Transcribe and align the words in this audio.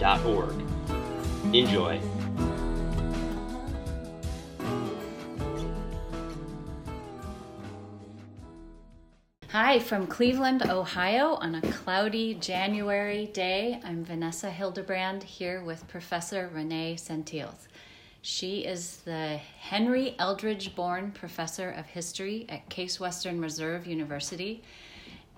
shcy.org. 0.00 1.54
Enjoy. 1.54 2.00
Hi, 9.48 9.78
from 9.78 10.06
Cleveland, 10.06 10.62
Ohio, 10.68 11.34
on 11.34 11.56
a 11.56 11.72
cloudy 11.72 12.34
January 12.34 13.26
day. 13.26 13.80
I'm 13.84 14.04
Vanessa 14.04 14.50
Hildebrand 14.50 15.22
here 15.22 15.62
with 15.62 15.86
Professor 15.88 16.50
Renee 16.52 16.94
Sentilles. 16.96 17.66
She 18.22 18.60
is 18.60 18.98
the 18.98 19.38
Henry 19.58 20.14
Eldridge 20.18 20.74
Bourne 20.76 21.10
Professor 21.10 21.70
of 21.70 21.86
History 21.86 22.46
at 22.48 22.68
Case 22.68 23.00
Western 23.00 23.40
Reserve 23.40 23.86
University. 23.86 24.62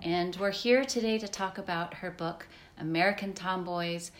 And 0.03 0.35
we're 0.35 0.51
here 0.51 0.83
today 0.83 1.17
to 1.17 1.27
talk 1.27 1.57
about 1.57 1.95
her 1.95 2.11
book, 2.11 2.45
American 2.77 3.33
Tomboys 3.33 4.11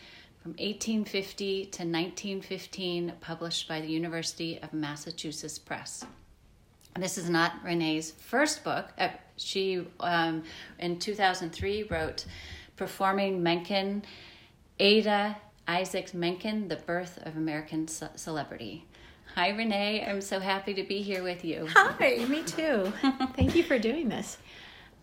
from 0.44 0.50
1850 0.50 1.64
to 1.64 1.84
1915, 1.84 3.14
published 3.22 3.66
by 3.66 3.80
the 3.80 3.86
University 3.86 4.58
of 4.62 4.74
Massachusetts 4.74 5.58
Press. 5.58 6.04
This 6.98 7.16
is 7.16 7.30
not 7.30 7.54
Renee's 7.64 8.10
first 8.10 8.62
book. 8.62 8.92
Uh, 8.98 9.08
she, 9.38 9.86
um, 10.00 10.42
in 10.78 10.98
2003, 10.98 11.84
wrote 11.84 12.26
Performing 12.76 13.42
Menken, 13.42 14.02
Adah 14.78 15.36
Isaacs 15.66 16.12
Menken, 16.12 16.68
The 16.68 16.76
Birth 16.76 17.18
of 17.24 17.38
American 17.38 17.88
Ce- 17.88 18.02
Celebrity. 18.16 18.84
Hi, 19.36 19.48
Renee. 19.48 20.04
I'm 20.06 20.20
so 20.20 20.40
happy 20.40 20.74
to 20.74 20.82
be 20.82 21.00
here 21.00 21.22
with 21.22 21.42
you. 21.42 21.68
Hi, 21.70 22.22
me 22.28 22.42
too. 22.42 22.92
Thank 23.34 23.54
you 23.54 23.62
for 23.62 23.78
doing 23.78 24.10
this. 24.10 24.36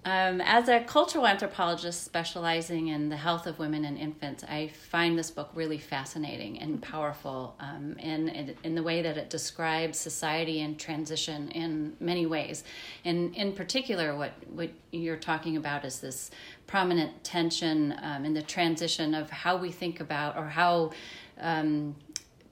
Um, 0.04 0.42
as 0.42 0.68
a 0.68 0.80
cultural 0.80 1.28
anthropologist 1.28 2.04
specializing 2.04 2.88
in 2.88 3.10
the 3.10 3.18
health 3.18 3.46
of 3.46 3.60
women 3.60 3.86
and 3.86 4.00
infants, 4.00 4.44
I 4.44 4.70
find 4.70 5.18
this 5.18 5.30
book 5.30 5.52
really 5.54 5.78
fascinating 5.78 6.60
and 6.60 6.82
powerful 6.82 7.56
um, 7.60 7.96
in, 8.00 8.28
in, 8.30 8.56
in 8.64 8.74
the 8.74 8.82
way 8.82 9.04
that 9.04 9.18
it 9.18 9.30
describes 9.30 10.00
society 10.00 10.62
and 10.62 10.80
transition 10.80 11.52
in 11.52 11.96
many 12.00 12.26
ways. 12.26 12.64
And 13.06 13.36
in 13.36 13.54
particular, 13.54 14.16
what, 14.16 14.32
what 14.50 14.72
you're 14.92 15.18
talking 15.18 15.56
about 15.56 15.86
is 15.86 16.00
this 16.00 16.32
prominent 16.66 17.24
tension 17.24 17.94
um, 18.02 18.26
in 18.26 18.34
the 18.34 18.42
transition 18.42 19.14
of 19.14 19.30
how 19.30 19.56
we 19.56 19.72
think 19.72 20.00
about 20.00 20.36
or 20.36 20.48
how 20.48 20.94
um, 21.40 21.96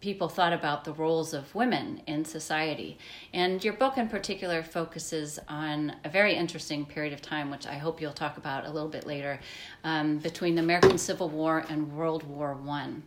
people 0.01 0.29
thought 0.29 0.53
about 0.53 0.85
the 0.85 0.93
roles 0.93 1.33
of 1.33 1.53
women 1.53 2.01
in 2.07 2.23
society. 2.23 2.97
And 3.33 3.63
your 3.63 3.73
book 3.73 3.97
in 3.97 4.07
particular 4.07 4.63
focuses 4.63 5.39
on 5.47 5.95
a 6.03 6.09
very 6.09 6.35
interesting 6.35 6.85
period 6.85 7.13
of 7.13 7.21
time, 7.21 7.51
which 7.51 7.67
I 7.67 7.73
hope 7.73 7.99
you'll 7.99 8.13
talk 8.13 8.37
about 8.37 8.65
a 8.65 8.71
little 8.71 8.87
bit 8.87 9.05
later, 9.05 9.39
um, 9.83 10.17
between 10.19 10.55
the 10.55 10.61
American 10.61 10.97
Civil 10.97 11.29
War 11.29 11.65
and 11.69 11.91
World 11.93 12.23
War 12.23 12.53
One. 12.53 13.03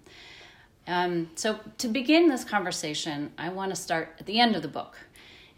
Um, 0.87 1.31
so, 1.37 1.61
to 1.79 1.89
begin 1.89 2.29
this 2.29 2.45
conversation, 2.45 3.33
I 3.39 3.51
want 3.51 3.71
to 3.71 3.77
start 3.77 4.17
at 4.19 4.27
the 4.27 4.41
end 4.41 4.57
of 4.57 4.63
the 4.63 4.69
book. 4.69 4.97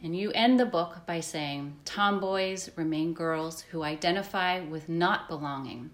And 0.02 0.14
you 0.14 0.30
end 0.32 0.60
the 0.60 0.66
book 0.66 1.06
by 1.06 1.20
saying, 1.20 1.76
Tomboys 1.86 2.70
remain 2.76 3.14
girls 3.14 3.62
who 3.62 3.82
identify 3.82 4.60
with 4.60 4.86
not 4.86 5.28
belonging. 5.28 5.90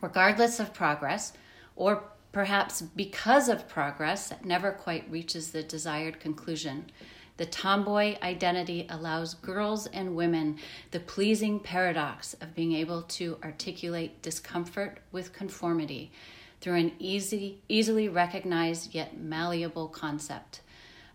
Regardless 0.00 0.58
of 0.58 0.74
progress 0.74 1.32
or 1.76 2.02
Perhaps 2.32 2.82
because 2.82 3.48
of 3.48 3.68
progress 3.68 4.28
that 4.28 4.44
never 4.44 4.70
quite 4.70 5.10
reaches 5.10 5.50
the 5.50 5.62
desired 5.62 6.20
conclusion, 6.20 6.90
the 7.38 7.46
tomboy 7.46 8.16
identity 8.22 8.86
allows 8.88 9.34
girls 9.34 9.86
and 9.86 10.14
women 10.14 10.58
the 10.90 11.00
pleasing 11.00 11.58
paradox 11.58 12.34
of 12.34 12.54
being 12.54 12.72
able 12.72 13.02
to 13.02 13.38
articulate 13.42 14.22
discomfort 14.22 14.98
with 15.10 15.32
conformity 15.32 16.12
through 16.60 16.74
an 16.74 16.92
easy, 16.98 17.62
easily 17.68 18.08
recognized 18.08 18.94
yet 18.94 19.18
malleable 19.18 19.88
concept. 19.88 20.60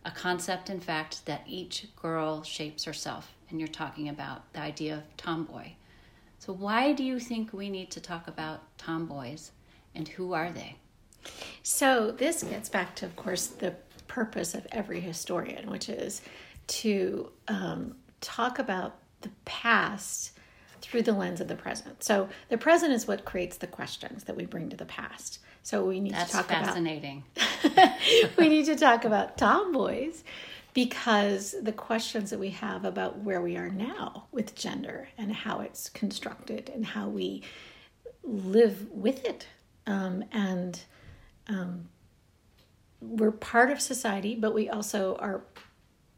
A 0.03 0.11
concept, 0.11 0.69
in 0.69 0.79
fact, 0.79 1.25
that 1.27 1.43
each 1.47 1.87
girl 1.95 2.43
shapes 2.43 2.83
herself. 2.83 3.35
And 3.49 3.59
you're 3.59 3.67
talking 3.67 4.09
about 4.09 4.51
the 4.53 4.61
idea 4.61 4.95
of 4.95 5.17
tomboy. 5.17 5.73
So, 6.39 6.51
why 6.51 6.93
do 6.93 7.03
you 7.03 7.19
think 7.19 7.53
we 7.53 7.69
need 7.69 7.91
to 7.91 8.01
talk 8.01 8.27
about 8.27 8.63
tomboys 8.77 9.51
and 9.93 10.07
who 10.07 10.33
are 10.33 10.51
they? 10.51 10.77
So, 11.63 12.11
this 12.11 12.43
gets 12.43 12.69
back 12.69 12.95
to, 12.97 13.05
of 13.05 13.15
course, 13.15 13.47
the 13.47 13.75
purpose 14.07 14.53
of 14.53 14.67
every 14.71 14.99
historian, 14.99 15.69
which 15.69 15.89
is 15.89 16.21
to 16.67 17.31
um, 17.47 17.95
talk 18.21 18.59
about 18.59 18.97
the 19.21 19.29
past 19.45 20.31
through 20.81 21.01
the 21.01 21.13
lens 21.13 21.41
of 21.41 21.47
the 21.47 21.55
present. 21.55 22.03
So, 22.03 22.29
the 22.49 22.57
present 22.57 22.93
is 22.93 23.07
what 23.07 23.25
creates 23.25 23.57
the 23.57 23.67
questions 23.67 24.25
that 24.25 24.35
we 24.35 24.45
bring 24.45 24.69
to 24.69 24.77
the 24.77 24.85
past. 24.85 25.39
So, 25.63 25.85
we 25.85 25.99
need 25.99 26.13
That's 26.13 26.31
to 26.31 26.37
talk 26.37 26.47
fascinating. 26.47 27.23
about 27.63 27.91
we 28.37 28.49
need 28.49 28.65
to 28.65 28.75
talk 28.75 29.05
about 29.05 29.37
tomboys 29.37 30.23
because 30.75 31.55
the 31.61 31.71
questions 31.71 32.29
that 32.29 32.39
we 32.39 32.49
have 32.49 32.83
about 32.83 33.19
where 33.19 33.41
we 33.41 33.55
are 33.55 33.69
now 33.69 34.25
with 34.31 34.53
gender 34.55 35.07
and 35.17 35.33
how 35.33 35.61
it's 35.61 35.89
constructed 35.89 36.69
and 36.75 36.85
how 36.85 37.07
we 37.07 37.41
live 38.23 38.91
with 38.91 39.23
it 39.25 39.47
um, 39.87 40.23
and 40.33 40.81
um, 41.47 41.89
we're 43.01 43.31
part 43.31 43.71
of 43.71 43.79
society, 43.81 44.35
but 44.35 44.53
we 44.53 44.69
also 44.69 45.15
are 45.17 45.43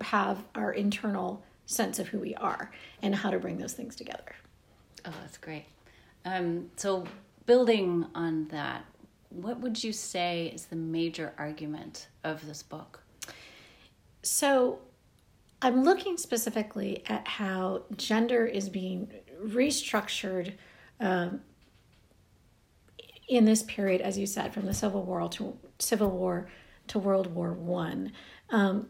have 0.02 0.44
our 0.56 0.72
internal 0.72 1.44
sense 1.66 2.00
of 2.00 2.08
who 2.08 2.20
we 2.20 2.36
are 2.36 2.72
and 3.02 3.16
how 3.16 3.30
to 3.30 3.40
bring 3.40 3.58
those 3.58 3.74
things 3.74 3.96
together. 3.96 4.36
Oh, 5.06 5.14
that's 5.22 5.38
great. 5.38 5.66
Um, 6.26 6.70
so, 6.76 7.06
building 7.46 8.06
on 8.14 8.48
that, 8.50 8.86
what 9.30 9.60
would 9.60 9.84
you 9.84 9.94
say 9.94 10.52
is 10.54 10.66
the 10.66 10.76
major 10.76 11.34
argument 11.38 12.08
of 12.24 12.46
this 12.46 12.64
book? 12.64 13.02
So, 14.24 14.80
I'm 15.62 15.84
looking 15.84 16.18
specifically 16.18 17.04
at 17.08 17.28
how 17.28 17.84
gender 17.96 18.46
is 18.46 18.70
being 18.70 19.10
restructured 19.44 20.54
um, 21.00 21.42
in 23.28 23.46
this 23.46 23.64
period, 23.64 24.02
as 24.02 24.18
you 24.18 24.26
said, 24.26 24.54
from 24.54 24.66
the 24.66 24.74
Civil 24.74 25.04
War 25.04 25.28
to 25.30 25.58
Civil 25.80 26.12
War 26.12 26.50
to 26.88 27.00
World 27.00 27.34
War 27.34 27.54
One, 27.54 28.12
um, 28.50 28.88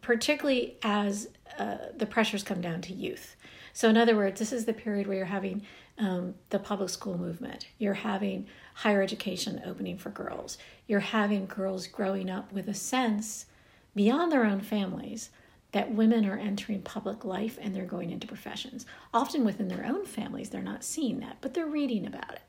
particularly 0.00 0.78
as 0.82 1.28
uh, 1.58 1.76
the 1.96 2.06
pressures 2.06 2.42
come 2.42 2.60
down 2.60 2.80
to 2.82 2.94
youth. 2.94 3.36
So, 3.74 3.88
in 3.88 3.96
other 3.96 4.16
words, 4.16 4.38
this 4.38 4.52
is 4.52 4.64
the 4.64 4.72
period 4.72 5.06
where 5.06 5.16
you're 5.16 5.26
having 5.26 5.62
um, 5.98 6.34
the 6.50 6.58
public 6.58 6.88
school 6.88 7.18
movement. 7.18 7.68
You're 7.78 7.94
having 7.94 8.46
higher 8.74 9.02
education 9.02 9.62
opening 9.64 9.98
for 9.98 10.10
girls. 10.10 10.58
You're 10.86 11.00
having 11.00 11.46
girls 11.46 11.86
growing 11.86 12.30
up 12.30 12.52
with 12.52 12.68
a 12.68 12.74
sense 12.74 13.46
beyond 13.94 14.32
their 14.32 14.44
own 14.44 14.60
families 14.60 15.30
that 15.72 15.92
women 15.92 16.26
are 16.26 16.38
entering 16.38 16.82
public 16.82 17.24
life 17.24 17.58
and 17.60 17.74
they're 17.74 17.84
going 17.84 18.10
into 18.10 18.26
professions. 18.26 18.84
Often 19.12 19.44
within 19.44 19.68
their 19.68 19.84
own 19.84 20.04
families, 20.04 20.50
they're 20.50 20.62
not 20.62 20.84
seeing 20.84 21.20
that, 21.20 21.38
but 21.40 21.54
they're 21.54 21.66
reading 21.66 22.06
about 22.06 22.32
it. 22.32 22.42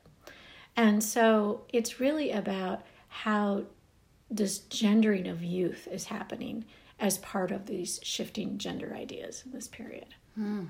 And 0.76 1.02
so 1.02 1.62
it's 1.68 2.00
really 2.00 2.30
about 2.32 2.82
how 3.08 3.64
this 4.30 4.58
gendering 4.58 5.28
of 5.28 5.42
youth 5.42 5.86
is 5.90 6.06
happening 6.06 6.64
as 6.98 7.18
part 7.18 7.50
of 7.50 7.66
these 7.66 8.00
shifting 8.02 8.58
gender 8.58 8.94
ideas 8.94 9.42
in 9.44 9.52
this 9.52 9.68
period. 9.68 10.06
Hmm. 10.34 10.64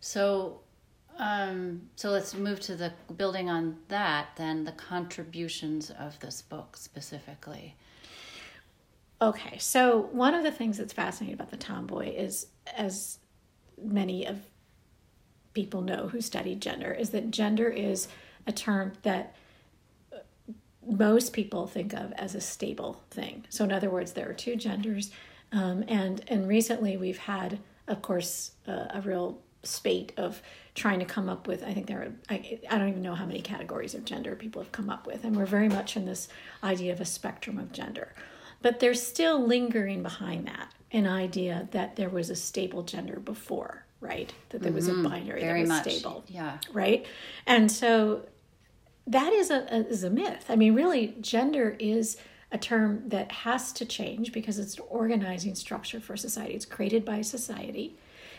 So, 0.00 0.60
um, 1.18 1.82
so 1.96 2.10
let's 2.10 2.34
move 2.34 2.60
to 2.60 2.76
the 2.76 2.92
building 3.16 3.48
on 3.48 3.78
that. 3.88 4.28
Then 4.36 4.64
the 4.64 4.72
contributions 4.72 5.90
of 5.90 6.18
this 6.20 6.42
book 6.42 6.76
specifically. 6.76 7.74
Okay, 9.20 9.58
so 9.58 10.08
one 10.12 10.34
of 10.34 10.44
the 10.44 10.52
things 10.52 10.78
that's 10.78 10.92
fascinating 10.92 11.34
about 11.34 11.50
the 11.50 11.56
tomboy 11.56 12.14
is, 12.14 12.46
as 12.76 13.18
many 13.82 14.24
of 14.24 14.38
people 15.54 15.80
know 15.80 16.06
who 16.06 16.20
study 16.20 16.54
gender, 16.54 16.92
is 16.92 17.10
that 17.10 17.32
gender 17.32 17.68
is 17.68 18.06
a 18.48 18.52
term 18.52 18.92
that 19.02 19.36
most 20.86 21.32
people 21.32 21.66
think 21.66 21.92
of 21.92 22.12
as 22.12 22.34
a 22.34 22.40
stable 22.40 23.02
thing. 23.10 23.44
So, 23.50 23.64
in 23.64 23.72
other 23.72 23.90
words, 23.90 24.12
there 24.12 24.28
are 24.28 24.32
two 24.34 24.56
genders, 24.56 25.10
um, 25.52 25.84
and 25.86 26.24
and 26.28 26.48
recently 26.48 26.96
we've 26.96 27.18
had, 27.18 27.58
of 27.86 28.00
course, 28.02 28.52
uh, 28.66 28.86
a 28.94 29.00
real 29.04 29.38
spate 29.64 30.12
of 30.16 30.40
trying 30.74 31.00
to 31.00 31.04
come 31.04 31.28
up 31.28 31.48
with 31.48 31.64
i 31.64 31.74
think 31.74 31.88
there 31.88 32.00
are 32.00 32.12
I, 32.30 32.60
I 32.70 32.78
don't 32.78 32.90
even 32.90 33.02
know 33.02 33.16
how 33.16 33.26
many 33.26 33.40
categories 33.42 33.92
of 33.92 34.04
gender 34.04 34.36
people 34.36 34.62
have 34.62 34.70
come 34.70 34.88
up 34.88 35.04
with 35.04 35.24
and 35.24 35.36
we're 35.36 35.46
very 35.46 35.68
much 35.68 35.96
in 35.96 36.06
this 36.06 36.28
idea 36.62 36.92
of 36.92 37.00
a 37.00 37.04
spectrum 37.04 37.58
of 37.58 37.72
gender 37.72 38.14
but 38.62 38.78
there's 38.78 39.02
still 39.04 39.44
lingering 39.44 40.04
behind 40.04 40.46
that 40.46 40.72
an 40.92 41.08
idea 41.08 41.66
that 41.72 41.96
there 41.96 42.08
was 42.08 42.30
a 42.30 42.36
stable 42.36 42.84
gender 42.84 43.18
before 43.18 43.84
right 44.00 44.32
that 44.50 44.62
there 44.62 44.72
was 44.72 44.86
a 44.86 44.94
binary 44.94 45.40
Very 45.40 45.64
that 45.64 45.68
was 45.68 45.68
much. 45.86 45.92
stable 45.96 46.24
Yeah. 46.28 46.58
right 46.72 47.04
and 47.44 47.70
so 47.70 48.24
that 49.08 49.32
is 49.32 49.50
a, 49.50 49.66
a 49.70 49.78
is 49.86 50.04
a 50.04 50.10
myth. 50.10 50.44
I 50.48 50.56
mean 50.56 50.74
really 50.74 51.14
gender 51.20 51.76
is 51.78 52.18
a 52.52 52.58
term 52.58 53.08
that 53.08 53.32
has 53.32 53.72
to 53.72 53.84
change 53.84 54.32
because 54.32 54.58
it's 54.58 54.78
an 54.78 54.84
organizing 54.88 55.54
structure 55.54 56.00
for 56.00 56.16
society. 56.16 56.54
It's 56.54 56.64
created 56.64 57.04
by 57.04 57.22
society. 57.22 57.96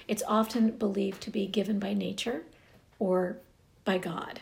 It's 0.08 0.24
often 0.28 0.72
believed 0.72 1.22
to 1.22 1.30
be 1.30 1.46
given 1.46 1.80
by 1.80 1.94
nature 1.94 2.44
or 2.98 3.38
by 3.84 3.98
god. 3.98 4.42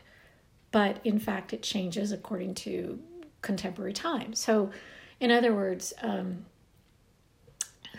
But 0.71 0.99
in 1.03 1.19
fact 1.19 1.53
it 1.53 1.63
changes 1.63 2.11
according 2.11 2.55
to 2.55 2.99
contemporary 3.41 3.93
time 3.93 4.33
so 4.33 4.71
in 5.19 5.31
other 5.31 5.53
words 5.53 5.93
um, 6.01 6.45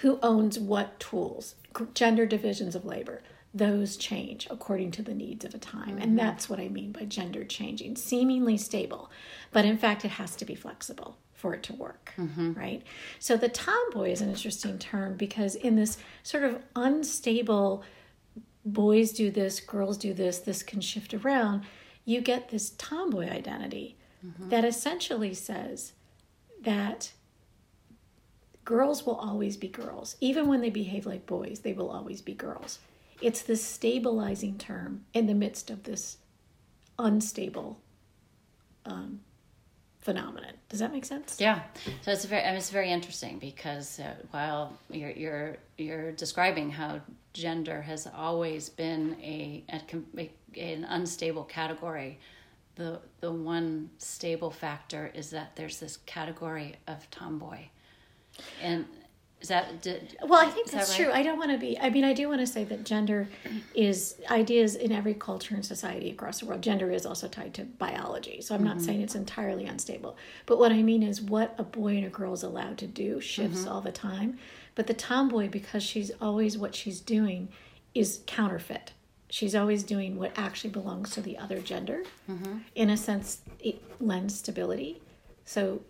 who 0.01 0.19
owns 0.23 0.59
what 0.59 1.01
tools? 1.01 1.55
Gender 1.95 2.27
divisions 2.27 2.75
of 2.75 2.85
labor 2.85 3.23
those 3.58 3.96
change 3.96 4.46
according 4.50 4.90
to 4.93 5.02
the 5.02 5.14
needs 5.14 5.44
of 5.44 5.55
a 5.55 5.58
time. 5.58 5.99
And 5.99 6.08
mm-hmm. 6.08 6.16
that's 6.16 6.49
what 6.49 6.60
i 6.60 6.69
mean 6.69 6.93
by 6.93 7.05
gender 7.05 7.44
changing. 7.44 7.96
Seemingly 7.96 8.56
stable 8.56 9.10
but 9.50 9.64
in 9.64 9.78
fact 9.78 10.05
it 10.05 10.12
has 10.12 10.37
to 10.37 10.44
be 10.44 10.55
flexible 10.55 11.16
for 11.34 11.55
it 11.55 11.62
to 11.64 11.72
work 11.75 12.12
mm-hmm. 12.16 12.52
right? 12.55 12.82
So 13.19 13.37
the 13.37 13.49
tomboy 13.49 14.10
is 14.10 14.20
an 14.20 14.31
interesting 14.31 14.78
term 14.78 15.16
because 15.16 15.55
in 15.55 15.76
this 15.76 15.99
sort 16.22 16.44
of 16.44 16.62
unstable 16.75 17.82
boys 18.64 19.12
do 19.12 19.31
this 19.31 19.60
girls 19.60 19.96
do 19.96 20.12
this 20.12 20.38
this 20.38 20.62
can 20.62 20.81
shift 20.81 21.14
around 21.14 21.62
you 22.05 22.20
get 22.20 22.49
this 22.49 22.70
tomboy 22.70 23.28
identity 23.31 23.96
mm-hmm. 24.25 24.49
that 24.49 24.64
essentially 24.64 25.34
says 25.34 25.93
that 26.62 27.12
girls 28.69 29.06
will 29.06 29.16
always 29.16 29.56
be 29.56 29.66
girls. 29.69 30.16
Even 30.20 30.46
when 30.46 30.60
they 30.60 30.69
behave 30.69 31.06
like 31.06 31.25
boys, 31.25 31.60
they 31.60 31.72
will 31.72 31.90
always 31.90 32.20
be 32.20 32.34
girls. 32.34 32.78
It's 33.20 33.43
this 33.43 33.65
stabilizing 33.65 34.59
term 34.59 35.05
in 35.12 35.26
the 35.26 35.35
midst 35.35 35.70
of 35.70 35.85
this 35.85 36.19
unstable 36.99 37.81
um, 38.87 39.20
phenomenon. 40.00 40.53
Does 40.69 40.81
that 40.81 40.93
make 40.93 41.05
sense? 41.05 41.37
Yeah, 41.38 41.62
so 42.03 42.12
it's 42.12 42.25
very 42.25 42.43
it's 42.56 42.70
very 42.70 42.91
interesting 42.91 43.38
because 43.38 44.00
uh, 44.00 44.15
while 44.31 44.73
you're 44.91 45.11
you're 45.11 45.56
you're 45.76 46.12
describing 46.12 46.70
how 46.70 47.00
gender 47.32 47.82
has 47.82 48.09
always 48.17 48.69
been 48.69 49.17
a, 49.23 49.65
a 49.69 50.31
an 50.56 50.85
unstable 50.85 51.44
category, 51.44 52.19
the 52.76 53.00
the 53.20 53.31
one 53.32 53.91
stable 53.99 54.50
factor 54.50 55.11
is 55.15 55.31
that 55.31 55.56
there's 55.56 55.79
this 55.79 55.99
category 56.06 56.76
of 56.87 57.11
tomboy, 57.11 57.59
and 58.62 58.87
is 59.40 59.49
that 59.49 59.81
did, 59.82 60.17
Well, 60.23 60.44
I 60.44 60.50
think 60.50 60.67
is 60.67 60.73
that 60.73 60.79
that's 60.79 60.99
right? 60.99 61.05
true. 61.05 61.12
I 61.12 61.23
don't 61.23 61.38
want 61.38 61.52
to 61.52 61.58
be. 61.58 61.79
I 61.79 61.90
mean, 61.90 62.05
I 62.05 62.12
do 62.12 62.29
want 62.29 62.40
to 62.40 62.46
say 62.46 62.64
that 62.64 62.85
gender 62.85 63.29
is 63.73 64.17
ideas 64.31 64.75
in 64.75 64.90
every 64.90 65.14
culture 65.14 65.55
and 65.55 65.64
society 65.64 66.11
across 66.11 66.40
the 66.40 66.46
world. 66.46 66.61
Gender 66.61 66.90
is 66.90 67.06
also 67.06 67.29
tied 67.29 67.55
to 67.55 67.64
biology, 67.64 68.40
so 68.40 68.55
I'm 68.55 68.64
not 68.64 68.76
mm-hmm. 68.76 68.87
saying 68.87 69.02
it's 69.02 69.14
entirely 69.14 69.67
unstable. 69.67 70.17
But 70.46 70.58
what 70.58 70.73
I 70.73 70.82
mean 70.82 71.05
is, 71.05 71.23
what 71.23 71.55
a 71.56 71.62
boy 71.62 71.96
and 71.96 72.05
a 72.05 72.11
girl 72.11 72.32
is 72.32 72.43
allowed 72.43 72.79
to 72.79 72.88
do 72.88 73.20
shifts 73.20 73.61
mm-hmm. 73.61 73.69
all 73.69 73.81
the 73.81 73.93
time. 73.93 74.38
But 74.75 74.88
the 74.88 74.94
tomboy, 74.94 75.49
because 75.49 75.84
she's 75.84 76.11
always 76.20 76.58
what 76.58 76.75
she's 76.75 77.00
doing, 77.00 77.49
is 77.94 78.20
counterfeit. 78.26 78.93
She's 79.31 79.55
always 79.55 79.84
doing 79.84 80.19
what 80.19 80.32
actually 80.37 80.70
belongs 80.70 81.11
to 81.11 81.20
the 81.20 81.38
other 81.38 81.61
gender. 81.61 82.02
Mm-hmm. 82.29 82.58
In 82.75 82.91
a 82.91 82.96
sense, 82.96 83.43
it 83.61 83.82
lends 84.00 84.38
stability. 84.38 85.00
So 85.44 85.82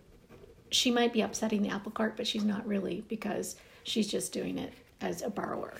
she 0.71 0.91
might 0.91 1.13
be 1.13 1.21
upsetting 1.21 1.61
the 1.61 1.69
apple 1.69 1.91
cart, 1.91 2.15
but 2.17 2.27
she's 2.27 2.43
not 2.43 2.67
really 2.67 3.03
because 3.07 3.55
she's 3.83 4.07
just 4.07 4.33
doing 4.33 4.57
it 4.57 4.73
as 5.01 5.21
a 5.21 5.29
borrower. 5.29 5.73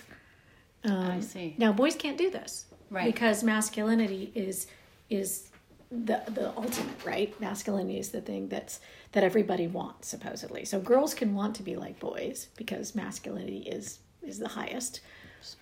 I 0.84 0.88
um, 0.88 1.22
see. 1.22 1.54
Now, 1.58 1.72
boys 1.72 1.94
can't 1.94 2.16
do 2.16 2.30
this, 2.30 2.64
Right. 2.90 3.06
Because 3.06 3.44
masculinity 3.44 4.32
is 4.34 4.66
is 5.08 5.48
the 5.90 6.22
the 6.26 6.48
ultimate, 6.56 7.04
right? 7.04 7.40
Masculinity 7.40 7.98
is 7.98 8.10
the 8.10 8.20
thing 8.20 8.48
that's 8.48 8.80
that 9.12 9.22
everybody 9.22 9.68
wants 9.68 10.08
supposedly. 10.08 10.64
So 10.64 10.80
girls 10.80 11.14
can 11.14 11.34
want 11.34 11.54
to 11.56 11.62
be 11.62 11.76
like 11.76 12.00
boys 12.00 12.48
because 12.56 12.94
masculinity 12.96 13.58
is 13.60 14.00
is 14.22 14.38
the 14.38 14.48
highest 14.48 15.00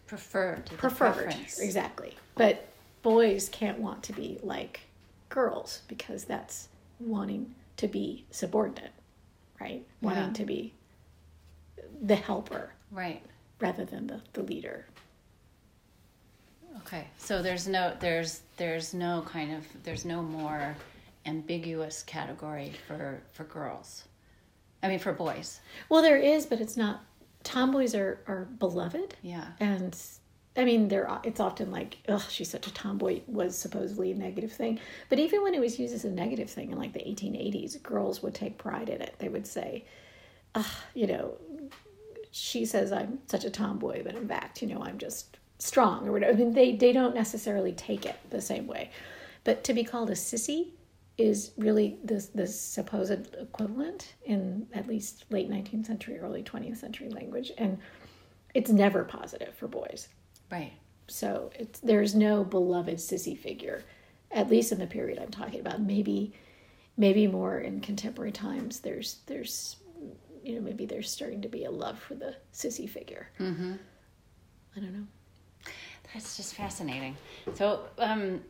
preferred 0.06 0.66
the 0.66 0.76
preferred, 0.76 1.14
preference. 1.14 1.60
exactly. 1.60 2.14
But 2.34 2.66
boys 3.02 3.50
can't 3.50 3.78
want 3.78 4.02
to 4.04 4.14
be 4.14 4.38
like 4.42 4.80
girls 5.28 5.82
because 5.86 6.24
that's 6.24 6.68
wanting 6.98 7.54
to 7.76 7.86
be 7.88 8.24
subordinate, 8.30 8.92
right? 9.60 9.84
Wanting 10.00 10.24
Yeah. 10.24 10.32
to 10.32 10.44
be 10.44 10.74
the 12.02 12.16
helper 12.16 12.70
right? 12.92 13.22
rather 13.60 13.84
than 13.84 14.06
the, 14.06 14.20
the 14.32 14.42
leader. 14.42 14.86
Okay, 16.78 17.06
so 17.18 17.42
there's 17.42 17.66
no 17.66 17.94
there's 18.00 18.40
there's 18.56 18.94
no 18.94 19.22
kind 19.28 19.52
of 19.52 19.64
there's 19.84 20.04
no 20.04 20.22
more 20.22 20.76
ambiguous 21.26 22.02
category 22.02 22.72
for 22.86 23.20
for 23.32 23.44
girls. 23.44 24.04
I 24.82 24.88
mean 24.88 24.98
for 24.98 25.12
boys. 25.12 25.60
Well, 25.88 26.02
there 26.02 26.18
is, 26.18 26.46
but 26.46 26.60
it's 26.60 26.76
not. 26.76 27.00
Tomboys 27.42 27.94
are 27.94 28.20
are 28.28 28.46
beloved, 28.58 29.16
Yeah. 29.22 29.46
and 29.60 29.96
I 30.58 30.64
mean, 30.64 30.88
they're 30.88 31.08
it's 31.22 31.38
often 31.38 31.70
like, 31.70 31.98
"Ugh, 32.08 32.22
she's 32.28 32.50
such 32.50 32.66
a 32.66 32.74
tomboy," 32.74 33.20
was 33.28 33.56
supposedly 33.56 34.10
a 34.10 34.14
negative 34.16 34.52
thing. 34.52 34.80
But 35.08 35.20
even 35.20 35.42
when 35.42 35.54
it 35.54 35.60
was 35.60 35.78
used 35.78 35.94
as 35.94 36.04
a 36.04 36.10
negative 36.10 36.50
thing 36.50 36.72
in 36.72 36.78
like 36.78 36.92
the 36.92 37.06
1880s, 37.06 37.80
girls 37.82 38.22
would 38.22 38.34
take 38.34 38.58
pride 38.58 38.88
in 38.88 39.00
it. 39.00 39.14
They 39.18 39.28
would 39.28 39.46
say, 39.46 39.84
"Ugh, 40.56 40.66
you 40.94 41.06
know, 41.06 41.36
she 42.32 42.64
says 42.66 42.90
I'm 42.92 43.20
such 43.28 43.44
a 43.44 43.50
tomboy, 43.50 44.02
but 44.02 44.16
in 44.16 44.26
fact, 44.26 44.60
you 44.60 44.68
know, 44.68 44.82
I'm 44.82 44.98
just 44.98 45.38
strong 45.58 46.08
or 46.08 46.12
whatever." 46.12 46.32
I 46.32 46.36
mean, 46.36 46.52
they 46.54 46.74
they 46.74 46.92
don't 46.92 47.14
necessarily 47.14 47.72
take 47.72 48.04
it 48.04 48.16
the 48.30 48.40
same 48.40 48.66
way. 48.66 48.90
But 49.44 49.62
to 49.64 49.72
be 49.74 49.84
called 49.84 50.10
a 50.10 50.14
sissy 50.14 50.72
is 51.16 51.52
really 51.56 51.98
the 52.04 52.26
the 52.34 52.48
supposed 52.48 53.34
equivalent 53.40 54.14
in 54.24 54.66
at 54.72 54.88
least 54.88 55.24
late 55.30 55.48
19th 55.48 55.86
century, 55.86 56.18
early 56.18 56.42
20th 56.42 56.78
century 56.78 57.10
language, 57.10 57.52
and 57.58 57.78
it's 58.54 58.70
never 58.70 59.04
positive 59.04 59.54
for 59.54 59.68
boys. 59.68 60.08
Right. 60.50 60.72
So 61.08 61.50
it's 61.54 61.80
there's 61.80 62.14
no 62.14 62.44
beloved 62.44 62.96
sissy 62.96 63.36
figure, 63.36 63.82
at 64.30 64.50
least 64.50 64.72
in 64.72 64.78
the 64.78 64.86
period 64.86 65.18
I'm 65.18 65.30
talking 65.30 65.60
about. 65.60 65.80
Maybe, 65.80 66.32
maybe 66.96 67.26
more 67.26 67.58
in 67.58 67.80
contemporary 67.80 68.32
times. 68.32 68.80
There's 68.80 69.18
there's, 69.26 69.76
you 70.42 70.54
know, 70.54 70.60
maybe 70.60 70.86
there's 70.86 71.10
starting 71.10 71.42
to 71.42 71.48
be 71.48 71.64
a 71.64 71.70
love 71.70 71.98
for 71.98 72.14
the 72.14 72.36
sissy 72.52 72.88
figure. 72.88 73.28
Mm-hmm. 73.40 73.74
I 74.76 74.80
don't 74.80 74.92
know. 74.92 75.06
That's 76.12 76.36
just 76.36 76.54
fascinating. 76.54 77.16
So, 77.54 77.80
um, 77.98 78.40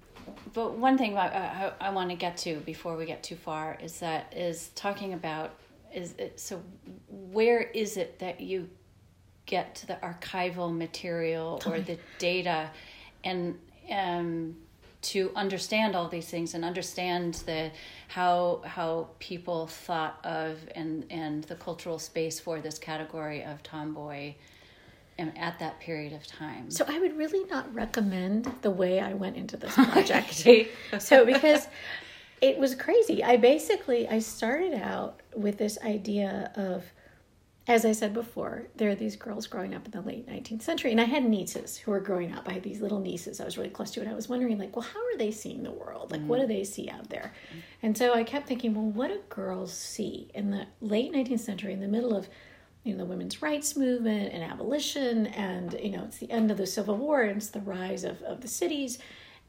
but 0.53 0.75
one 0.75 0.97
thing 0.97 1.17
I, 1.17 1.27
I, 1.27 1.73
I 1.81 1.91
want 1.91 2.11
to 2.11 2.17
get 2.17 2.37
to 2.39 2.57
before 2.61 2.97
we 2.97 3.07
get 3.07 3.23
too 3.23 3.35
far 3.37 3.77
is 3.83 3.99
that 4.01 4.33
is 4.37 4.71
talking 4.75 5.13
about 5.15 5.55
is 5.93 6.15
it, 6.19 6.39
so 6.39 6.63
where 7.09 7.63
is 7.63 7.97
it 7.97 8.19
that 8.19 8.41
you 8.41 8.69
get 9.49 9.75
to 9.75 9.87
the 9.87 9.95
archival 9.95 10.77
material 10.77 11.61
or 11.67 11.81
the 11.81 11.99
data 12.19 12.71
and 13.25 13.59
um, 13.91 14.55
to 15.01 15.33
understand 15.35 15.97
all 15.97 16.09
these 16.09 16.29
things 16.29 16.55
and 16.55 16.65
understand 16.65 17.35
the 17.47 17.71
how 18.09 18.61
how 18.65 19.09
people 19.19 19.67
thought 19.67 20.21
of 20.25 20.59
and 20.75 21.05
and 21.11 21.45
the 21.45 21.55
cultural 21.55 21.99
space 21.99 22.39
for 22.39 22.61
this 22.61 22.79
category 22.79 23.43
of 23.43 23.63
tomboy 23.63 24.35
um, 25.19 25.33
at 25.37 25.59
that 25.59 25.81
period 25.81 26.13
of 26.13 26.27
time. 26.27 26.71
So 26.71 26.85
I 26.87 26.99
would 26.99 27.17
really 27.17 27.45
not 27.45 27.73
recommend 27.75 28.53
the 28.63 28.71
way 28.71 29.01
I 29.01 29.15
went 29.15 29.37
into 29.37 29.57
this 29.57 29.75
project. 29.93 30.47
so 30.99 31.25
because 31.33 31.69
it 32.41 32.59
was 32.59 32.75
crazy. 32.75 33.25
I 33.25 33.37
basically 33.37 34.07
I 34.09 34.19
started 34.19 34.75
out 34.75 35.21
with 35.35 35.57
this 35.57 35.79
idea 35.83 36.53
of 36.55 36.85
as 37.69 37.85
I 37.85 37.93
said 37.93 38.15
before, 38.15 38.67
there 38.77 38.89
are 38.89 38.95
these 38.95 39.15
girls 39.15 39.47
growing 39.47 39.75
up 39.75 39.85
in 39.85 39.91
the 39.91 40.01
late 40.01 40.27
19th 40.27 40.63
century, 40.63 40.91
and 40.91 41.01
I 41.01 41.05
had 41.05 41.29
nieces 41.29 41.77
who 41.77 41.91
were 41.91 42.01
growing 42.01 42.33
up. 42.33 42.49
I 42.49 42.55
had 42.55 42.63
these 42.63 42.81
little 42.81 42.99
nieces 42.99 43.43
I 43.43 43.45
was 43.45 43.59
really 43.59 43.69
close 43.69 43.91
to, 43.91 44.01
and 44.01 44.09
I 44.09 44.15
was 44.15 44.27
wondering, 44.27 44.57
like, 44.57 44.75
well, 44.75 44.87
how 44.91 44.99
are 45.01 45.19
they 45.19 45.31
seeing 45.31 45.63
the 45.63 45.71
world? 45.71 46.11
Like, 46.11 46.23
what 46.23 46.39
mm. 46.39 46.43
do 46.43 46.47
they 46.49 46.65
see 46.65 46.89
out 46.89 47.11
there? 47.11 47.35
And 47.83 47.97
so 47.97 48.15
I 48.15 48.25
kept 48.25 48.49
thinking, 48.49 48.75
well, 48.75 48.87
what 48.87 49.09
do 49.09 49.21
girls 49.29 49.75
see 49.75 50.31
in 50.35 50.51
the 50.51 50.67
late 50.81 51.13
19th 51.13 51.41
century, 51.41 51.75
in 51.75 51.81
the 51.81 51.89
middle 51.89 52.17
of 52.17 52.27
you 52.85 52.95
know 52.95 52.99
the 52.99 53.05
women's 53.05 53.43
rights 53.43 53.77
movement 53.77 54.33
and 54.33 54.43
abolition 54.43 55.27
and 55.27 55.79
you 55.83 55.91
know 55.91 56.05
it's 56.05 56.19
the 56.19 56.31
end 56.31 56.51
of 56.51 56.57
the 56.57 56.67
civil 56.67 56.97
war 56.97 57.23
and 57.23 57.37
it's 57.37 57.51
the 57.51 57.61
rise 57.61 58.05
of, 58.05 58.23
of 58.23 58.41
the 58.41 58.49
cities 58.49 58.99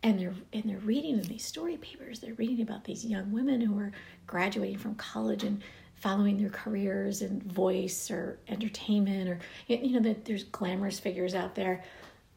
and 0.01 0.19
they're 0.19 0.33
and 0.51 0.63
they're 0.65 0.79
reading 0.79 1.13
in 1.13 1.21
these 1.21 1.45
story 1.45 1.77
papers 1.77 2.19
they're 2.19 2.33
reading 2.33 2.59
about 2.61 2.83
these 2.83 3.05
young 3.05 3.31
women 3.31 3.61
who 3.61 3.77
are 3.77 3.91
graduating 4.25 4.79
from 4.79 4.95
college 4.95 5.43
and 5.43 5.61
following 5.99 6.37
their 6.37 6.49
careers 6.49 7.21
in 7.21 7.41
voice 7.41 8.09
or 8.09 8.39
entertainment 8.47 9.29
or 9.29 9.39
you 9.67 9.91
know 9.91 9.99
that 9.99 10.25
there's 10.25 10.43
glamorous 10.43 10.99
figures 10.99 11.35
out 11.35 11.55
there 11.55 11.83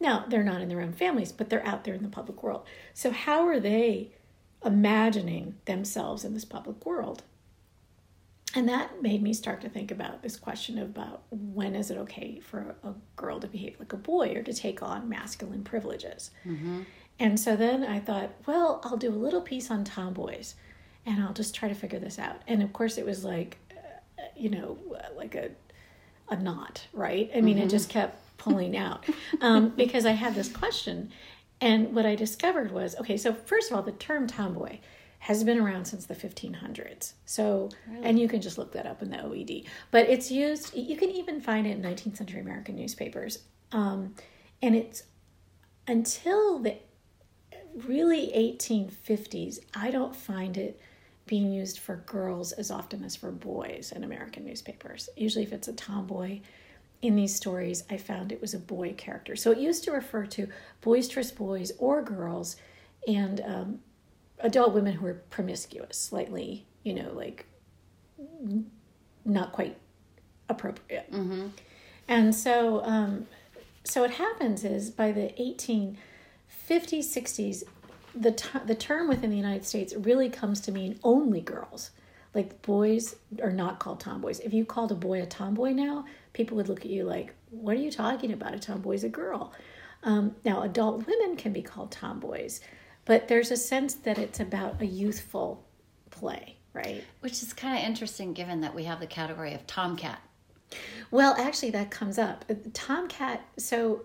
Now, 0.02 0.24
they're 0.28 0.42
not 0.42 0.60
in 0.60 0.68
their 0.68 0.80
own 0.80 0.92
families, 0.92 1.30
but 1.30 1.48
they're 1.48 1.64
out 1.64 1.84
there 1.84 1.94
in 1.94 2.02
the 2.02 2.08
public 2.08 2.42
world. 2.42 2.66
So, 2.92 3.12
how 3.12 3.46
are 3.46 3.60
they 3.60 4.10
imagining 4.64 5.54
themselves 5.64 6.24
in 6.24 6.34
this 6.34 6.44
public 6.44 6.84
world? 6.84 7.22
And 8.54 8.68
that 8.68 9.00
made 9.00 9.22
me 9.22 9.32
start 9.32 9.60
to 9.62 9.68
think 9.68 9.90
about 9.92 10.22
this 10.22 10.36
question 10.36 10.76
about 10.78 11.22
when 11.30 11.74
is 11.76 11.90
it 11.90 11.96
okay 11.98 12.40
for 12.40 12.74
a 12.82 12.92
girl 13.16 13.38
to 13.40 13.46
behave 13.46 13.76
like 13.78 13.92
a 13.92 13.96
boy 13.96 14.34
or 14.34 14.42
to 14.42 14.52
take 14.52 14.82
on 14.82 15.08
masculine 15.08 15.64
privileges. 15.64 16.32
Mm-hmm. 16.44 16.82
And 17.18 17.38
so 17.38 17.56
then 17.56 17.84
I 17.84 18.00
thought, 18.00 18.30
well, 18.44 18.80
I'll 18.84 18.96
do 18.96 19.08
a 19.08 19.14
little 19.14 19.40
piece 19.40 19.70
on 19.70 19.84
tomboys 19.84 20.56
and 21.06 21.22
I'll 21.22 21.32
just 21.32 21.54
try 21.54 21.68
to 21.68 21.74
figure 21.74 21.98
this 21.98 22.18
out. 22.18 22.42
And 22.46 22.62
of 22.62 22.72
course, 22.72 22.98
it 22.98 23.06
was 23.06 23.24
like, 23.24 23.58
uh, 23.70 24.22
you 24.36 24.50
know, 24.50 24.78
like 25.16 25.34
a, 25.34 25.50
a 26.28 26.36
knot, 26.36 26.86
right? 26.92 27.30
I 27.34 27.40
mean, 27.40 27.56
mm-hmm. 27.56 27.66
it 27.66 27.70
just 27.70 27.88
kept 27.88 28.18
pulling 28.38 28.76
out 28.76 29.04
um, 29.40 29.68
because 29.76 30.06
I 30.06 30.12
had 30.12 30.34
this 30.34 30.48
question. 30.48 31.10
And 31.60 31.94
what 31.94 32.06
I 32.06 32.14
discovered 32.14 32.72
was 32.72 32.96
okay, 32.96 33.16
so 33.16 33.32
first 33.32 33.70
of 33.70 33.76
all, 33.76 33.82
the 33.82 33.92
term 33.92 34.26
tomboy 34.26 34.78
has 35.20 35.44
been 35.44 35.58
around 35.58 35.84
since 35.84 36.06
the 36.06 36.14
1500s. 36.14 37.12
So, 37.26 37.70
really? 37.88 38.04
and 38.04 38.18
you 38.18 38.26
can 38.26 38.40
just 38.40 38.58
look 38.58 38.72
that 38.72 38.86
up 38.86 39.02
in 39.02 39.10
the 39.10 39.18
OED. 39.18 39.66
But 39.92 40.08
it's 40.08 40.32
used, 40.32 40.74
you 40.76 40.96
can 40.96 41.10
even 41.10 41.40
find 41.40 41.64
it 41.64 41.70
in 41.70 41.82
19th 41.82 42.16
century 42.16 42.40
American 42.40 42.74
newspapers. 42.74 43.38
Um, 43.70 44.16
and 44.60 44.74
it's 44.74 45.04
until 45.86 46.58
the 46.58 46.76
really 47.86 48.32
1850s, 48.58 49.60
I 49.74 49.92
don't 49.92 50.14
find 50.14 50.56
it 50.56 50.80
being 51.32 51.50
used 51.50 51.78
for 51.78 51.96
girls 52.04 52.52
as 52.52 52.70
often 52.70 53.02
as 53.02 53.16
for 53.16 53.30
boys 53.30 53.90
in 53.96 54.04
American 54.04 54.44
newspapers. 54.44 55.08
Usually, 55.16 55.42
if 55.42 55.50
it's 55.54 55.66
a 55.66 55.72
tomboy, 55.72 56.40
in 57.00 57.16
these 57.16 57.34
stories, 57.34 57.84
I 57.88 57.96
found 57.96 58.32
it 58.32 58.40
was 58.42 58.52
a 58.52 58.58
boy 58.58 58.92
character. 58.98 59.34
So 59.34 59.50
it 59.50 59.56
used 59.56 59.82
to 59.84 59.92
refer 59.92 60.26
to 60.26 60.48
boisterous 60.82 61.30
boys 61.30 61.72
or 61.78 62.02
girls 62.02 62.56
and 63.08 63.40
um, 63.46 63.80
adult 64.40 64.74
women 64.74 64.92
who 64.92 65.06
were 65.06 65.22
promiscuous, 65.30 65.96
slightly, 65.96 66.66
you 66.82 66.92
know, 66.92 67.10
like 67.14 67.46
not 69.24 69.52
quite 69.52 69.78
appropriate. 70.50 71.10
Mm-hmm. 71.10 71.46
And 72.08 72.34
so, 72.34 72.84
um, 72.84 73.26
so 73.84 74.02
what 74.02 74.10
happens 74.10 74.64
is 74.64 74.90
by 74.90 75.12
the 75.12 75.32
1850s, 75.40 75.96
60s, 76.68 77.62
the, 78.14 78.32
t- 78.32 78.58
the 78.66 78.74
term 78.74 79.08
within 79.08 79.30
the 79.30 79.36
United 79.36 79.64
States 79.64 79.94
really 79.94 80.28
comes 80.28 80.60
to 80.62 80.72
mean 80.72 80.98
only 81.02 81.40
girls. 81.40 81.90
Like 82.34 82.62
boys 82.62 83.16
are 83.42 83.52
not 83.52 83.78
called 83.78 84.00
tomboys. 84.00 84.40
If 84.40 84.54
you 84.54 84.64
called 84.64 84.92
a 84.92 84.94
boy 84.94 85.22
a 85.22 85.26
tomboy 85.26 85.72
now, 85.72 86.06
people 86.32 86.56
would 86.56 86.68
look 86.68 86.80
at 86.80 86.90
you 86.90 87.04
like, 87.04 87.34
what 87.50 87.76
are 87.76 87.80
you 87.80 87.90
talking 87.90 88.32
about? 88.32 88.54
A 88.54 88.58
tomboy's 88.58 89.04
a 89.04 89.08
girl. 89.08 89.52
Um, 90.02 90.34
now, 90.44 90.62
adult 90.62 91.06
women 91.06 91.36
can 91.36 91.52
be 91.52 91.62
called 91.62 91.92
tomboys. 91.92 92.60
But 93.04 93.28
there's 93.28 93.50
a 93.50 93.56
sense 93.56 93.94
that 93.94 94.18
it's 94.18 94.40
about 94.40 94.80
a 94.80 94.86
youthful 94.86 95.64
play, 96.10 96.56
right? 96.72 97.04
Which 97.20 97.42
is 97.42 97.52
kind 97.52 97.78
of 97.78 97.84
interesting 97.84 98.32
given 98.32 98.60
that 98.60 98.74
we 98.74 98.84
have 98.84 99.00
the 99.00 99.06
category 99.06 99.54
of 99.54 99.66
tomcat. 99.66 100.20
Well, 101.10 101.34
actually 101.38 101.70
that 101.70 101.90
comes 101.90 102.18
up. 102.18 102.44
Tomcat, 102.72 103.42
so 103.58 104.04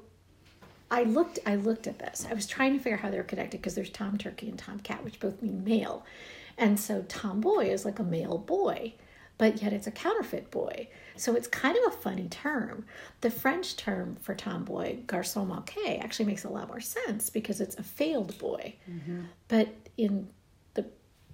I 0.89 1.03
looked 1.03 1.39
I 1.45 1.55
looked 1.55 1.87
at 1.87 1.99
this. 1.99 2.25
I 2.29 2.33
was 2.33 2.47
trying 2.47 2.73
to 2.73 2.79
figure 2.79 2.97
out 2.97 3.03
how 3.03 3.11
they're 3.11 3.23
connected 3.23 3.61
because 3.61 3.75
there's 3.75 3.89
tom 3.89 4.17
turkey 4.17 4.49
and 4.49 4.57
Tom 4.57 4.79
Cat, 4.79 5.03
which 5.03 5.19
both 5.19 5.41
mean 5.41 5.63
male. 5.63 6.05
And 6.57 6.79
so 6.79 7.05
tomboy 7.07 7.67
is 7.67 7.85
like 7.85 7.99
a 7.99 8.03
male 8.03 8.37
boy 8.37 8.93
but 9.37 9.61
yet 9.61 9.73
it's 9.73 9.87
a 9.87 9.91
counterfeit 9.91 10.49
boy. 10.49 10.87
So 11.15 11.35
it's 11.35 11.47
kind 11.47 11.77
of 11.77 11.93
a 11.93 11.97
funny 11.97 12.27
term. 12.27 12.85
The 13.21 13.29
French 13.29 13.75
term 13.75 14.17
for 14.21 14.33
tomboy, 14.33 15.03
garçon 15.05 15.47
manqué, 15.47 16.03
actually 16.03 16.25
makes 16.25 16.43
a 16.43 16.49
lot 16.49 16.67
more 16.67 16.79
sense 16.79 17.29
because 17.29 17.61
it's 17.61 17.75
a 17.75 17.83
failed 17.83 18.37
boy. 18.39 18.75
Mm-hmm. 18.89 19.21
But 19.47 19.69
in 19.97 20.29
the 20.73 20.85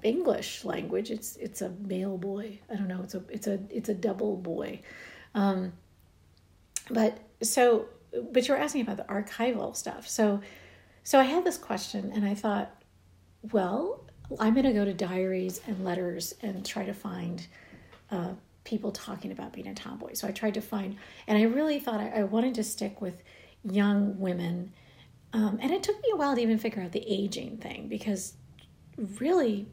English 0.04 0.66
language, 0.66 1.12
it's 1.12 1.38
it's 1.38 1.62
a 1.62 1.70
male 1.70 2.18
boy. 2.18 2.60
I 2.70 2.76
don't 2.76 2.88
know. 2.88 3.02
It's 3.04 3.16
a 3.16 3.24
it's 3.30 3.48
a 3.48 3.60
it's 3.70 3.90
a 3.90 3.96
double 3.96 4.36
boy. 4.36 4.82
Um, 5.34 5.74
but 6.90 7.18
so, 7.42 7.86
but 8.32 8.48
you're 8.48 8.58
asking 8.58 8.82
about 8.82 8.98
the 8.98 9.04
archival 9.04 9.76
stuff. 9.76 10.08
So, 10.08 10.42
so 11.04 11.20
I 11.20 11.24
had 11.24 11.44
this 11.44 11.58
question, 11.58 12.12
and 12.14 12.26
I 12.26 12.34
thought, 12.34 12.84
well, 13.52 14.06
I'm 14.40 14.54
going 14.54 14.66
to 14.66 14.74
go 14.74 14.86
to 14.86 14.94
diaries 14.94 15.62
and 15.68 15.84
letters 15.84 16.34
and 16.42 16.66
try 16.66 16.86
to 16.86 16.94
find 16.94 17.46
uh, 18.12 18.34
people 18.64 18.92
talking 18.92 19.32
about 19.32 19.54
being 19.54 19.68
a 19.68 19.74
tomboy. 19.74 20.14
So 20.14 20.28
I 20.28 20.32
tried 20.32 20.54
to 20.54 20.62
find, 20.62 20.96
and 21.28 21.38
I 21.38 21.44
really 21.44 21.80
thought 21.80 22.00
I, 22.00 22.10
I 22.10 22.24
wanted 22.24 22.56
to 22.56 22.64
stick 22.64 23.02
with 23.02 23.22
young 23.64 24.20
women. 24.20 24.74
Um, 25.34 25.60
and 25.62 25.72
it 25.72 25.84
took 25.84 25.96
me 25.98 26.10
a 26.14 26.16
while 26.16 26.36
to 26.36 26.42
even 26.42 26.58
figure 26.58 26.82
out 26.82 26.92
the 26.92 27.04
aging 27.06 27.58
thing 27.58 27.88
because 27.88 28.36
really, 29.20 29.68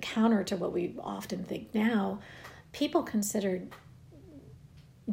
counter 0.00 0.42
to 0.44 0.56
what 0.56 0.72
we 0.72 0.94
often 1.00 1.44
think 1.44 1.74
now, 1.74 2.20
people 2.72 3.02
considered 3.02 3.72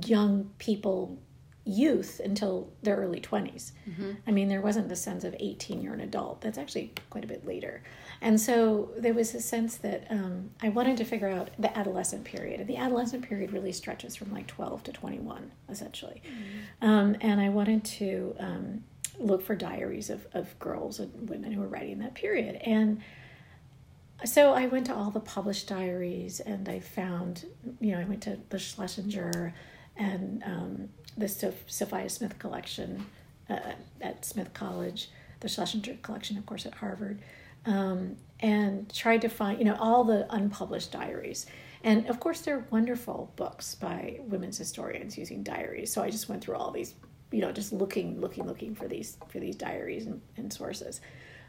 young 0.06 0.52
people 0.58 1.20
youth 1.66 2.20
until 2.24 2.72
their 2.82 2.96
early 2.96 3.20
20s. 3.20 3.72
Mm-hmm. 3.88 4.12
I 4.28 4.32
mean, 4.32 4.48
there 4.48 4.62
wasn't 4.62 4.90
the 4.90 4.96
sense 4.96 5.24
of 5.24 5.36
18, 5.40 5.82
you're 5.82 5.94
an 5.94 6.02
adult. 6.02 6.42
That's 6.42 6.58
actually 6.58 6.94
quite 7.10 7.24
a 7.24 7.28
bit 7.28 7.46
later. 7.46 7.84
And 8.22 8.40
so 8.40 8.90
there 8.98 9.14
was 9.14 9.34
a 9.36 9.42
sense 9.42 9.78
that 9.78 10.08
um, 10.10 10.52
I 10.62 10.70
wanted 10.70 10.98
to 10.98 11.06
figure 11.06 11.30
out 11.30 11.52
the 11.60 11.76
adolescent 11.78 12.24
period. 12.24 12.60
And 12.60 12.70
the 12.70 12.78
adolescent 12.78 13.28
period 13.28 13.54
really 13.54 13.72
stretches 13.72 14.16
from 14.16 14.32
like 14.34 14.48
12 14.48 14.84
to 14.86 14.92
21, 14.92 15.52
essentially. 15.70 16.22
Mm-hmm. 16.26 16.90
Um, 16.90 17.18
and 17.22 17.40
I 17.40 17.50
wanted 17.50 17.84
to 17.86 18.36
um, 18.40 18.84
look 19.20 19.42
for 19.42 19.56
diaries 19.56 20.10
of, 20.10 20.28
of 20.34 20.58
girls 20.60 21.00
and 21.00 21.30
women 21.30 21.52
who 21.52 21.62
were 21.62 21.68
writing 21.68 22.00
that 22.00 22.16
period. 22.16 22.56
And 22.66 23.02
so 24.26 24.54
I 24.54 24.66
went 24.66 24.86
to 24.88 24.96
all 24.96 25.12
the 25.12 25.20
published 25.22 25.70
diaries 25.70 26.40
and 26.40 26.68
I 26.68 26.80
found, 26.80 27.46
you 27.80 27.94
know, 27.94 28.00
I 28.00 28.04
went 28.04 28.24
to 28.24 28.38
the 28.50 28.60
Schlesinger 28.60 29.54
and 29.96 30.44
um, 30.46 30.90
the 31.18 31.28
Sophia 31.28 32.10
Smith 32.10 32.40
collection 32.40 33.06
uh, 33.50 33.60
at 34.02 34.26
Smith 34.26 34.54
College, 34.54 35.10
the 35.40 35.50
Schlesinger 35.50 35.98
collection, 36.02 36.38
of 36.38 36.46
course, 36.46 36.66
at 36.66 36.76
Harvard 36.76 37.20
um, 37.66 38.16
and 38.40 38.94
tried 38.94 39.22
to 39.22 39.30
find, 39.30 39.60
you 39.60 39.66
know, 39.66 39.78
all 39.80 40.04
the 40.04 40.26
unpublished 40.34 40.92
diaries. 40.92 41.46
And 41.84 42.08
of 42.08 42.20
course, 42.20 42.42
there 42.42 42.58
are 42.58 42.66
wonderful 42.72 43.32
books 43.36 43.76
by 43.76 44.20
women's 44.22 44.58
historians 44.58 45.18
using 45.18 45.44
diaries. 45.44 45.92
So 45.92 46.02
I 46.02 46.10
just 46.10 46.30
went 46.30 46.44
through 46.44 46.56
all 46.56 46.72
these, 46.72 46.96
you 47.32 47.42
know, 47.42 47.52
just 47.52 47.72
looking, 47.72 48.20
looking, 48.20 48.46
looking 48.46 48.76
for 48.76 48.88
these 48.88 49.18
for 49.30 49.40
these 49.40 49.56
diaries 49.56 50.06
and, 50.06 50.22
and 50.38 50.52
sources. 50.52 51.02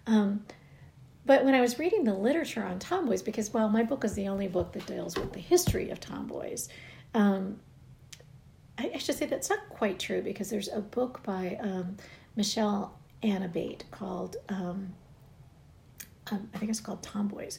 Um, 0.06 0.44
but 1.26 1.44
when 1.44 1.54
I 1.54 1.60
was 1.60 1.78
reading 1.78 2.04
the 2.04 2.14
literature 2.14 2.62
on 2.62 2.78
tomboys, 2.78 3.22
because 3.22 3.52
well, 3.52 3.68
my 3.68 3.82
book 3.82 4.04
is 4.04 4.14
the 4.14 4.28
only 4.28 4.48
book 4.48 4.72
that 4.72 4.86
deals 4.86 5.16
with 5.16 5.32
the 5.32 5.40
history 5.40 5.90
of 5.90 6.00
tomboys. 6.00 6.68
Um, 7.14 7.58
I, 8.80 8.92
I, 8.94 8.98
should 8.98 9.16
say 9.16 9.26
that's 9.26 9.50
not 9.50 9.68
quite 9.68 9.98
true 9.98 10.22
because 10.22 10.48
there's 10.48 10.68
a 10.68 10.80
book 10.80 11.22
by 11.22 11.58
um, 11.60 11.96
Michelle 12.34 12.98
Ann 13.22 13.42
Abate 13.42 13.84
called 13.90 14.36
um, 14.48 14.94
um, 16.30 16.48
I 16.54 16.58
think 16.58 16.70
it's 16.70 16.80
called 16.80 17.02
Tomboys, 17.02 17.58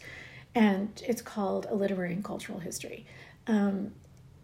and 0.56 0.90
it's 1.06 1.22
called 1.22 1.68
A 1.70 1.76
Literary 1.76 2.14
and 2.14 2.24
Cultural 2.24 2.60
History. 2.60 3.06
Um, 3.48 3.92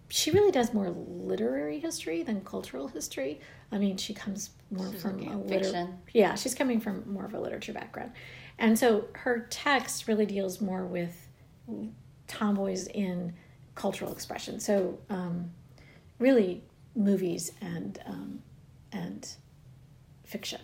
she 0.10 0.32
really 0.32 0.52
does 0.52 0.74
more 0.74 0.90
literary 0.90 1.80
history 1.80 2.24
than 2.24 2.42
cultural 2.42 2.88
history. 2.88 3.42
I 3.72 3.78
mean, 3.78 3.98
she 3.98 4.14
comes 4.14 4.52
more 4.72 4.90
she's 4.92 5.02
from 5.02 5.20
a 5.20 5.38
liter- 5.38 5.64
fiction. 5.64 5.98
Yeah, 6.14 6.36
she's 6.36 6.56
coming 6.56 6.80
from 6.80 7.04
more 7.12 7.26
of 7.26 7.34
a 7.34 7.40
literature 7.40 7.74
background, 7.74 8.12
and 8.58 8.78
so 8.78 9.06
her 9.14 9.48
text 9.50 10.08
really 10.08 10.26
deals 10.26 10.62
more 10.62 10.86
with 10.86 11.28
tomboys 12.28 12.88
in 12.88 13.34
cultural 13.76 14.12
expression. 14.12 14.60
So, 14.60 14.98
um, 15.10 15.52
really, 16.20 16.64
movies 16.98 17.52
and 17.62 18.00
um, 18.06 18.42
and 18.92 19.28
fiction. 20.26 20.62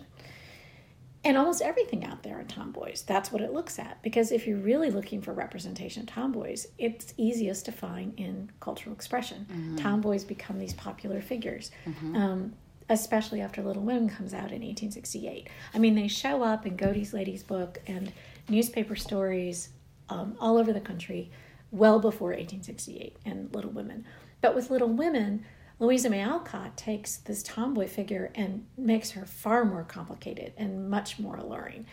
And 1.26 1.38
almost 1.38 1.62
everything 1.62 2.04
out 2.04 2.22
there 2.22 2.38
in 2.38 2.46
tomboys. 2.48 3.02
That's 3.06 3.32
what 3.32 3.40
it 3.40 3.50
looks 3.50 3.78
at. 3.78 4.02
Because 4.02 4.30
if 4.30 4.46
you're 4.46 4.58
really 4.58 4.90
looking 4.90 5.22
for 5.22 5.32
representation 5.32 6.02
of 6.02 6.08
tomboys 6.08 6.66
it's 6.78 7.14
easiest 7.16 7.64
to 7.66 7.72
find 7.72 8.12
in 8.18 8.50
cultural 8.60 8.94
expression. 8.94 9.46
Mm-hmm. 9.50 9.76
tomboys 9.76 10.24
become 10.24 10.58
these 10.58 10.74
popular 10.74 11.22
figures 11.22 11.70
mm-hmm. 11.86 12.16
um, 12.16 12.52
especially 12.90 13.40
after 13.40 13.62
little 13.62 13.82
women 13.82 14.10
comes 14.10 14.34
out 14.34 14.52
in 14.52 14.60
1868 14.60 15.48
i 15.72 15.78
mean 15.78 15.94
they 15.94 16.06
show 16.06 16.42
up 16.42 16.66
in 16.66 16.76
godey's 16.76 17.14
lady's 17.14 17.42
book 17.42 17.80
and 17.86 18.12
newspaper 18.48 18.94
stories 18.94 19.70
um, 20.08 20.36
all 20.40 20.58
over 20.58 20.72
the 20.72 20.80
country 20.80 21.30
well 21.70 21.98
before 21.98 22.28
1868 22.28 23.16
and 23.26 23.52
little 23.54 23.70
women. 23.70 24.04
But 24.40 24.54
with 24.54 24.70
little 24.70 24.88
women 24.88 25.44
Louisa 25.84 26.08
May 26.10 26.22
Alcott 26.22 26.76
takes 26.76 27.16
this 27.16 27.42
tomboy 27.42 27.86
figure 27.86 28.30
and 28.34 28.66
makes 28.76 29.10
her 29.12 29.26
far 29.26 29.64
more 29.64 29.84
complicated 29.84 30.52
and 30.56 30.88
much 30.88 31.18
more 31.18 31.36
alluring 31.36 31.86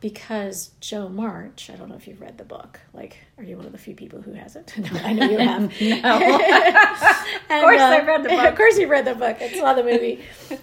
because 0.00 0.70
Jo 0.80 1.08
March, 1.08 1.70
I 1.70 1.76
don't 1.76 1.88
know 1.88 1.96
if 1.96 2.06
you've 2.06 2.20
read 2.20 2.38
the 2.38 2.44
book. 2.44 2.78
Like, 2.92 3.16
are 3.36 3.42
you 3.42 3.56
one 3.56 3.66
of 3.66 3.72
the 3.72 3.78
few 3.78 3.94
people 3.94 4.20
who 4.20 4.32
hasn't? 4.32 4.74
No, 4.92 5.00
I 5.00 5.12
know 5.12 5.28
you 5.28 5.38
have. 5.38 5.60
no. 5.80 5.96
of 7.56 7.62
course, 7.62 7.80
uh, 7.80 7.84
I've 7.84 8.06
read 8.06 8.22
the 8.22 8.28
book. 8.28 8.44
Of 8.44 8.54
course, 8.54 8.78
you 8.78 8.86
read 8.86 9.04
the 9.04 9.14
book. 9.14 9.38
I 9.40 9.52
saw 9.52 9.74
the 9.74 9.82
movie. 9.82 10.22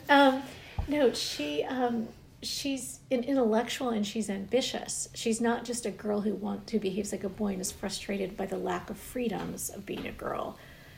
Um, 0.10 0.42
No, 0.88 1.12
she 1.14 1.64
um, 1.64 2.08
she's 2.42 3.00
an 3.12 3.24
intellectual 3.24 3.90
and 3.90 4.06
she's 4.06 4.30
ambitious. 4.30 5.10
She's 5.14 5.42
not 5.42 5.66
just 5.66 5.86
a 5.86 5.92
girl 5.92 6.22
who 6.22 6.36
wants 6.36 6.72
who 6.72 6.80
behaves 6.80 7.12
like 7.12 7.24
a 7.24 7.30
boy 7.30 7.54
and 7.54 7.62
is 7.62 7.72
frustrated 7.72 8.38
by 8.38 8.46
the 8.46 8.58
lack 8.58 8.90
of 8.90 8.98
freedoms 8.98 9.70
of 9.70 9.86
being 9.86 10.08
a 10.08 10.12
girl, 10.12 10.58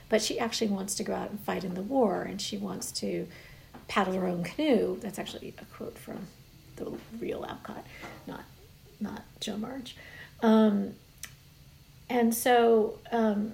but 0.09 0.21
she 0.21 0.39
actually 0.39 0.67
wants 0.67 0.95
to 0.95 1.03
go 1.03 1.13
out 1.13 1.29
and 1.29 1.39
fight 1.39 1.63
in 1.63 1.73
the 1.73 1.81
war 1.81 2.23
and 2.23 2.41
she 2.41 2.57
wants 2.57 2.91
to 2.93 3.27
paddle 3.87 4.13
her 4.13 4.27
own 4.27 4.43
canoe. 4.43 4.97
That's 4.99 5.19
actually 5.19 5.53
a 5.59 5.65
quote 5.65 5.97
from 5.97 6.27
the 6.75 6.93
real 7.19 7.45
Alcott, 7.45 7.85
not 8.25 8.43
not 8.99 9.23
Jo 9.39 9.57
March. 9.57 9.95
Um, 10.41 10.93
and 12.09 12.33
so 12.33 12.99
um, 13.11 13.53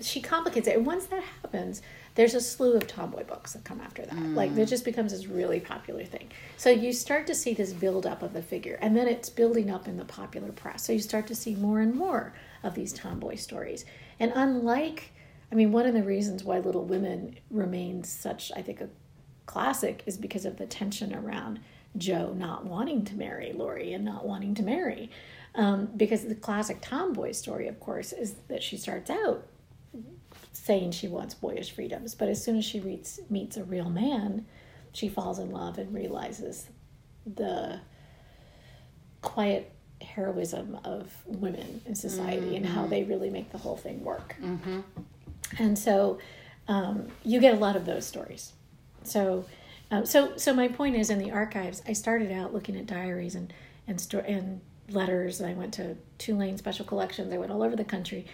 she 0.00 0.20
complicates 0.20 0.68
it. 0.68 0.76
And 0.76 0.86
once 0.86 1.06
that 1.06 1.22
happens, 1.42 1.82
there's 2.14 2.34
a 2.34 2.40
slew 2.40 2.76
of 2.76 2.86
tomboy 2.86 3.24
books 3.24 3.52
that 3.52 3.64
come 3.64 3.80
after 3.80 4.02
that. 4.02 4.14
Mm. 4.14 4.34
Like 4.34 4.56
it 4.56 4.66
just 4.66 4.84
becomes 4.84 5.12
this 5.12 5.26
really 5.26 5.60
popular 5.60 6.04
thing. 6.04 6.30
So 6.56 6.70
you 6.70 6.92
start 6.92 7.26
to 7.28 7.34
see 7.34 7.54
this 7.54 7.72
build 7.72 8.06
up 8.06 8.22
of 8.22 8.32
the 8.32 8.42
figure, 8.42 8.78
and 8.80 8.96
then 8.96 9.06
it's 9.06 9.28
building 9.28 9.70
up 9.70 9.86
in 9.86 9.96
the 9.96 10.04
popular 10.04 10.52
press. 10.52 10.84
So 10.84 10.92
you 10.92 11.00
start 11.00 11.26
to 11.28 11.34
see 11.34 11.54
more 11.54 11.80
and 11.80 11.94
more 11.94 12.32
of 12.66 12.74
these 12.74 12.92
tomboy 12.92 13.36
stories. 13.36 13.84
And 14.18 14.32
unlike, 14.34 15.12
I 15.50 15.54
mean, 15.54 15.72
one 15.72 15.86
of 15.86 15.94
the 15.94 16.02
reasons 16.02 16.44
why 16.44 16.58
Little 16.58 16.84
Women 16.84 17.38
remains 17.50 18.10
such, 18.10 18.50
I 18.56 18.62
think, 18.62 18.80
a 18.80 18.88
classic 19.46 20.02
is 20.06 20.16
because 20.16 20.44
of 20.44 20.56
the 20.56 20.66
tension 20.66 21.14
around 21.14 21.60
Jo 21.96 22.32
not 22.34 22.66
wanting 22.66 23.04
to 23.06 23.14
marry 23.14 23.52
Laurie 23.52 23.92
and 23.92 24.04
not 24.04 24.26
wanting 24.26 24.54
to 24.56 24.62
marry. 24.62 25.10
Um, 25.54 25.88
because 25.96 26.24
the 26.24 26.34
classic 26.34 26.78
tomboy 26.82 27.32
story, 27.32 27.68
of 27.68 27.80
course, 27.80 28.12
is 28.12 28.34
that 28.48 28.62
she 28.62 28.76
starts 28.76 29.08
out 29.08 29.46
saying 30.52 30.90
she 30.90 31.08
wants 31.08 31.32
boyish 31.32 31.70
freedoms, 31.70 32.14
but 32.14 32.28
as 32.28 32.42
soon 32.42 32.58
as 32.58 32.64
she 32.64 32.80
meets 33.30 33.56
a 33.56 33.64
real 33.64 33.88
man, 33.88 34.44
she 34.92 35.08
falls 35.08 35.38
in 35.38 35.50
love 35.50 35.78
and 35.78 35.94
realizes 35.94 36.68
the 37.24 37.80
quiet 39.22 39.72
heroism 40.00 40.78
of 40.84 41.12
women 41.26 41.80
in 41.86 41.94
society 41.94 42.46
mm-hmm. 42.46 42.56
and 42.56 42.66
how 42.66 42.82
mm-hmm. 42.82 42.90
they 42.90 43.04
really 43.04 43.30
make 43.30 43.50
the 43.52 43.58
whole 43.58 43.76
thing 43.76 44.02
work. 44.04 44.36
Mm-hmm. 44.42 44.80
And 45.58 45.78
so 45.78 46.18
um, 46.68 47.08
you 47.24 47.40
get 47.40 47.54
a 47.54 47.58
lot 47.58 47.76
of 47.76 47.86
those 47.86 48.06
stories. 48.06 48.52
So, 49.04 49.44
um, 49.90 50.04
so, 50.04 50.36
so 50.36 50.52
my 50.52 50.68
point 50.68 50.96
is, 50.96 51.10
in 51.10 51.18
the 51.18 51.30
archives, 51.30 51.82
I 51.86 51.92
started 51.92 52.32
out 52.32 52.52
looking 52.52 52.76
at 52.76 52.86
diaries 52.86 53.34
and 53.34 53.52
and 53.86 54.00
sto- 54.00 54.24
and 54.26 54.60
letters. 54.90 55.40
I 55.40 55.54
went 55.54 55.74
to 55.74 55.96
Tulane 56.18 56.58
Special 56.58 56.84
Collections. 56.84 57.32
I 57.32 57.38
went 57.38 57.52
all 57.52 57.62
over 57.62 57.76
the 57.76 57.84
country, 57.84 58.26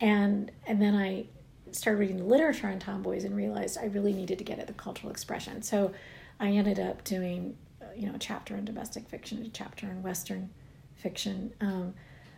and 0.00 0.52
and 0.68 0.80
then 0.80 0.94
I 0.94 1.26
started 1.72 1.98
reading 1.98 2.18
the 2.18 2.24
literature 2.24 2.68
on 2.68 2.78
tomboys 2.78 3.24
and 3.24 3.34
realized 3.34 3.76
I 3.76 3.86
really 3.86 4.12
needed 4.12 4.38
to 4.38 4.44
get 4.44 4.60
at 4.60 4.68
the 4.68 4.72
cultural 4.74 5.10
expression. 5.10 5.62
So 5.62 5.92
I 6.38 6.50
ended 6.50 6.78
up 6.78 7.02
doing, 7.02 7.56
uh, 7.82 7.86
you 7.96 8.06
know, 8.06 8.14
a 8.14 8.18
chapter 8.18 8.56
in 8.56 8.64
domestic 8.64 9.08
fiction, 9.08 9.44
a 9.44 9.48
chapter 9.48 9.86
in 9.86 10.00
Western 10.00 10.50
fiction. 11.04 11.52
Um, 11.60 11.94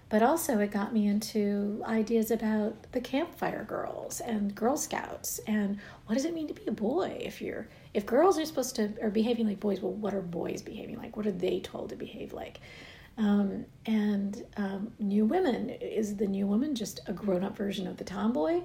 but 0.09 0.23
also 0.23 0.59
it 0.59 0.71
got 0.71 0.93
me 0.93 1.07
into 1.07 1.83
ideas 1.87 2.31
about 2.31 2.93
the 2.93 3.01
campfire 3.01 3.65
girls 3.65 4.21
and 4.21 4.55
girl 4.55 4.77
scouts 4.77 5.41
and 5.47 5.79
what 6.07 6.15
does 6.15 6.25
it 6.25 6.35
mean 6.35 6.47
to 6.47 6.55
be 6.55 6.67
a 6.67 6.73
boy 6.73 7.19
if 7.21 7.43
you're 7.43 7.67
if 7.93 8.07
girls 8.07 8.39
are 8.39 8.45
supposed 8.45 8.77
to 8.77 8.95
are 9.03 9.11
behaving 9.11 9.49
like 9.49 9.59
boys 9.59 9.81
well 9.81 9.93
what 9.93 10.15
are 10.15 10.23
boys 10.23 10.63
behaving 10.63 10.97
like? 10.99 11.17
What 11.17 11.27
are 11.27 11.33
they 11.33 11.61
told 11.61 11.89
to 11.89 11.97
behave 11.97 12.33
like? 12.33 12.61
Um, 13.19 13.65
and 13.87 14.45
um, 14.59 14.93
new 14.99 15.25
women 15.25 15.71
is 15.71 16.17
the 16.17 16.27
new 16.27 16.47
woman 16.47 16.75
just 16.75 17.01
a 17.07 17.13
grown-up 17.13 17.57
version 17.57 17.87
of 17.87 17.97
the 17.97 18.05
tomboy? 18.05 18.63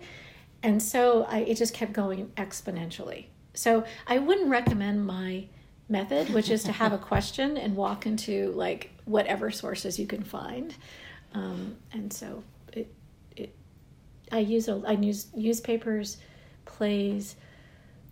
And 0.62 0.84
so 0.84 1.24
I, 1.24 1.40
it 1.40 1.56
just 1.56 1.74
kept 1.74 1.94
going 1.94 2.28
exponentially. 2.36 3.26
So 3.54 3.84
i 4.08 4.18
wouldn't 4.18 4.50
recommend 4.50 5.06
my 5.06 5.46
method 5.92 6.30
which 6.34 6.50
is 6.50 6.64
to 6.64 6.72
have 6.72 6.94
a 6.94 6.98
question 7.12 7.58
and 7.58 7.76
walk 7.76 8.06
into 8.06 8.52
like 8.54 8.90
whatever 9.06 9.52
sources 9.52 10.00
you 10.00 10.08
can 10.08 10.24
find 10.24 10.76
um, 11.34 11.78
and 11.94 12.12
so 12.12 12.44
it, 12.74 12.94
it, 13.36 13.56
I 14.32 14.40
use 14.40 14.68
a, 14.68 14.82
I 14.86 14.94
use 14.94 15.28
newspapers, 15.36 16.18
plays, 16.66 17.36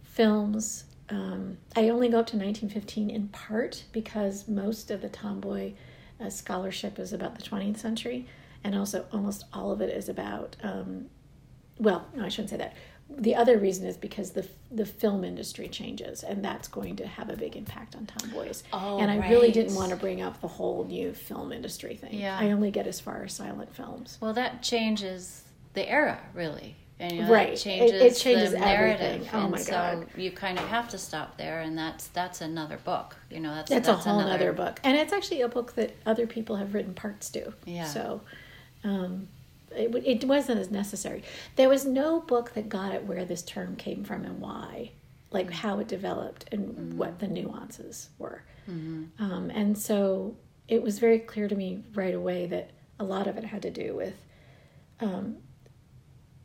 films. 0.03 0.85
Um, 1.09 1.57
I 1.75 1.89
only 1.89 2.09
go 2.09 2.19
up 2.19 2.27
to 2.27 2.37
1915 2.37 3.09
in 3.09 3.27
part 3.29 3.83
because 3.91 4.47
most 4.47 4.91
of 4.91 5.01
the 5.01 5.09
tomboy 5.09 5.73
uh, 6.19 6.29
scholarship 6.29 6.99
is 6.99 7.13
about 7.13 7.35
the 7.35 7.41
20th 7.41 7.77
century, 7.77 8.27
and 8.63 8.75
also 8.75 9.05
almost 9.11 9.45
all 9.53 9.71
of 9.71 9.81
it 9.81 9.89
is 9.89 10.09
about. 10.09 10.55
Um, 10.63 11.05
well, 11.77 12.05
no, 12.13 12.25
I 12.25 12.29
shouldn't 12.29 12.49
say 12.49 12.57
that 12.57 12.75
the 13.17 13.35
other 13.35 13.57
reason 13.57 13.85
is 13.87 13.97
because 13.97 14.31
the 14.31 14.47
the 14.71 14.85
film 14.85 15.23
industry 15.23 15.67
changes 15.67 16.23
and 16.23 16.45
that's 16.45 16.67
going 16.67 16.95
to 16.95 17.07
have 17.07 17.29
a 17.29 17.35
big 17.35 17.55
impact 17.55 17.95
on 17.95 18.05
tomboys. 18.05 18.63
Oh, 18.71 18.99
and 18.99 19.09
i 19.09 19.17
right. 19.17 19.29
really 19.29 19.51
didn't 19.51 19.75
want 19.75 19.89
to 19.89 19.95
bring 19.95 20.21
up 20.21 20.39
the 20.41 20.47
whole 20.47 20.85
new 20.85 21.13
film 21.13 21.51
industry 21.51 21.95
thing. 21.95 22.13
Yeah. 22.13 22.37
I 22.39 22.51
only 22.51 22.71
get 22.71 22.85
as 22.87 22.99
far 22.99 23.23
as 23.23 23.33
silent 23.33 23.73
films. 23.75 24.17
Well 24.21 24.33
that 24.33 24.61
changes 24.61 25.43
the 25.73 25.89
era 25.89 26.19
really. 26.33 26.75
And 27.01 27.13
you 27.13 27.21
know, 27.23 27.31
right. 27.31 27.57
Changes 27.57 27.93
it, 27.93 28.01
it, 28.01 28.15
changes 28.15 28.51
the 28.51 28.59
narrative. 28.59 29.29
Oh 29.33 29.43
and 29.43 29.51
my 29.51 29.57
so 29.57 29.71
god. 29.71 30.07
you 30.17 30.31
kind 30.31 30.59
of 30.59 30.67
have 30.67 30.89
to 30.89 30.97
stop 30.97 31.37
there 31.37 31.61
and 31.61 31.77
that's 31.77 32.07
that's 32.07 32.41
another 32.41 32.77
book 32.77 33.15
you 33.31 33.39
know 33.39 33.55
that's 33.55 33.69
that's, 33.69 33.87
that's 33.87 34.05
a 34.05 34.09
whole 34.09 34.19
another... 34.19 34.35
other 34.35 34.53
book. 34.53 34.79
And 34.83 34.95
it's 34.95 35.13
actually 35.13 35.41
a 35.41 35.47
book 35.47 35.73
that 35.75 35.95
other 36.05 36.27
people 36.27 36.57
have 36.57 36.73
written 36.75 36.93
parts 36.93 37.29
to. 37.31 37.53
Yeah. 37.65 37.85
So 37.85 38.21
um 38.83 39.27
it, 39.71 39.95
it 40.05 40.25
wasn't 40.25 40.59
as 40.59 40.71
necessary. 40.71 41.23
There 41.55 41.69
was 41.69 41.85
no 41.85 42.21
book 42.21 42.53
that 42.53 42.69
got 42.69 42.93
at 42.93 43.05
where 43.05 43.25
this 43.25 43.41
term 43.41 43.75
came 43.75 44.03
from 44.03 44.25
and 44.25 44.39
why, 44.39 44.91
like 45.31 45.51
how 45.51 45.79
it 45.79 45.87
developed 45.87 46.45
and 46.51 46.69
mm-hmm. 46.69 46.97
what 46.97 47.19
the 47.19 47.27
nuances 47.27 48.09
were. 48.17 48.43
Mm-hmm. 48.69 49.23
Um, 49.23 49.49
and 49.49 49.77
so 49.77 50.35
it 50.67 50.81
was 50.81 50.99
very 50.99 51.19
clear 51.19 51.47
to 51.47 51.55
me 51.55 51.83
right 51.93 52.13
away 52.13 52.45
that 52.47 52.71
a 52.99 53.03
lot 53.03 53.27
of 53.27 53.37
it 53.37 53.45
had 53.45 53.61
to 53.63 53.71
do 53.71 53.95
with 53.95 54.15
um, 54.99 55.37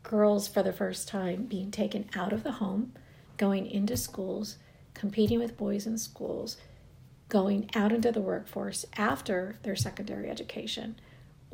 girls 0.03 0.47
for 0.47 0.63
the 0.63 0.73
first 0.73 1.07
time 1.07 1.43
being 1.45 1.71
taken 1.71 2.09
out 2.15 2.31
of 2.31 2.43
the 2.43 2.53
home, 2.53 2.93
going 3.37 3.65
into 3.65 3.97
schools, 3.97 4.57
competing 4.93 5.39
with 5.39 5.57
boys 5.57 5.85
in 5.85 5.97
schools, 5.97 6.57
going 7.27 7.69
out 7.75 7.91
into 7.91 8.11
the 8.11 8.21
workforce 8.21 8.85
after 8.97 9.57
their 9.63 9.75
secondary 9.75 10.29
education 10.29 10.95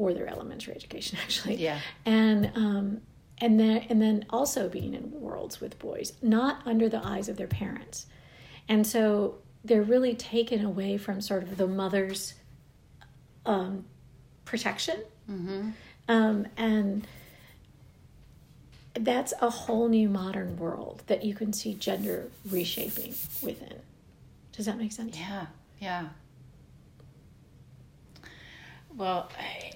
or 0.01 0.13
their 0.13 0.27
elementary 0.27 0.73
education 0.73 1.19
actually. 1.23 1.55
Yeah. 1.55 1.79
And 2.05 2.51
um, 2.55 3.01
and 3.37 3.59
then 3.59 3.85
and 3.89 4.01
then 4.01 4.25
also 4.29 4.67
being 4.67 4.93
in 4.93 5.11
worlds 5.11 5.61
with 5.61 5.77
boys, 5.79 6.13
not 6.21 6.61
under 6.65 6.89
the 6.89 7.05
eyes 7.05 7.29
of 7.29 7.37
their 7.37 7.47
parents. 7.47 8.07
And 8.67 8.85
so 8.85 9.35
they're 9.63 9.83
really 9.83 10.15
taken 10.15 10.65
away 10.65 10.97
from 10.97 11.21
sort 11.21 11.43
of 11.43 11.57
the 11.57 11.67
mother's 11.67 12.33
um, 13.45 13.85
protection. 14.45 15.03
Mm-hmm. 15.29 15.69
Um, 16.07 16.47
and 16.57 17.07
that's 18.93 19.33
a 19.39 19.49
whole 19.49 19.87
new 19.87 20.09
modern 20.09 20.57
world 20.57 21.03
that 21.07 21.23
you 21.23 21.33
can 21.35 21.53
see 21.53 21.73
gender 21.73 22.29
reshaping 22.49 23.13
within. 23.41 23.79
Does 24.51 24.65
that 24.65 24.77
make 24.77 24.91
sense? 24.91 25.17
Yeah, 25.17 25.45
yeah. 25.79 26.09
Well, 28.95 29.29
I, 29.39 29.71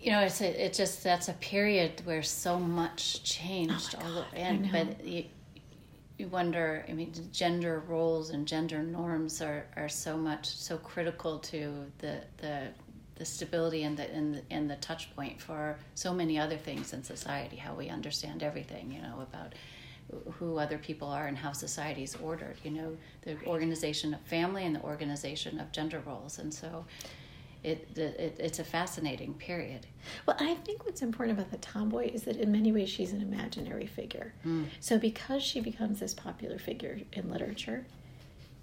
you 0.00 0.12
know, 0.12 0.20
it's 0.20 0.40
a, 0.40 0.66
it 0.66 0.74
just 0.74 1.02
that's 1.02 1.28
a 1.28 1.34
period 1.34 2.02
where 2.04 2.22
so 2.22 2.58
much 2.58 3.22
changed 3.24 3.96
oh 4.00 4.04
all 4.04 4.24
and 4.32 4.70
but 4.70 5.04
you, 5.04 5.24
you 6.18 6.28
wonder. 6.28 6.84
I 6.88 6.92
mean, 6.92 7.12
gender 7.32 7.82
roles 7.86 8.30
and 8.30 8.46
gender 8.46 8.82
norms 8.82 9.42
are, 9.42 9.66
are 9.76 9.88
so 9.88 10.16
much 10.16 10.46
so 10.46 10.76
critical 10.78 11.38
to 11.40 11.86
the 11.98 12.22
the 12.38 12.68
the 13.16 13.24
stability 13.24 13.82
and 13.82 13.96
the 13.96 14.08
and 14.12 14.34
the, 14.36 14.42
and 14.50 14.70
the 14.70 14.76
touch 14.76 15.14
point 15.16 15.40
for 15.40 15.76
so 15.94 16.14
many 16.14 16.38
other 16.38 16.56
things 16.56 16.92
in 16.92 17.02
society. 17.02 17.56
How 17.56 17.74
we 17.74 17.88
understand 17.88 18.44
everything, 18.44 18.92
you 18.92 19.02
know, 19.02 19.20
about 19.20 19.54
who 20.34 20.58
other 20.58 20.78
people 20.78 21.08
are 21.08 21.26
and 21.26 21.36
how 21.36 21.52
society 21.52 22.04
is 22.04 22.14
ordered. 22.16 22.56
You 22.62 22.70
know, 22.70 22.96
the 23.22 23.36
organization 23.46 24.14
of 24.14 24.20
family 24.22 24.64
and 24.64 24.76
the 24.76 24.82
organization 24.82 25.58
of 25.58 25.72
gender 25.72 26.00
roles, 26.06 26.38
and 26.38 26.54
so 26.54 26.84
it, 27.64 27.88
it, 27.96 28.36
it's 28.38 28.58
a 28.58 28.64
fascinating 28.64 29.34
period. 29.34 29.86
Well, 30.26 30.36
I 30.38 30.54
think 30.54 30.84
what's 30.84 31.02
important 31.02 31.38
about 31.38 31.50
the 31.50 31.58
tomboy 31.58 32.10
is 32.12 32.22
that 32.22 32.36
in 32.36 32.52
many 32.52 32.72
ways 32.72 32.88
she's 32.88 33.12
an 33.12 33.20
imaginary 33.20 33.86
figure. 33.86 34.32
Mm. 34.46 34.66
So 34.80 34.98
because 34.98 35.42
she 35.42 35.60
becomes 35.60 36.00
this 36.00 36.14
popular 36.14 36.58
figure 36.58 37.00
in 37.12 37.30
literature, 37.30 37.86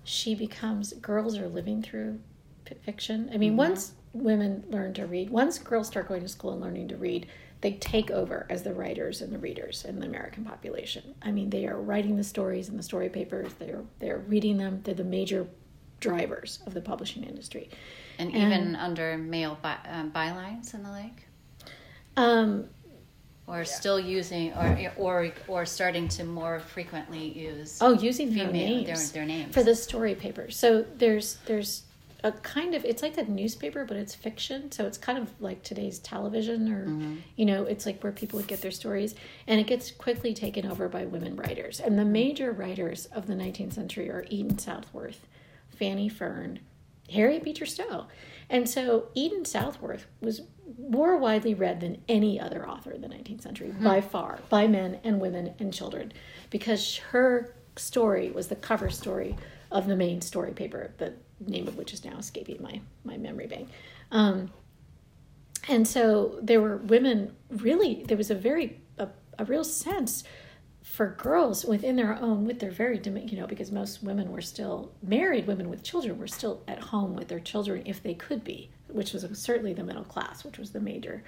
she 0.04 0.36
becomes 0.36 0.94
girls 0.94 1.38
are 1.38 1.48
living 1.48 1.82
through 1.82 2.20
fiction. 2.84 3.30
I 3.34 3.38
mean, 3.38 3.52
mm-hmm. 3.52 3.58
once 3.58 3.94
women 4.14 4.64
learn 4.70 4.94
to 4.94 5.06
read, 5.06 5.30
once 5.30 5.58
girls 5.58 5.88
start 5.88 6.08
going 6.08 6.22
to 6.22 6.28
school 6.28 6.54
and 6.54 6.62
learning 6.62 6.88
to 6.90 6.98
read, 6.98 7.28
they 7.62 7.74
take 7.74 8.12
over 8.12 8.46
as 8.50 8.64
the 8.64 8.74
writers 8.74 9.22
and 9.22 9.34
the 9.34 9.40
readers 9.40 9.86
in 9.86 10.00
the 10.00 10.06
American 10.06 10.46
population. 10.46 11.16
I 11.22 11.32
mean, 11.32 11.50
they 11.50 11.66
are 11.66 11.80
writing 11.80 12.16
the 12.16 12.24
stories 12.24 12.70
in 12.70 12.78
the 12.78 12.84
story 12.84 13.10
papers. 13.10 13.54
They're 13.60 13.82
they're 14.00 14.20
reading 14.20 14.58
them. 14.58 14.82
They're 14.84 14.94
the 14.94 15.04
major 15.04 15.48
drivers 16.00 16.60
of 16.66 16.74
the 16.74 16.82
publishing 16.82 17.24
industry. 17.24 17.70
And 18.20 18.30
even 18.34 18.76
under 18.76 19.18
male 19.18 19.58
by, 19.62 19.76
um, 19.90 20.12
bylines 20.12 20.74
and 20.74 20.86
the 20.86 20.90
like? 20.90 21.28
Um, 22.18 22.66
or 23.48 23.64
still 23.66 24.00
using 24.00 24.54
or 24.54 24.92
or 24.98 25.32
or 25.48 25.66
starting 25.66 26.08
to 26.08 26.24
more 26.24 26.60
frequently 26.60 27.28
use 27.38 27.78
oh 27.82 27.92
using 27.94 28.34
their 28.34 28.48
female- 28.48 28.54
names 28.86 29.12
their- 29.12 29.22
their 29.22 29.26
names. 29.28 29.54
for 29.54 29.62
the 29.62 29.76
story 29.76 30.16
paper 30.16 30.50
so 30.50 30.84
there's 30.98 31.38
there's 31.46 31.84
a 32.24 32.32
kind 32.32 32.74
of 32.74 32.84
it's 32.86 33.04
like 33.04 33.20
a 33.20 33.24
newspaper 33.26 33.86
but 33.86 33.98
it's 33.98 34.16
fiction 34.16 34.72
so 34.72 34.88
it's 34.88 34.98
kind 34.98 35.20
of 35.20 35.30
like 35.40 35.62
today's 35.62 36.00
television 36.00 36.72
or 36.74 36.86
Mm-hmm. 36.88 37.16
you 37.36 37.46
know 37.46 37.66
it's 37.66 37.86
like 37.86 38.02
where 38.02 38.12
people 38.12 38.38
would 38.38 38.48
get 38.48 38.62
their 38.62 38.72
stories 38.72 39.14
and 39.46 39.60
it 39.60 39.68
gets 39.68 39.92
quickly 39.92 40.34
taken 40.34 40.66
over 40.66 40.90
by 40.90 41.06
women 41.06 41.36
writers 41.36 41.80
and 41.80 42.00
the 42.00 42.06
major 42.06 42.52
writers 42.52 43.06
of 43.08 43.28
the 43.28 43.36
19th 43.36 43.74
century 43.74 44.10
are 44.10 44.26
eden 44.32 44.58
southworth 44.58 45.28
fanny 45.78 46.10
fern 46.10 46.60
harriet 47.10 47.44
beecher 47.44 47.66
stowe. 47.66 48.08
And 48.50 48.70
so 48.70 49.10
eden 49.14 49.46
southworth 49.46 50.08
was 50.22 50.42
more 50.90 51.18
widely 51.18 51.54
read 51.54 51.82
than 51.82 52.02
any 52.08 52.40
other 52.40 52.68
author 52.68 52.92
in 52.92 53.02
the 53.02 53.08
19th 53.08 53.42
century 53.42 53.74
by 53.80 54.02
far 54.02 54.40
by 54.50 54.68
men 54.68 55.00
and 55.04 55.20
women 55.20 55.54
and 55.60 55.74
children 55.74 56.12
because 56.50 56.98
her 57.12 57.54
story 57.76 58.32
was 58.32 58.48
the 58.48 58.56
cover 58.56 58.90
story 58.90 59.36
of 59.72 59.88
the 59.88 59.96
main 59.96 60.22
story 60.22 60.52
paper 60.52 60.92
the 60.98 61.14
name 61.40 61.68
of 61.68 61.76
which 61.76 61.94
is 61.94 62.04
now 62.04 62.18
escaping 62.18 62.62
my 62.62 62.82
my 63.04 63.18
memory 63.18 63.48
bank. 63.48 63.70
Um, 64.12 64.52
and 65.68 65.88
so 65.88 66.38
there 66.42 66.62
were 66.62 66.78
women 66.78 67.36
really 67.50 68.04
there 68.08 68.18
was 68.18 68.32
a 68.32 68.36
very 68.36 68.80
a, 68.98 69.10
a 69.38 69.46
real 69.46 69.64
sense 69.64 70.24
for 70.96 71.10
girls 71.10 71.66
within 71.66 71.98
their 71.98 72.18
own 72.22 72.46
with 72.46 72.60
their 72.60 72.72
very 72.72 73.02
you 73.04 73.38
know 73.38 73.46
because 73.46 73.70
most 73.70 74.02
women 74.02 74.32
were 74.32 74.42
still 74.42 74.90
married 75.04 75.46
women 75.46 75.70
with 75.70 75.84
children 75.84 76.18
were 76.18 76.26
still 76.28 76.64
at 76.70 76.80
home 76.80 77.18
with 77.18 77.28
their 77.28 77.40
children 77.42 77.84
if 77.86 78.02
they 78.02 78.14
could 78.14 78.46
be 78.46 78.70
which 78.88 79.12
was 79.12 79.28
certainly 79.34 79.74
the 79.74 79.84
middle 79.84 80.06
class 80.06 80.46
which 80.46 80.58
was 80.58 80.72
the 80.72 80.80
major 80.80 81.22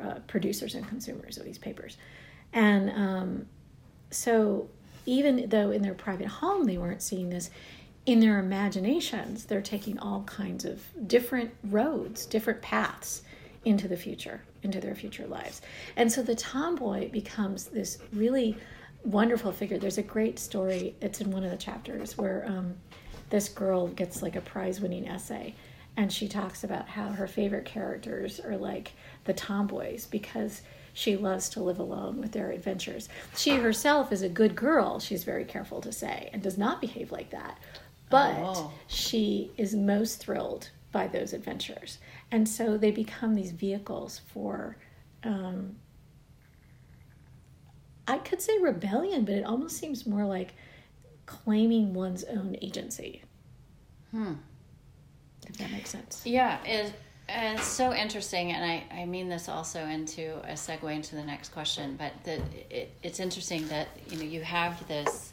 uh, 0.00 0.14
producers 0.26 0.74
and 0.74 0.88
consumers 0.88 1.36
of 1.38 1.44
these 1.44 1.58
papers. 1.58 1.96
And 2.52 2.90
um, 2.90 3.46
so 4.10 4.68
even 5.06 5.48
though 5.48 5.70
in 5.70 5.82
their 5.82 5.94
private 5.94 6.26
home 6.26 6.64
they 6.64 6.76
weren't 6.76 7.02
seeing 7.02 7.30
this 7.30 7.48
in 8.04 8.18
their 8.18 8.40
imaginations 8.40 9.44
they're 9.44 9.62
taking 9.62 10.00
all 10.00 10.24
kinds 10.24 10.64
of 10.64 10.82
different 11.06 11.52
roads 11.62 12.26
different 12.26 12.60
paths 12.60 13.22
into 13.64 13.86
the 13.86 13.96
future 13.96 14.42
into 14.62 14.80
their 14.80 14.94
future 14.94 15.26
lives. 15.26 15.60
And 15.96 16.10
so 16.10 16.22
the 16.22 16.34
tomboy 16.34 17.10
becomes 17.10 17.66
this 17.66 17.98
really 18.12 18.56
wonderful 19.04 19.52
figure 19.52 19.78
there's 19.78 19.98
a 19.98 20.02
great 20.02 20.38
story 20.38 20.94
it's 21.00 21.20
in 21.20 21.30
one 21.30 21.42
of 21.44 21.50
the 21.50 21.56
chapters 21.56 22.16
where 22.16 22.44
um, 22.46 22.74
this 23.30 23.48
girl 23.48 23.88
gets 23.88 24.22
like 24.22 24.36
a 24.36 24.40
prize 24.40 24.80
winning 24.80 25.08
essay 25.08 25.54
and 25.96 26.12
she 26.12 26.28
talks 26.28 26.64
about 26.64 26.88
how 26.88 27.08
her 27.08 27.26
favorite 27.26 27.64
characters 27.64 28.40
are 28.40 28.56
like 28.56 28.92
the 29.24 29.32
tomboys 29.34 30.06
because 30.06 30.62
she 30.94 31.16
loves 31.16 31.48
to 31.50 31.62
live 31.62 31.78
alone 31.78 32.18
with 32.20 32.32
their 32.32 32.50
adventures. 32.50 33.08
She 33.36 33.56
herself 33.56 34.12
is 34.12 34.22
a 34.22 34.28
good 34.28 34.54
girl, 34.54 35.00
she's 35.00 35.24
very 35.24 35.44
careful 35.44 35.80
to 35.82 35.92
say, 35.92 36.28
and 36.32 36.42
does 36.42 36.56
not 36.58 36.80
behave 36.80 37.12
like 37.12 37.30
that. 37.30 37.58
But 38.10 38.34
Oh. 38.38 38.72
she 38.88 39.50
is 39.56 39.74
most 39.74 40.18
thrilled 40.20 40.70
by 40.92 41.08
those 41.08 41.32
adventures. 41.32 41.98
And 42.30 42.46
so 42.48 42.76
they 42.76 42.90
become 42.90 43.34
these 43.34 43.52
vehicles 43.52 44.20
for, 44.32 44.76
um, 45.24 45.76
I 48.06 48.18
could 48.18 48.40
say 48.40 48.58
rebellion, 48.58 49.24
but 49.24 49.34
it 49.34 49.44
almost 49.44 49.76
seems 49.76 50.06
more 50.06 50.24
like 50.24 50.54
claiming 51.26 51.94
one's 51.94 52.24
own 52.24 52.56
agency. 52.60 53.22
Hmm. 54.10 54.34
If 55.46 55.56
that 55.58 55.70
makes 55.70 55.90
sense. 55.90 56.22
Yeah, 56.24 56.62
it, 56.64 56.92
it's 57.28 57.66
so 57.66 57.92
interesting, 57.92 58.52
and 58.52 58.64
I, 58.64 58.84
I 59.02 59.06
mean 59.06 59.28
this 59.28 59.48
also 59.48 59.84
into 59.86 60.36
a 60.44 60.52
segue 60.52 60.94
into 60.94 61.16
the 61.16 61.24
next 61.24 61.50
question. 61.50 61.96
But 61.96 62.12
that 62.24 62.40
it, 62.70 62.94
it's 63.02 63.20
interesting 63.20 63.66
that 63.68 63.88
you 64.08 64.18
know 64.18 64.24
you 64.24 64.42
have 64.42 64.86
this 64.88 65.32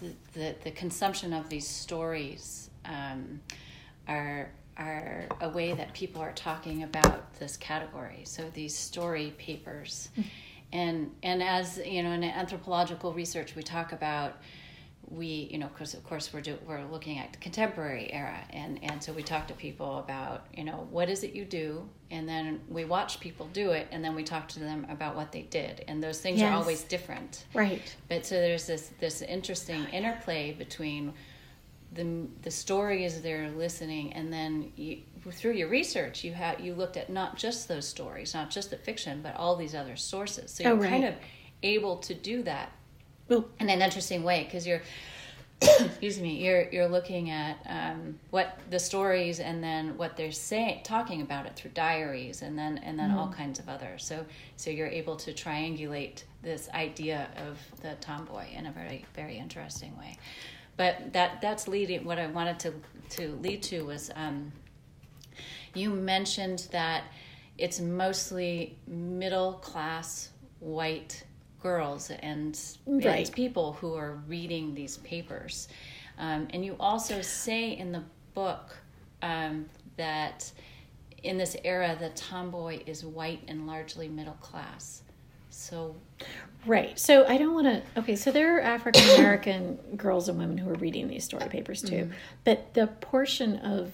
the 0.00 0.12
the, 0.34 0.54
the 0.64 0.70
consumption 0.72 1.32
of 1.32 1.48
these 1.48 1.66
stories 1.66 2.70
um, 2.84 3.40
are 4.08 4.50
are 4.76 5.26
a 5.40 5.48
way 5.50 5.72
that 5.72 5.92
people 5.92 6.22
are 6.22 6.32
talking 6.32 6.82
about 6.82 7.34
this 7.34 7.56
category. 7.56 8.22
So 8.24 8.50
these 8.54 8.74
story 8.76 9.34
papers, 9.38 10.08
and 10.72 11.10
and 11.22 11.42
as 11.42 11.78
you 11.84 12.02
know 12.02 12.10
in 12.12 12.22
anthropological 12.24 13.12
research, 13.12 13.54
we 13.56 13.62
talk 13.62 13.92
about 13.92 14.34
we 15.08 15.48
you 15.50 15.58
know 15.58 15.66
because 15.68 15.94
of 15.94 16.04
course 16.04 16.32
we're 16.32 16.40
do, 16.40 16.56
we're 16.66 16.84
looking 16.84 17.18
at 17.18 17.40
contemporary 17.40 18.12
era 18.12 18.38
and 18.50 18.78
and 18.84 19.02
so 19.02 19.12
we 19.12 19.24
talk 19.24 19.48
to 19.48 19.54
people 19.54 19.98
about 19.98 20.46
you 20.56 20.62
know 20.62 20.86
what 20.90 21.08
is 21.10 21.24
it 21.24 21.32
you 21.34 21.44
do 21.44 21.88
and 22.12 22.28
then 22.28 22.60
we 22.68 22.84
watch 22.84 23.18
people 23.18 23.48
do 23.52 23.70
it 23.72 23.88
and 23.90 24.04
then 24.04 24.14
we 24.14 24.22
talk 24.22 24.46
to 24.46 24.60
them 24.60 24.86
about 24.88 25.16
what 25.16 25.32
they 25.32 25.42
did 25.42 25.84
and 25.88 26.00
those 26.00 26.20
things 26.20 26.38
Yes. 26.38 26.52
are 26.52 26.54
always 26.54 26.84
different 26.84 27.44
Right. 27.54 27.82
but 28.08 28.24
so 28.24 28.36
there's 28.36 28.68
this 28.68 28.92
this 29.00 29.20
interesting 29.22 29.84
interplay 29.86 30.52
between 30.52 31.12
the 31.92 32.28
the 32.42 32.50
stories 32.52 33.20
they're 33.20 33.50
listening 33.50 34.12
and 34.12 34.32
then 34.32 34.70
you, 34.76 34.98
through 35.30 35.52
your 35.52 35.68
research 35.68 36.24
you 36.24 36.32
have 36.32 36.60
you 36.60 36.74
looked 36.74 36.96
at 36.96 37.10
not 37.10 37.36
just 37.36 37.68
those 37.68 37.86
stories 37.86 38.32
not 38.34 38.50
just 38.50 38.70
the 38.70 38.76
fiction 38.76 39.20
but 39.22 39.34
all 39.36 39.56
these 39.56 39.74
other 39.74 39.96
sources. 39.96 40.50
So 40.50 40.64
Oh, 40.64 40.68
you're 40.74 40.88
kind 40.88 41.04
right. 41.04 41.12
of 41.12 41.18
able 41.62 41.96
to 41.98 42.14
do 42.14 42.42
that 42.44 42.72
Well, 43.28 43.46
in 43.58 43.68
an 43.68 43.82
interesting 43.82 44.22
way 44.22 44.44
because 44.44 44.66
you're 44.66 44.82
excuse 45.62 46.18
me 46.18 46.42
you're 46.42 46.70
you're 46.70 46.88
looking 46.88 47.28
at 47.30 47.58
um, 47.68 48.18
what 48.30 48.58
the 48.70 48.78
stories 48.78 49.40
and 49.40 49.62
then 49.62 49.98
what 49.98 50.16
they're 50.16 50.32
saying 50.32 50.80
talking 50.84 51.20
about 51.20 51.44
it 51.44 51.54
through 51.54 51.70
diaries 51.72 52.40
and 52.40 52.58
then 52.58 52.78
and 52.78 52.98
then 52.98 53.10
all 53.10 53.28
kinds 53.28 53.58
of 53.58 53.68
others 53.68 54.02
so 54.02 54.24
so 54.56 54.70
you're 54.70 54.86
able 54.86 55.16
to 55.16 55.32
triangulate 55.34 56.22
this 56.42 56.70
idea 56.70 57.28
of 57.46 57.58
the 57.82 57.94
tomboy 58.00 58.46
in 58.56 58.64
a 58.66 58.72
very 58.72 59.04
very 59.14 59.36
interesting 59.36 59.94
way. 59.98 60.16
But 60.78 61.12
that 61.12 61.42
that's 61.42 61.68
leading 61.68 62.04
what 62.06 62.18
i 62.18 62.26
wanted 62.26 62.58
to 62.60 62.72
to 63.10 63.36
lead 63.42 63.62
to 63.64 63.82
was 63.84 64.10
um, 64.16 64.50
you 65.74 65.90
mentioned 65.90 66.68
that 66.72 67.04
it's 67.58 67.80
mostly 67.80 68.78
middle 68.86 69.54
class 69.54 70.30
white 70.60 71.22
girls 71.62 72.10
and, 72.10 72.58
and 72.86 73.32
people 73.32 73.74
who 73.74 73.94
are 73.94 74.14
reading 74.26 74.74
these 74.74 74.96
papers. 74.98 75.68
Um, 76.18 76.48
and 76.50 76.64
you 76.64 76.76
also 76.80 77.20
say 77.22 77.76
in 77.76 77.92
the 77.92 78.02
book 78.34 78.76
um, 79.22 79.66
that 79.96 80.50
in 81.22 81.36
this 81.36 81.56
era, 81.64 81.96
the 81.98 82.08
tomboy 82.10 82.80
is 82.86 83.04
white 83.04 83.42
and 83.48 83.66
largely 83.66 84.08
middle 84.08 84.34
class. 84.34 85.02
So, 85.50 85.96
Right. 86.66 86.98
So 86.98 87.26
I 87.26 87.38
don't 87.38 87.54
want 87.54 87.66
to. 87.66 88.00
Okay. 88.00 88.16
So 88.16 88.30
there 88.30 88.56
are 88.56 88.60
African 88.60 89.02
American 89.18 89.76
girls 89.96 90.28
and 90.28 90.38
women 90.38 90.58
who 90.58 90.70
are 90.70 90.74
reading 90.74 91.08
these 91.08 91.24
story 91.24 91.48
papers 91.48 91.82
too, 91.82 91.96
Mm-hmm. 92.04 92.12
but 92.44 92.74
the 92.74 92.86
portion 92.86 93.56
of 93.56 93.90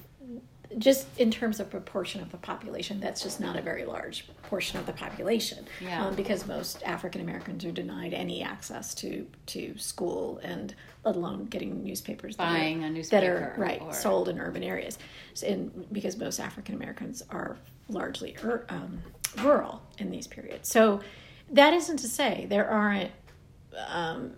just 0.79 1.07
in 1.18 1.31
terms 1.31 1.61
of 1.61 1.70
proportion 1.70 2.20
of 2.20 2.31
the 2.31 2.37
population, 2.38 3.00
that's 3.00 3.22
just 3.22 3.40
not 3.40 3.57
a 3.57 3.62
very 3.62 3.85
large 3.85 4.26
portion 4.44 4.79
of 4.79 4.87
the 4.87 4.92
population. 4.92 5.66
Yeah. 5.81 6.05
Um, 6.07 6.14
because 6.14 6.46
most 6.46 6.83
African 6.85 7.20
Americans 7.20 7.64
are 7.64 7.72
denied 7.72 8.12
any 8.14 8.42
access 8.42 8.94
to 8.96 9.26
to 9.46 9.76
school 9.79 10.38
and 10.42 10.74
let 11.05 11.16
alone 11.16 11.44
getting 11.46 11.83
newspapers 11.85 12.37
that 12.37 12.44
are- 12.44 12.52
Buying 12.59 12.85
a 12.85 13.02
that 13.02 13.24
are 13.24 13.55
right 13.57 13.81
or- 13.81 13.92
sold 13.94 14.29
in 14.29 14.38
urban 14.38 14.62
areas, 14.62 14.98
So- 15.35 15.46
and 15.46 15.87
because 15.92 16.16
most 16.16 16.40
African 16.40 16.74
Americans 16.74 17.22
are 17.31 17.57
largely 17.88 18.37
ur, 18.42 18.64
um, 18.68 19.02
rural 19.38 19.83
in 19.98 20.11
these 20.11 20.26
periods. 20.26 20.68
So 20.68 21.00
that 21.50 21.72
isn't 21.74 21.98
to 21.98 22.09
say 22.09 22.46
there 22.48 22.68
aren't, 22.68 23.12
um, 23.88 24.33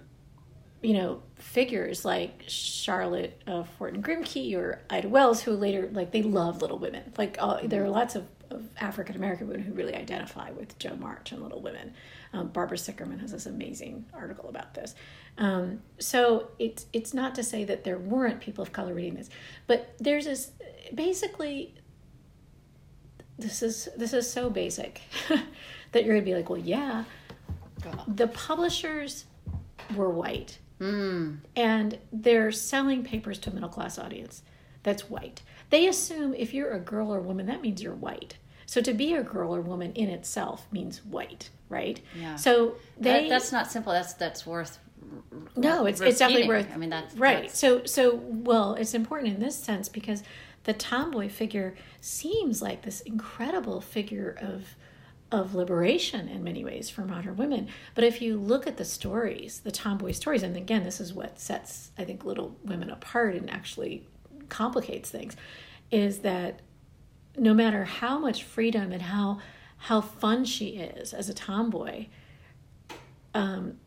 you 0.83 0.95
know, 0.95 1.23
figures 1.37 2.05
like 2.05 2.45
Charlotte 2.47 3.41
of 3.47 3.69
Horton 3.79 4.03
Grimke 4.03 4.57
or 4.57 4.81
Ida 4.91 5.09
Wells 5.09 5.43
who 5.43 5.53
later 5.53 5.89
like 5.93 6.13
they 6.13 6.23
love 6.23 6.63
Little 6.63 6.79
Women. 6.79 7.13
Like 7.17 7.37
uh, 7.41 7.61
there 7.65 7.85
are 7.85 7.89
lots 7.89 8.15
of, 8.15 8.27
of 8.51 8.69
African 8.81 9.17
American 9.17 9.49
women 9.49 9.63
who 9.63 9.73
really 9.73 9.95
identify 9.95 10.51
with 10.51 10.79
Jo 10.79 10.95
March 10.97 11.33
and 11.33 11.43
Little 11.43 11.61
Women. 11.61 11.95
Um, 12.33 12.49
Barbara 12.49 12.77
Sicherman 12.77 13.21
has 13.21 13.33
this 13.33 13.47
amazing 13.47 14.07
article 14.13 14.49
about 14.49 14.75
this. 14.75 14.95
Um, 15.37 15.83
so 15.99 16.51
it's 16.59 16.87
it's 16.93 17.13
not 17.13 17.35
to 17.37 17.43
say 17.43 17.65
that 17.65 17.85
there 17.85 17.99
weren't 17.99 18.41
people 18.41 18.63
of 18.63 18.73
color 18.73 18.95
reading 18.95 19.15
this, 19.15 19.31
but 19.67 19.95
there's 19.99 20.27
this 20.27 20.53
basically 20.95 21.75
this 23.39 23.63
is 23.63 23.89
this 23.97 24.13
is 24.13 24.31
so 24.31 24.51
basic 24.51 25.01
that 25.93 26.05
you're 26.05 26.15
gonna 26.15 26.25
be 26.25 26.35
like, 26.35 26.51
well, 26.51 26.59
yeah, 26.59 27.05
the 28.07 28.29
publishers 28.29 29.25
were 29.95 30.11
white, 30.11 30.59
Mm. 30.81 31.39
and 31.57 31.99
they're 32.13 32.53
selling 32.53 33.03
papers 33.03 33.39
to 33.41 33.51
a 33.51 33.53
middle 33.55 33.69
class 33.69 33.99
audience 33.99 34.43
that's 34.85 35.11
white. 35.11 35.43
They 35.71 35.89
assume 35.89 36.35
if 36.35 36.55
you're 36.55 36.71
a 36.73 36.79
girl 36.79 37.13
or 37.13 37.21
woman, 37.21 37.47
that 37.47 37.61
means 37.61 37.83
you're 37.83 37.95
white. 37.95 38.37
So 38.65 38.81
to 38.83 38.93
be 38.93 39.15
a 39.15 39.23
girl 39.23 39.55
or 39.55 39.61
woman 39.61 39.93
in 39.95 40.09
itself 40.09 40.67
means 40.71 41.05
white, 41.05 41.51
right? 41.69 42.01
Yeah. 42.19 42.37
So 42.37 42.77
they 42.99 43.23
that, 43.25 43.29
that's 43.29 43.51
not 43.53 43.71
simple. 43.71 43.93
That's 43.93 44.15
that's 44.15 44.47
worth. 44.47 44.79
no, 45.57 45.87
it's 45.87 46.01
it's 46.01 46.19
definitely 46.19 46.49
worth. 46.49 46.69
I 46.73 46.77
mean, 46.77 46.91
that's 46.91 47.15
right. 47.17 47.35
that's- 47.37 47.59
So 47.59 47.85
so 47.85 48.17
well, 48.17 48.75
it's 48.75 48.95
important 48.95 49.35
in 49.35 49.41
this 49.41 49.57
sense 49.57 49.89
because 49.89 50.23
the 50.65 50.75
tomboy 50.75 51.29
figure 51.29 51.75
seems 52.01 52.61
like 52.63 52.83
this 52.83 53.01
incredible 53.01 53.81
figure 53.81 54.37
of 54.41 54.77
of 55.31 55.55
liberation 55.55 56.29
in 56.29 56.43
many 56.43 56.65
ways 56.65 56.89
for 56.89 57.03
modern 57.03 57.37
women. 57.37 57.69
But 57.95 58.05
if 58.05 58.23
you 58.23 58.39
look 58.39 58.67
at 58.67 58.77
the 58.79 58.85
stories, 58.85 59.61
the 59.61 59.71
tomboy 59.71 60.13
stories, 60.13 60.43
and 60.43 60.57
again, 60.57 60.85
this 60.85 61.01
is 61.01 61.13
what 61.13 61.39
sets, 61.39 61.91
I 61.99 62.05
think, 62.05 62.25
Little 62.25 62.57
Women 62.65 62.91
apart 62.91 63.35
and 63.35 63.51
actually 63.51 64.07
complicates 64.49 65.11
things, 65.11 65.37
is 65.91 66.21
that 66.21 66.61
no 67.37 67.55
matter 67.55 67.85
how 67.85 68.19
much 68.19 68.43
freedom 68.43 68.93
and 68.93 69.03
how 69.03 69.39
how 69.83 70.01
fun 70.01 70.45
she 70.45 70.71
is 70.71 71.15
as 71.15 71.29
a 71.29 71.35
tomboy, 71.35 72.07
um, 73.33 73.79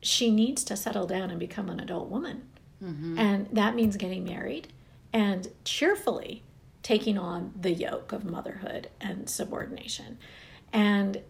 she 0.00 0.30
needs 0.30 0.62
to 0.62 0.76
settle 0.76 1.06
down 1.06 1.30
and 1.30 1.40
become 1.40 1.68
an 1.68 1.80
adult 1.80 2.08
woman. 2.08 2.42
Mm-hmm. 2.82 3.18
And 3.18 3.48
that 3.50 3.74
means 3.74 3.96
getting 3.96 4.24
married 4.24 4.68
and 5.12 5.48
cheerfully 5.64 6.44
taking 6.82 7.18
on 7.18 7.52
the 7.58 7.72
yoke 7.72 8.12
of 8.12 8.24
motherhood 8.24 8.90
and 9.00 9.28
subordination. 9.28 10.18
And 10.74 11.22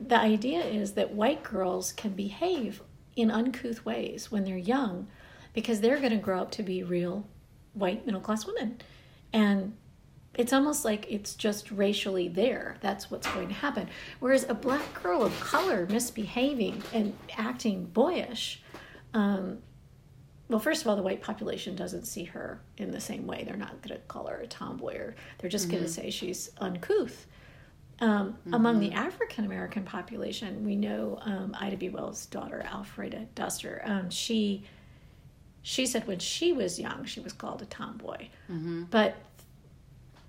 the 0.00 0.18
idea 0.18 0.60
is 0.64 0.92
that 0.92 1.14
white 1.14 1.42
girls 1.42 1.92
can 1.92 2.10
behave 2.10 2.82
in 3.16 3.30
uncouth 3.30 3.84
ways 3.84 4.30
when 4.30 4.44
they're 4.44 4.58
young 4.58 5.08
because 5.54 5.80
they're 5.80 5.98
going 5.98 6.10
to 6.10 6.18
grow 6.18 6.40
up 6.40 6.50
to 6.52 6.62
be 6.62 6.82
real 6.82 7.26
white 7.72 8.04
middle 8.04 8.20
class 8.20 8.44
women. 8.44 8.80
And 9.32 9.76
it's 10.34 10.52
almost 10.52 10.84
like 10.84 11.06
it's 11.08 11.34
just 11.34 11.70
racially 11.70 12.28
there. 12.28 12.76
That's 12.80 13.10
what's 13.10 13.26
going 13.28 13.48
to 13.48 13.54
happen. 13.54 13.88
Whereas 14.20 14.46
a 14.48 14.54
black 14.54 15.02
girl 15.02 15.22
of 15.22 15.38
color 15.40 15.86
misbehaving 15.86 16.82
and 16.92 17.16
acting 17.36 17.86
boyish, 17.86 18.62
um, 19.14 19.58
well, 20.48 20.60
first 20.60 20.82
of 20.82 20.88
all, 20.88 20.96
the 20.96 21.02
white 21.02 21.22
population 21.22 21.76
doesn't 21.76 22.06
see 22.06 22.24
her 22.24 22.60
in 22.78 22.90
the 22.90 23.00
same 23.00 23.26
way. 23.26 23.44
They're 23.44 23.56
not 23.56 23.82
going 23.82 24.00
to 24.00 24.06
call 24.06 24.26
her 24.26 24.38
a 24.38 24.46
tomboy, 24.46 24.96
or 24.96 25.16
they're 25.38 25.50
just 25.50 25.66
mm-hmm. 25.66 25.76
going 25.76 25.84
to 25.84 25.90
say 25.90 26.10
she's 26.10 26.50
uncouth. 26.58 27.26
Um, 28.00 28.32
mm-hmm. 28.32 28.54
Among 28.54 28.80
the 28.80 28.92
African 28.92 29.44
American 29.44 29.82
population, 29.84 30.64
we 30.64 30.76
know 30.76 31.18
um, 31.22 31.56
Ida 31.58 31.76
B. 31.76 31.88
Wells' 31.88 32.26
daughter, 32.26 32.64
Alfreda 32.66 33.26
Duster. 33.34 33.82
Um, 33.84 34.08
she 34.10 34.64
she 35.62 35.84
said 35.84 36.06
when 36.06 36.18
she 36.18 36.52
was 36.52 36.78
young, 36.78 37.04
she 37.04 37.20
was 37.20 37.32
called 37.32 37.60
a 37.60 37.66
tomboy. 37.66 38.28
Mm-hmm. 38.50 38.84
But 38.84 39.16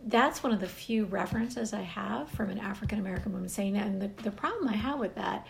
that's 0.06 0.42
one 0.42 0.52
of 0.52 0.60
the 0.60 0.68
few 0.68 1.06
references 1.06 1.74
I 1.74 1.82
have 1.82 2.30
from 2.30 2.50
an 2.50 2.58
African 2.58 3.00
American 3.00 3.34
woman 3.34 3.50
saying 3.50 3.74
that. 3.74 3.86
And 3.86 4.02
the, 4.02 4.10
the 4.24 4.32
problem 4.32 4.68
I 4.68 4.76
have 4.76 5.00
with 5.00 5.16
that 5.16 5.46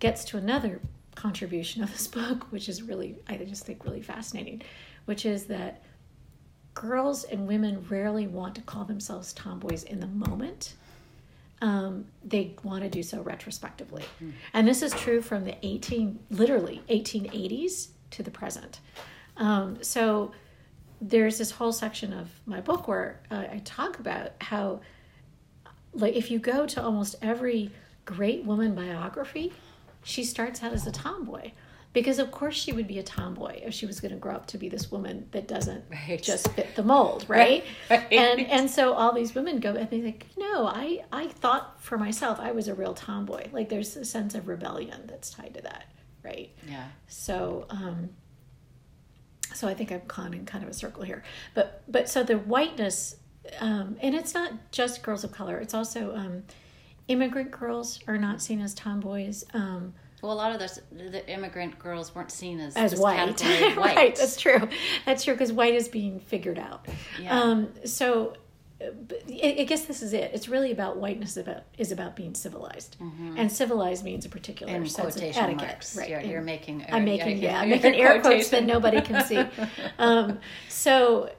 gets 0.00 0.24
to 0.26 0.36
another 0.36 0.80
contribution 1.14 1.82
of 1.82 1.92
this 1.92 2.06
book, 2.08 2.50
which 2.50 2.68
is 2.68 2.82
really, 2.82 3.16
I 3.28 3.36
just 3.36 3.64
think, 3.64 3.84
really 3.84 4.02
fascinating, 4.02 4.62
which 5.04 5.24
is 5.24 5.44
that 5.44 5.82
girls 6.74 7.24
and 7.24 7.46
women 7.46 7.84
rarely 7.88 8.26
want 8.26 8.54
to 8.54 8.62
call 8.62 8.84
themselves 8.84 9.32
tomboys 9.34 9.82
in 9.84 10.00
the 10.00 10.06
moment. 10.06 10.74
Um, 11.62 12.06
they 12.24 12.56
want 12.64 12.82
to 12.82 12.90
do 12.90 13.04
so 13.04 13.22
retrospectively. 13.22 14.04
Mm. 14.20 14.32
And 14.52 14.68
this 14.68 14.82
is 14.82 14.92
true 14.92 15.22
from 15.22 15.44
the 15.44 15.54
18, 15.64 16.18
literally 16.28 16.82
1880s 16.90 17.90
to 18.10 18.22
the 18.24 18.32
present. 18.32 18.80
Um, 19.36 19.80
so 19.80 20.32
there's 21.00 21.38
this 21.38 21.52
whole 21.52 21.72
section 21.72 22.12
of 22.12 22.28
my 22.46 22.60
book 22.60 22.88
where 22.88 23.20
uh, 23.30 23.44
I 23.52 23.62
talk 23.64 24.00
about 24.00 24.32
how, 24.40 24.80
like, 25.94 26.14
if 26.14 26.32
you 26.32 26.40
go 26.40 26.66
to 26.66 26.82
almost 26.82 27.14
every 27.22 27.70
great 28.04 28.44
woman 28.44 28.74
biography, 28.74 29.52
she 30.02 30.24
starts 30.24 30.64
out 30.64 30.72
as 30.72 30.84
a 30.86 30.92
tomboy. 30.92 31.52
Because 31.92 32.18
of 32.18 32.30
course 32.30 32.54
she 32.54 32.72
would 32.72 32.86
be 32.86 32.98
a 32.98 33.02
tomboy 33.02 33.60
if 33.62 33.74
she 33.74 33.84
was 33.84 34.00
going 34.00 34.12
to 34.12 34.18
grow 34.18 34.34
up 34.34 34.46
to 34.46 34.58
be 34.58 34.70
this 34.70 34.90
woman 34.90 35.28
that 35.32 35.46
doesn't 35.46 35.84
right. 35.90 36.22
just 36.22 36.48
fit 36.52 36.74
the 36.74 36.82
mold, 36.82 37.26
right? 37.28 37.64
right? 37.90 38.10
And 38.10 38.40
and 38.40 38.70
so 38.70 38.94
all 38.94 39.12
these 39.12 39.34
women 39.34 39.60
go 39.60 39.74
and 39.74 39.90
they 39.90 40.00
think, 40.00 40.26
no, 40.38 40.66
I 40.66 41.04
I 41.12 41.26
thought 41.26 41.82
for 41.82 41.98
myself 41.98 42.40
I 42.40 42.52
was 42.52 42.68
a 42.68 42.74
real 42.74 42.94
tomboy. 42.94 43.48
Like 43.52 43.68
there's 43.68 43.94
a 43.96 44.04
sense 44.06 44.34
of 44.34 44.48
rebellion 44.48 45.02
that's 45.06 45.30
tied 45.30 45.54
to 45.54 45.62
that, 45.62 45.84
right? 46.24 46.50
Yeah. 46.66 46.86
So 47.08 47.66
um, 47.68 48.08
so 49.54 49.68
I 49.68 49.74
think 49.74 49.92
I'm 49.92 50.32
in 50.34 50.44
kind 50.44 50.64
of 50.64 50.70
a 50.70 50.74
circle 50.74 51.02
here. 51.02 51.22
But 51.54 51.82
but 51.88 52.08
so 52.08 52.22
the 52.22 52.38
whiteness, 52.38 53.16
um, 53.60 53.96
and 54.00 54.14
it's 54.14 54.34
not 54.34 54.52
just 54.70 55.02
girls 55.02 55.24
of 55.24 55.32
color. 55.32 55.58
It's 55.58 55.74
also 55.74 56.14
um, 56.14 56.44
immigrant 57.08 57.50
girls 57.50 58.00
are 58.06 58.18
not 58.18 58.40
seen 58.40 58.60
as 58.60 58.74
tomboys. 58.74 59.44
Um, 59.54 59.94
well, 60.22 60.32
a 60.32 60.34
lot 60.34 60.52
of 60.52 60.60
those 60.60 60.80
the 60.90 61.28
immigrant 61.28 61.78
girls 61.78 62.14
weren't 62.14 62.30
seen 62.30 62.60
as 62.60 62.76
as 62.76 62.96
white. 62.96 63.40
white. 63.40 63.76
right, 63.76 64.16
that's 64.16 64.40
true. 64.40 64.68
That's 65.04 65.24
true 65.24 65.34
because 65.34 65.52
white 65.52 65.74
is 65.74 65.88
being 65.88 66.20
figured 66.20 66.58
out. 66.58 66.86
Yeah. 67.20 67.38
Um, 67.38 67.68
so 67.84 68.34
I 69.28 69.64
guess 69.68 69.84
this 69.84 70.02
is 70.02 70.12
it. 70.12 70.30
It's 70.34 70.48
really 70.48 70.72
about 70.72 70.96
whiteness. 70.96 71.36
About 71.36 71.62
is 71.78 71.92
about 71.92 72.16
being 72.16 72.34
civilized, 72.34 72.96
mm-hmm. 73.00 73.36
and 73.36 73.50
civilized 73.50 74.04
means 74.04 74.24
a 74.24 74.28
particular 74.28 74.72
In 74.72 74.86
sense 74.86 75.16
of 75.16 75.22
etiquette. 75.22 75.56
Marks. 75.56 75.96
Right, 75.96 76.08
you're, 76.08 76.20
you're 76.20 76.42
making. 76.42 76.86
I'm 76.90 77.04
making 77.04 77.38
yeah, 77.38 77.60
I'm 77.60 77.70
making 77.70 77.94
air 77.94 78.20
quotes 78.20 78.50
that 78.50 78.64
nobody 78.64 79.00
can 79.00 79.24
see. 79.24 79.44
um, 79.98 80.38
so, 80.68 81.30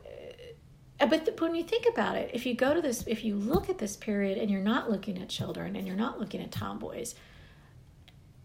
uh, 1.00 1.06
but 1.06 1.26
the, 1.26 1.32
when 1.40 1.56
you 1.56 1.64
think 1.64 1.86
about 1.92 2.16
it, 2.16 2.32
if 2.34 2.46
you 2.46 2.54
go 2.54 2.74
to 2.74 2.82
this, 2.82 3.04
if 3.08 3.24
you 3.24 3.36
look 3.36 3.70
at 3.70 3.78
this 3.78 3.96
period, 3.96 4.38
and 4.38 4.50
you're 4.50 4.62
not 4.62 4.90
looking 4.90 5.22
at 5.22 5.30
children, 5.30 5.76
and 5.76 5.88
you're 5.88 5.96
not 5.96 6.20
looking 6.20 6.42
at 6.42 6.52
tomboys, 6.52 7.16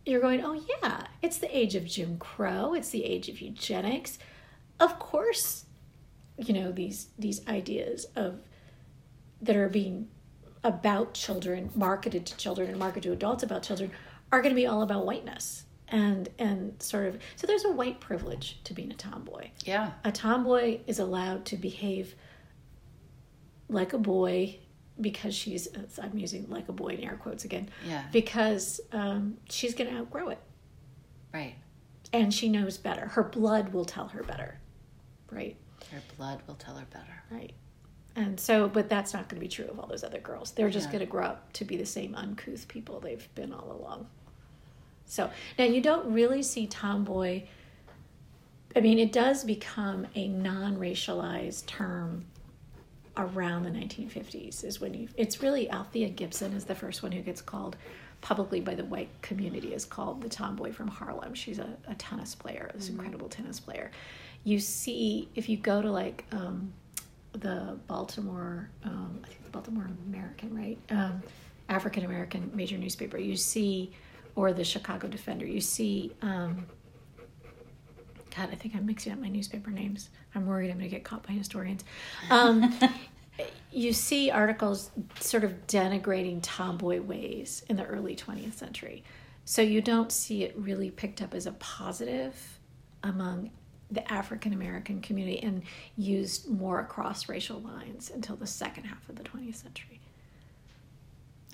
you're 0.09 0.21
going, 0.21 0.45
oh 0.45 0.61
yeah, 0.83 1.07
it's 1.23 1.39
the 1.39 1.57
age 1.57 1.75
of 1.75 1.85
Jim 1.85 2.19
Crow. 2.19 2.75
It's 2.75 2.91
the 2.91 3.05
age 3.05 3.29
of 3.29 3.41
eugenics. 3.41 4.19
Of 4.81 4.99
course, 4.99 5.67
you 6.37 6.55
know 6.55 6.73
these 6.73 7.09
these 7.19 7.47
ideas 7.49 8.07
of 8.17 8.41
that 9.43 9.57
are 9.57 9.69
being 9.69 10.09
about 10.65 11.15
children, 11.15 11.71
marketed 11.75 12.27
to 12.27 12.37
children 12.37 12.69
and 12.69 12.79
marketed 12.79 13.05
to 13.05 13.13
adults 13.13 13.43
about 13.43 13.63
children, 13.63 13.91
are 14.33 14.43
going 14.43 14.55
to 14.55 14.61
be 14.61 14.67
all 14.67 14.83
about 14.83 15.07
whiteness 15.07 15.65
and 15.89 16.29
and 16.39 16.81
sort 16.83 17.07
of 17.07 17.19
so 17.37 17.47
there's 17.47 17.65
a 17.65 17.71
white 17.71 18.01
privilege 18.01 18.61
to 18.65 18.75
being 18.75 18.91
a 18.91 18.95
tomboy. 18.95 19.49
Yeah, 19.65 19.93
a 20.05 20.13
tomboy 20.13 20.81
is 20.87 20.99
allowed 20.99 21.45
to 21.47 21.57
behave 21.57 22.15
like 23.69 23.93
a 23.93 23.99
boy 23.99 24.59
because 25.01 25.35
she's 25.35 25.69
I'm 26.03 26.19
using 26.19 26.49
like 26.49 26.69
a 26.69 26.73
boy 26.73 26.89
in 26.89 27.05
air 27.05 27.19
quotes 27.23 27.45
again. 27.45 27.69
Yeah, 27.87 28.05
because 28.13 28.81
um, 28.93 29.37
she's 29.49 29.75
going 29.75 29.91
to 29.91 29.97
outgrow 29.97 30.31
it. 30.31 30.39
Right. 31.33 31.55
And 32.13 32.33
she 32.33 32.49
knows 32.49 32.79
better. 32.79 33.07
Her 33.07 33.23
blood 33.23 33.73
will 33.73 33.85
tell 33.85 34.09
her 34.09 34.23
better. 34.23 34.59
Right. 35.31 35.57
Her 35.93 36.01
blood 36.17 36.41
will 36.47 36.55
tell 36.55 36.75
her 36.77 36.87
better. 36.91 37.23
Right. 37.31 37.53
And 38.17 38.41
so, 38.41 38.67
but 38.69 38.89
that's 38.89 39.13
not 39.13 39.29
going 39.29 39.41
to 39.41 39.45
be 39.45 39.49
true 39.49 39.67
of 39.67 39.79
all 39.79 39.87
those 39.87 40.03
other 40.03 40.19
girls. 40.19 40.51
They're 40.53 40.71
just 40.71 40.87
yeah. 40.87 40.93
going 40.93 41.07
to 41.07 41.11
grow 41.11 41.25
up 41.25 41.53
to 41.55 41.65
be 41.65 41.77
the 41.77 41.87
same 41.87 42.15
uncouth 42.15 42.67
people 42.67 42.99
they've 42.99 43.29
been 43.35 43.53
all 43.53 43.71
along. 43.71 44.09
So 45.07 45.31
now 45.59 45.67
you 45.67 45.81
don't 45.81 46.13
really 46.13 46.43
see 46.43 46.67
tomboy. 46.67 47.45
I 48.75 48.81
mean, 48.81 48.99
it 48.99 49.13
does 49.13 49.45
become 49.45 50.07
a 50.15 50.29
non-racialized 50.29 51.67
term 51.67 52.27
around 53.19 53.65
the 53.65 53.71
1950s. 53.71 54.65
Is 54.65 54.81
when 54.81 54.95
you. 54.95 55.09
It's 55.17 55.43
really 55.43 55.71
Althea 55.71 56.09
Gibson 56.09 56.53
is 56.53 56.65
the 56.65 56.75
first 56.75 57.03
one 57.03 57.13
who 57.13 57.21
gets 57.21 57.43
called 57.43 57.77
publicly 58.21 58.61
by 58.61 58.75
the 58.75 58.85
white 58.85 59.11
community 59.23 59.75
is 59.75 59.85
called 59.85 60.21
the 60.21 60.29
tomboy 60.29 60.73
from 60.73 60.89
Harlem. 60.89 61.35
She's 61.35 61.59
a, 61.59 61.77
a 61.87 61.95
tennis 61.95 62.35
player, 62.35 62.71
this 62.75 62.87
mm-hmm. 62.87 62.95
incredible 62.95 63.29
tennis 63.29 63.61
player. 63.61 63.91
You 64.45 64.59
see, 64.59 65.29
if 65.35 65.49
you 65.49 65.57
go 65.57 65.83
to 65.83 65.91
like 65.91 66.25
um, 66.33 66.73
the 67.33 67.79
Baltimore, 67.87 68.71
um, 68.85 69.21
I 69.25 69.29
think 69.29 69.45
the 69.45 69.51
Baltimore 69.51 69.89
American, 70.09 70.57
right? 70.57 70.79
Um, 70.91 71.23
African 71.69 72.05
American 72.05 72.51
major 72.55 72.79
newspaper, 72.79 73.19
you 73.19 73.37
see, 73.37 73.93
or 74.35 74.53
the 74.53 74.65
Chicago 74.65 75.09
Defender, 75.09 75.47
you 75.47 75.61
see. 75.61 76.13
Um, 76.23 76.67
God, 78.39 78.51
I 78.53 78.55
think 78.55 78.77
I'm 78.77 78.87
mixing 78.87 79.13
up 79.13 79.19
my 79.19 79.29
newspaper 79.29 79.71
names. 79.71 80.11
I'm 80.35 80.47
worried 80.47 80.71
I'm 80.71 80.79
going 80.79 80.89
to 80.89 80.95
get 80.95 81.03
caught 81.03 81.27
by 81.27 81.33
historians. 81.33 81.83
Um, 82.31 82.73
you 83.73 83.93
see 83.93 84.31
articles 84.31 84.93
sort 85.19 85.43
of 85.43 85.67
denigrating 85.67 86.39
tomboy 86.41 87.01
ways 87.01 87.65
in 87.69 87.77
the 87.77 87.85
early 87.85 88.15
20th 88.15 88.55
century. 88.55 89.03
So 89.45 89.61
you 89.61 89.81
don't 89.81 90.13
see 90.13 90.45
it 90.45 90.55
really 90.57 90.91
picked 90.91 91.21
up 91.21 91.35
as 91.35 91.47
a 91.47 91.53
positive 91.53 92.61
among 93.03 93.51
the 93.91 94.11
African 94.13 94.53
American 94.53 95.01
community 95.01 95.43
and 95.43 95.63
used 95.97 96.49
more 96.49 96.79
across 96.79 97.29
racial 97.29 97.59
lines 97.61 98.11
until 98.15 98.37
the 98.37 98.47
second 98.47 98.85
half 98.85 99.09
of 99.09 99.17
the 99.17 99.25
20th 99.25 99.57
century. 99.57 99.99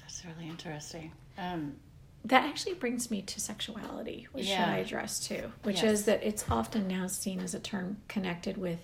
That's 0.00 0.22
really 0.24 0.50
interesting. 0.50 1.12
Um, 1.38 1.76
that 2.24 2.44
actually 2.44 2.74
brings 2.74 3.10
me 3.10 3.20
to 3.22 3.40
sexuality, 3.40 4.26
which 4.32 4.46
yeah. 4.46 4.72
I 4.72 4.78
address 4.78 5.20
too, 5.20 5.52
which 5.62 5.82
yes. 5.82 5.92
is 5.92 6.04
that 6.06 6.22
it's 6.22 6.44
often 6.50 6.88
now 6.88 7.06
seen 7.06 7.40
as 7.40 7.54
a 7.54 7.60
term 7.60 7.98
connected 8.08 8.56
with. 8.56 8.80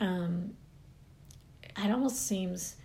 Um, 0.00 0.54
it 1.76 1.90
almost 1.90 2.26
seems 2.26 2.76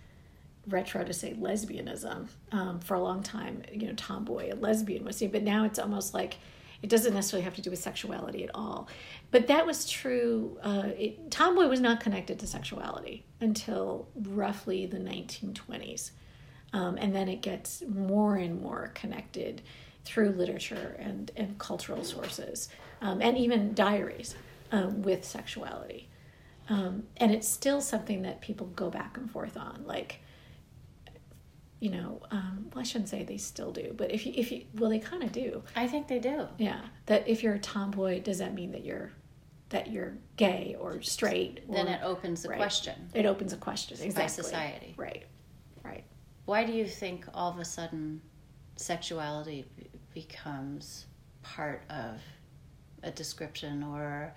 retro 0.66 1.04
to 1.04 1.12
say 1.12 1.34
lesbianism. 1.34 2.28
Um, 2.52 2.80
for 2.80 2.94
a 2.94 3.00
long 3.00 3.22
time, 3.22 3.62
you 3.72 3.86
know, 3.86 3.94
tomboy 3.94 4.50
and 4.50 4.60
lesbian 4.60 5.04
was 5.04 5.16
seen, 5.16 5.30
but 5.30 5.42
now 5.42 5.64
it's 5.64 5.78
almost 5.78 6.12
like 6.12 6.36
it 6.82 6.90
doesn't 6.90 7.14
necessarily 7.14 7.44
have 7.44 7.54
to 7.54 7.62
do 7.62 7.70
with 7.70 7.78
sexuality 7.78 8.44
at 8.44 8.50
all. 8.54 8.88
But 9.30 9.46
that 9.48 9.66
was 9.66 9.88
true. 9.88 10.58
Uh, 10.62 10.90
it, 10.98 11.30
tomboy 11.30 11.66
was 11.66 11.80
not 11.80 12.00
connected 12.00 12.38
to 12.40 12.46
sexuality 12.46 13.24
until 13.40 14.08
roughly 14.14 14.86
the 14.86 14.98
1920s. 14.98 16.10
Um, 16.72 16.96
and 16.98 17.14
then 17.14 17.28
it 17.28 17.40
gets 17.40 17.82
more 17.88 18.36
and 18.36 18.60
more 18.60 18.92
connected 18.94 19.62
through 20.04 20.30
literature 20.30 20.96
and, 20.98 21.30
and 21.36 21.58
cultural 21.58 22.04
sources 22.04 22.68
um, 23.00 23.20
and 23.22 23.36
even 23.38 23.74
diaries 23.74 24.34
um, 24.72 25.02
with 25.02 25.24
sexuality. 25.24 26.08
Um, 26.68 27.04
and 27.16 27.32
it's 27.32 27.48
still 27.48 27.80
something 27.80 28.22
that 28.22 28.40
people 28.40 28.66
go 28.68 28.90
back 28.90 29.16
and 29.16 29.30
forth 29.30 29.56
on. 29.56 29.84
Like, 29.86 30.20
you 31.80 31.90
know, 31.90 32.20
um, 32.30 32.66
well, 32.72 32.80
I 32.80 32.82
shouldn't 32.82 33.08
say 33.08 33.22
they 33.22 33.38
still 33.38 33.72
do, 33.72 33.94
but 33.96 34.10
if 34.10 34.26
you, 34.26 34.32
if 34.36 34.50
you, 34.52 34.64
well, 34.74 34.90
they 34.90 34.98
kind 34.98 35.22
of 35.22 35.32
do. 35.32 35.62
I 35.76 35.86
think 35.86 36.08
they 36.08 36.18
do. 36.18 36.48
Yeah, 36.58 36.80
that 37.06 37.26
if 37.28 37.42
you're 37.42 37.54
a 37.54 37.58
tomboy, 37.58 38.20
does 38.20 38.38
that 38.38 38.52
mean 38.52 38.72
that 38.72 38.84
you're 38.84 39.12
that 39.70 39.90
you're 39.90 40.14
gay 40.36 40.76
or 40.80 41.00
straight? 41.02 41.60
Or, 41.68 41.76
then 41.76 41.88
it 41.88 42.00
opens 42.02 42.44
a 42.44 42.48
right. 42.48 42.58
question. 42.58 43.10
It 43.14 43.26
opens 43.26 43.52
a 43.52 43.56
question 43.56 43.98
exactly. 44.00 44.22
By 44.22 44.26
society. 44.26 44.94
Right. 44.96 45.24
Right. 45.84 46.04
Why 46.48 46.64
do 46.64 46.72
you 46.72 46.86
think 46.86 47.26
all 47.34 47.50
of 47.50 47.58
a 47.58 47.64
sudden 47.66 48.22
sexuality 48.76 49.66
becomes 50.14 51.04
part 51.42 51.82
of 51.90 52.22
a 53.02 53.10
description 53.10 53.82
or 53.82 54.32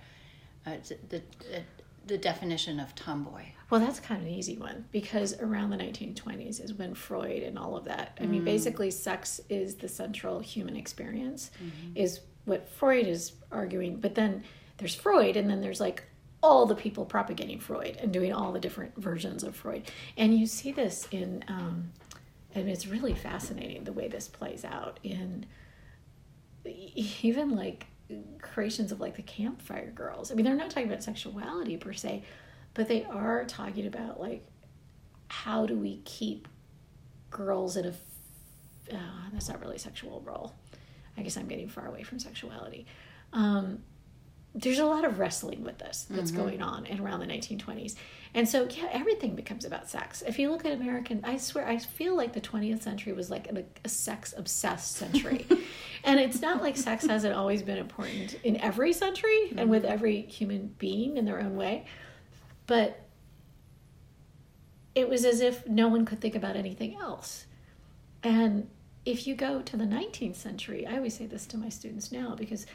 uh, 0.66 0.72
the 1.08 1.16
uh, 1.56 1.60
the 2.06 2.18
definition 2.18 2.78
of 2.80 2.94
tomboy? 2.94 3.44
Well, 3.70 3.80
that's 3.80 3.98
kind 3.98 4.20
of 4.20 4.26
an 4.26 4.34
easy 4.34 4.58
one 4.58 4.84
because 4.92 5.40
around 5.40 5.70
the 5.70 5.78
1920s 5.78 6.62
is 6.62 6.74
when 6.74 6.94
Freud 6.94 7.42
and 7.44 7.58
all 7.58 7.78
of 7.78 7.84
that. 7.86 8.18
I 8.20 8.26
mean, 8.26 8.42
Mm. 8.42 8.44
basically, 8.44 8.90
sex 8.90 9.40
is 9.48 9.76
the 9.76 9.88
central 9.88 10.40
human 10.40 10.76
experience, 10.76 11.50
Mm-hmm. 11.64 11.96
is 11.96 12.20
what 12.44 12.68
Freud 12.68 13.06
is 13.06 13.32
arguing. 13.50 13.96
But 14.00 14.16
then 14.16 14.44
there's 14.76 14.94
Freud, 14.94 15.36
and 15.38 15.48
then 15.48 15.62
there's 15.62 15.80
like 15.80 16.02
all 16.42 16.66
the 16.66 16.74
people 16.74 17.06
propagating 17.06 17.58
Freud 17.60 17.96
and 18.02 18.12
doing 18.12 18.32
all 18.34 18.52
the 18.52 18.58
different 18.60 18.94
versions 18.96 19.44
of 19.44 19.54
Freud. 19.56 19.84
And 20.18 20.36
you 20.36 20.46
see 20.46 20.72
this 20.72 21.06
in, 21.12 21.44
um, 21.48 21.92
and 22.54 22.68
it's 22.68 22.86
really 22.86 23.14
fascinating 23.14 23.84
the 23.84 23.92
way 23.92 24.08
this 24.08 24.28
plays 24.28 24.64
out 24.64 25.00
in 25.02 25.46
even 26.64 27.56
like 27.56 27.86
creations 28.40 28.92
of 28.92 29.00
like 29.00 29.16
the 29.16 29.22
campfire 29.22 29.90
girls. 29.90 30.30
I 30.30 30.34
mean, 30.34 30.44
they're 30.44 30.54
not 30.54 30.70
talking 30.70 30.88
about 30.88 31.02
sexuality 31.02 31.76
per 31.76 31.92
se, 31.92 32.24
but 32.74 32.88
they 32.88 33.04
are 33.04 33.44
talking 33.44 33.86
about 33.86 34.20
like 34.20 34.46
how 35.28 35.66
do 35.66 35.76
we 35.76 36.02
keep 36.04 36.46
girls 37.30 37.76
in 37.76 37.86
a 37.86 37.94
uh, 38.92 39.30
that's 39.32 39.48
not 39.48 39.60
really 39.60 39.76
a 39.76 39.78
sexual 39.78 40.20
role. 40.24 40.54
I 41.16 41.22
guess 41.22 41.36
I'm 41.36 41.46
getting 41.46 41.68
far 41.68 41.86
away 41.86 42.02
from 42.02 42.18
sexuality. 42.18 42.86
Um, 43.32 43.78
there's 44.54 44.78
a 44.78 44.84
lot 44.84 45.04
of 45.04 45.18
wrestling 45.18 45.64
with 45.64 45.78
this 45.78 46.06
that's 46.10 46.30
going 46.30 46.60
on 46.60 46.84
in 46.84 47.00
around 47.00 47.20
the 47.20 47.26
1920s. 47.26 47.94
And 48.34 48.48
so, 48.48 48.66
yeah, 48.70 48.88
everything 48.90 49.34
becomes 49.34 49.66
about 49.66 49.90
sex. 49.90 50.22
If 50.26 50.38
you 50.38 50.50
look 50.50 50.64
at 50.64 50.72
American, 50.72 51.20
I 51.22 51.36
swear, 51.36 51.68
I 51.68 51.76
feel 51.76 52.16
like 52.16 52.32
the 52.32 52.40
20th 52.40 52.82
century 52.82 53.12
was 53.12 53.30
like 53.30 53.46
a, 53.48 53.64
a 53.84 53.88
sex 53.90 54.32
obsessed 54.36 54.96
century. 54.96 55.46
and 56.04 56.18
it's 56.18 56.40
not 56.40 56.62
like 56.62 56.78
sex 56.78 57.04
hasn't 57.06 57.34
always 57.34 57.62
been 57.62 57.76
important 57.76 58.34
in 58.42 58.56
every 58.56 58.94
century 58.94 59.50
and 59.50 59.58
mm-hmm. 59.58 59.68
with 59.68 59.84
every 59.84 60.22
human 60.22 60.74
being 60.78 61.18
in 61.18 61.26
their 61.26 61.40
own 61.40 61.56
way. 61.56 61.84
But 62.66 63.02
it 64.94 65.08
was 65.08 65.26
as 65.26 65.40
if 65.40 65.66
no 65.66 65.88
one 65.88 66.06
could 66.06 66.20
think 66.20 66.34
about 66.34 66.56
anything 66.56 66.96
else. 66.96 67.44
And 68.22 68.68
if 69.04 69.26
you 69.26 69.34
go 69.34 69.60
to 69.60 69.76
the 69.76 69.84
19th 69.84 70.36
century, 70.36 70.86
I 70.86 70.96
always 70.96 71.14
say 71.14 71.26
this 71.26 71.46
to 71.48 71.58
my 71.58 71.68
students 71.68 72.10
now 72.10 72.34
because 72.34 72.66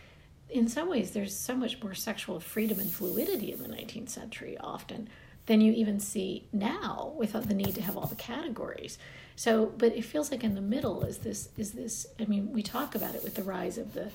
in 0.49 0.67
some 0.67 0.89
ways 0.89 1.11
there's 1.11 1.35
so 1.35 1.55
much 1.55 1.81
more 1.81 1.93
sexual 1.93 2.39
freedom 2.39 2.79
and 2.79 2.91
fluidity 2.91 3.51
in 3.51 3.61
the 3.61 3.69
19th 3.69 4.09
century 4.09 4.57
often 4.59 5.09
than 5.47 5.61
you 5.61 5.73
even 5.73 5.99
see 5.99 6.47
now 6.53 7.13
without 7.17 7.47
the 7.47 7.53
need 7.53 7.73
to 7.75 7.81
have 7.81 7.97
all 7.97 8.05
the 8.05 8.15
categories. 8.15 8.97
So, 9.35 9.73
but 9.77 9.95
it 9.95 10.03
feels 10.03 10.31
like 10.31 10.43
in 10.43 10.55
the 10.55 10.61
middle 10.61 11.03
is 11.03 11.19
this 11.19 11.49
is 11.57 11.71
this 11.71 12.05
I 12.19 12.25
mean, 12.25 12.53
we 12.53 12.61
talk 12.61 12.95
about 12.95 13.15
it 13.15 13.23
with 13.23 13.35
the 13.35 13.43
rise 13.43 13.77
of 13.77 13.93
the 13.93 14.11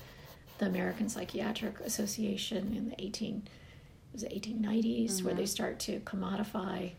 the 0.59 0.67
American 0.67 1.09
Psychiatric 1.09 1.81
Association 1.81 2.75
in 2.77 2.91
the 2.91 3.05
18 3.05 3.43
was 4.13 4.23
it 4.23 4.33
1890s 4.33 5.23
where 5.23 5.33
mm-hmm. 5.33 5.41
they 5.41 5.47
start 5.47 5.79
to 5.81 6.01
commodify 6.01 6.93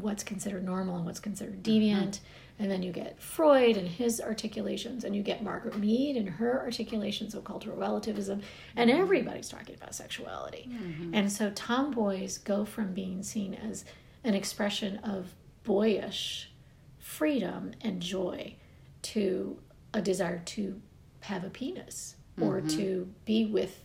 what's 0.00 0.24
considered 0.24 0.64
normal 0.64 0.96
and 0.96 1.04
what's 1.04 1.20
considered 1.20 1.62
deviant. 1.62 2.18
Mm-hmm. 2.18 2.24
And 2.58 2.70
then 2.70 2.84
you 2.84 2.92
get 2.92 3.20
Freud 3.20 3.76
and 3.76 3.88
his 3.88 4.20
articulations, 4.20 5.02
and 5.02 5.16
you 5.16 5.22
get 5.22 5.42
Margaret 5.42 5.76
Mead 5.76 6.16
and 6.16 6.28
her 6.28 6.60
articulations 6.60 7.34
of 7.34 7.42
cultural 7.42 7.76
relativism, 7.76 8.42
and 8.76 8.88
mm-hmm. 8.88 9.00
everybody's 9.00 9.48
talking 9.48 9.74
about 9.74 9.94
sexuality. 9.94 10.68
Mm-hmm. 10.70 11.14
And 11.14 11.32
so 11.32 11.50
tomboys 11.50 12.38
go 12.38 12.64
from 12.64 12.94
being 12.94 13.24
seen 13.24 13.54
as 13.54 13.84
an 14.22 14.34
expression 14.34 14.98
of 14.98 15.34
boyish 15.64 16.52
freedom 16.98 17.72
and 17.80 18.00
joy 18.00 18.54
to 19.02 19.58
a 19.92 20.00
desire 20.00 20.40
to 20.44 20.80
have 21.20 21.44
a 21.44 21.50
penis 21.50 22.14
or 22.40 22.58
mm-hmm. 22.58 22.68
to 22.68 23.08
be 23.24 23.46
with 23.46 23.80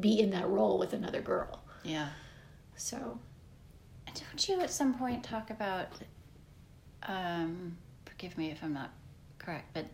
be 0.00 0.20
in 0.20 0.30
that 0.30 0.48
role 0.48 0.78
with 0.78 0.92
another 0.92 1.20
girl. 1.20 1.62
Yeah. 1.84 2.08
So 2.76 3.18
Don't 4.14 4.48
you 4.48 4.60
at 4.60 4.70
some 4.70 4.94
point 4.94 5.22
talk 5.24 5.50
about, 5.50 5.88
um, 7.04 7.76
forgive 8.22 8.38
me 8.38 8.50
if 8.50 8.62
I'm 8.62 8.72
not 8.72 8.90
correct, 9.38 9.74
but 9.74 9.86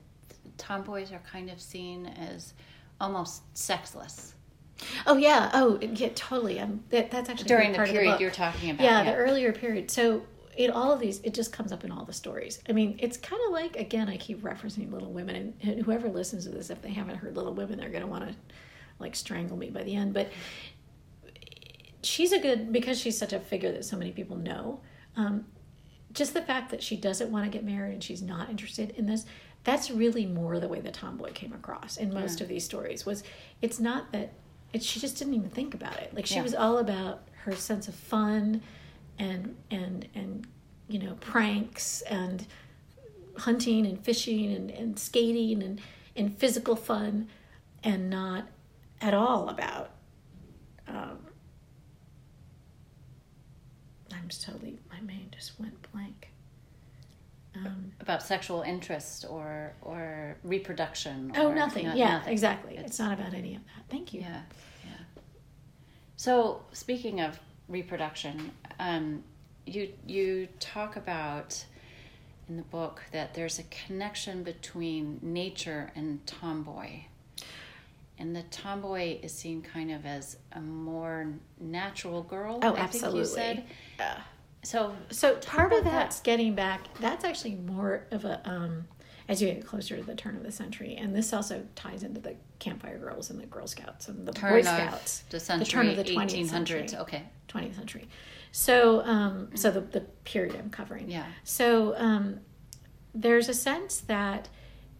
tomboys 0.59 1.12
are 1.12 1.23
kind 1.31 1.49
of 1.49 1.61
seen 1.61 2.07
as 2.07 2.53
almost 3.01 3.43
sexless 3.57 4.35
Oh 5.07 5.17
yeah. 5.17 5.51
Oh 5.55 5.79
yeah. 5.81 6.11
Totally. 6.14 6.61
Um, 6.61 6.85
that, 6.91 7.11
that's 7.11 7.29
actually 7.29 7.49
during 7.49 7.73
the 7.73 7.79
period 7.79 8.12
book. 8.12 8.21
you're 8.21 8.31
talking 8.31 8.71
about. 8.71 8.85
yeah, 8.85 9.03
the 9.03 9.17
earlier 9.17 9.53
period. 9.53 9.91
So 9.91 10.23
in 10.57 10.71
all 10.71 10.93
of 10.93 11.01
these, 11.01 11.19
it 11.25 11.35
just 11.35 11.53
comes 11.53 11.73
up 11.73 11.83
in 11.83 11.91
all 11.91 12.05
the 12.05 12.12
stories. 12.12 12.61
I 12.69 12.73
mean, 12.73 12.97
it's 13.01 13.17
kind 13.17 13.43
of 13.47 13.53
like 13.53 13.75
again, 13.75 14.09
I 14.09 14.17
keep 14.19 14.41
referencing 14.41 14.93
Little 14.93 15.11
Women, 15.11 15.35
and, 15.35 15.55
and 15.62 15.83
whoever 15.83 16.09
listens 16.09 16.45
to 16.45 16.51
this, 16.51 16.71
if 16.71 16.81
they 16.81 16.93
haven't 16.93 17.17
heard 17.17 17.35
Little 17.35 17.55
Women, 17.55 17.81
they're 17.81 17.91
going 17.91 18.03
to 18.03 18.07
want 18.07 18.29
to 18.29 18.37
like 19.01 19.17
strangle 19.17 19.57
me 19.57 19.69
by 19.71 19.83
the 19.83 19.97
end. 19.97 20.14
But 20.14 20.31
she's 22.05 22.31
a 22.31 22.38
good 22.38 22.73
because 22.73 23.01
she's 23.01 23.19
such 23.19 23.33
a 23.33 23.41
figure 23.41 23.73
that 23.73 23.85
so 23.85 23.97
many 23.97 24.12
people 24.12 24.37
know. 24.37 24.81
Um, 25.17 25.45
just 26.18 26.35
the 26.35 26.42
fact 26.42 26.70
that 26.70 26.83
she 26.83 26.96
doesn't 26.96 27.31
want 27.31 27.44
to 27.44 27.50
get 27.50 27.64
married 27.64 27.92
and 27.94 28.02
she's 28.04 28.20
not 28.22 28.50
interested 28.50 28.90
in 28.96 29.07
this 29.07 29.24
that's 29.64 29.90
really 29.90 30.24
more 30.26 30.59
the 30.61 30.68
way 30.68 30.81
the 30.81 30.90
tomboy 30.90 31.33
came 31.33 31.52
across 31.52 31.96
in 31.96 32.12
most 32.12 32.40
of 32.40 32.48
these 32.48 32.64
stories 32.64 33.04
was 33.07 33.22
it's 33.62 33.78
not 33.81 34.12
that 34.12 34.33
it, 34.72 34.83
she 34.83 35.00
just 35.00 35.16
didn't 35.18 35.35
even 35.35 35.50
think 35.50 35.74
about 35.74 35.96
it 35.98 36.12
like 36.14 36.26
she 36.26 36.35
Yeah. 36.37 36.42
was 36.42 36.54
all 36.54 36.78
about 36.78 37.22
her 37.44 37.54
sense 37.54 37.88
of 37.88 37.94
fun 37.94 38.61
and 39.18 39.57
and 39.70 40.07
and 40.14 40.46
you 40.88 40.98
know 40.98 41.14
pranks 41.20 42.02
and 42.02 42.46
hunting 43.37 43.87
and 43.87 44.00
fishing 44.04 44.52
and, 44.52 44.70
and 44.70 44.98
skating 44.98 45.62
and 45.62 45.81
and 46.16 46.37
physical 46.37 46.76
fun 46.76 47.28
and 47.85 48.11
not 48.11 48.46
at 49.00 49.14
all 49.14 49.48
about 49.48 49.90
um, 50.88 51.18
I'm 54.29 54.31
just 54.31 54.43
totally 54.43 54.79
my 54.93 55.01
mind 55.01 55.35
just 55.35 55.59
went 55.59 55.91
blank. 55.91 56.29
Um, 57.57 57.93
about 57.99 58.23
sexual 58.23 58.61
interest 58.61 59.25
or 59.27 59.73
or 59.81 60.37
reproduction. 60.45 61.33
oh, 61.35 61.49
or 61.49 61.55
nothing. 61.55 61.87
not- 61.87 61.97
yeah, 61.97 62.19
nothing. 62.19 62.33
exactly. 62.35 62.73
It's- 62.75 62.91
It's, 62.91 62.99
not 62.99 63.19
about 63.19 63.33
any 63.33 63.55
of 63.55 63.62
that. 63.64 63.85
Thank 63.88 64.12
you. 64.12 64.21
Yeah, 64.21 64.43
yeah. 64.85 64.91
So 66.17 66.61
speaking 66.75 67.23
of 67.23 67.41
reproduction, 67.69 68.53
um, 68.79 69.25
you 69.64 69.95
you 70.07 70.49
talk 70.61 70.97
about 70.97 71.64
in 72.51 72.59
the 72.59 72.62
book 72.64 73.05
that 73.12 73.33
there's 73.33 73.59
a 73.59 73.64
connection 73.64 74.43
between 74.43 75.21
nature 75.23 75.91
and 75.97 76.27
tomboy. 76.27 77.05
And 78.18 78.35
the 78.35 78.42
tomboy 78.44 79.20
is 79.22 79.33
seen 79.33 79.62
kind 79.62 79.90
of 79.92 80.04
as 80.04 80.37
a 80.52 80.61
more 80.61 81.28
natural 81.61 82.22
girl. 82.22 82.59
Oh, 82.62 82.74
I 82.74 82.81
absolutely. 82.81 83.24
Think 83.24 83.59
you 83.59 83.64
said. 83.64 83.64
Yeah. 83.98 84.20
So 84.64 84.94
So 85.11 85.37
part 85.37 85.72
of 85.72 85.85
that. 85.85 85.90
that's 85.92 86.20
getting 86.20 86.54
back. 86.54 86.81
That's 87.00 87.24
actually 87.24 87.54
more 87.54 88.07
of 88.11 88.24
a 88.24 88.40
um, 88.48 88.88
as 89.28 89.40
you 89.42 89.48
get 89.52 89.64
closer 89.66 89.96
to 89.96 90.02
the 90.02 90.14
turn 90.14 90.37
of 90.37 90.42
the 90.42 90.50
century, 90.50 90.96
and 90.96 91.14
this 91.14 91.33
also 91.35 91.62
ties 91.76 92.02
into 92.02 92.18
the 92.20 92.35
Campfire 92.59 92.98
Girls 92.98 93.28
and 93.31 93.38
the 93.38 93.46
Girl 93.46 93.66
Scouts 93.66 94.09
and 94.09 94.26
the 94.26 94.33
turn 94.33 94.52
Boy 94.52 94.59
of 94.61 94.64
Scouts. 94.64 95.24
the 95.31 95.38
century, 95.38 95.64
the 95.64 95.70
turn 95.70 95.88
of 95.90 95.96
the 95.96 96.04
20th 96.04 96.48
century. 96.48 96.87
Okay. 96.94 97.22
20th 97.48 97.76
century. 97.76 98.09
So, 98.52 99.02
um, 99.04 99.51
so 99.55 99.70
the, 99.70 99.80
the 99.82 100.01
period 100.24 100.57
I'm 100.57 100.70
covering. 100.70 101.11
Yeah. 101.11 101.26
So, 101.45 101.95
um, 101.99 102.40
there's 103.14 103.49
a 103.51 103.55
sense 103.55 104.01
that 104.01 104.49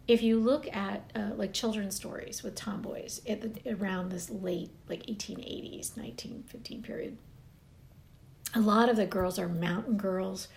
if 0.09 0.23
you 0.23 0.41
look 0.41 0.67
at 0.75 1.11
uh, 1.15 1.31
like 1.37 1.53
children's 1.53 1.95
stories 1.95 2.43
with 2.43 2.55
tomboys 2.55 3.21
at 3.29 3.43
the, 3.43 3.75
around 3.75 4.11
this 4.11 4.31
late 4.31 4.71
like 4.89 5.05
1880s, 5.07 5.97
1915 5.97 6.83
period, 6.83 7.19
a 8.55 8.61
lot 8.61 8.89
of 8.89 8.97
the 8.97 9.05
girls 9.07 9.39
are 9.39 9.49
mountain 9.49 9.99
girls, 9.99 10.49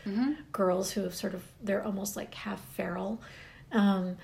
girls 0.53 0.91
who 0.91 1.03
have 1.03 1.13
sort 1.13 1.33
of 1.33 1.43
they're 1.61 1.83
almost 1.83 2.15
like 2.15 2.33
half 2.33 2.61
feral. 2.73 3.21
Um, 3.73 4.17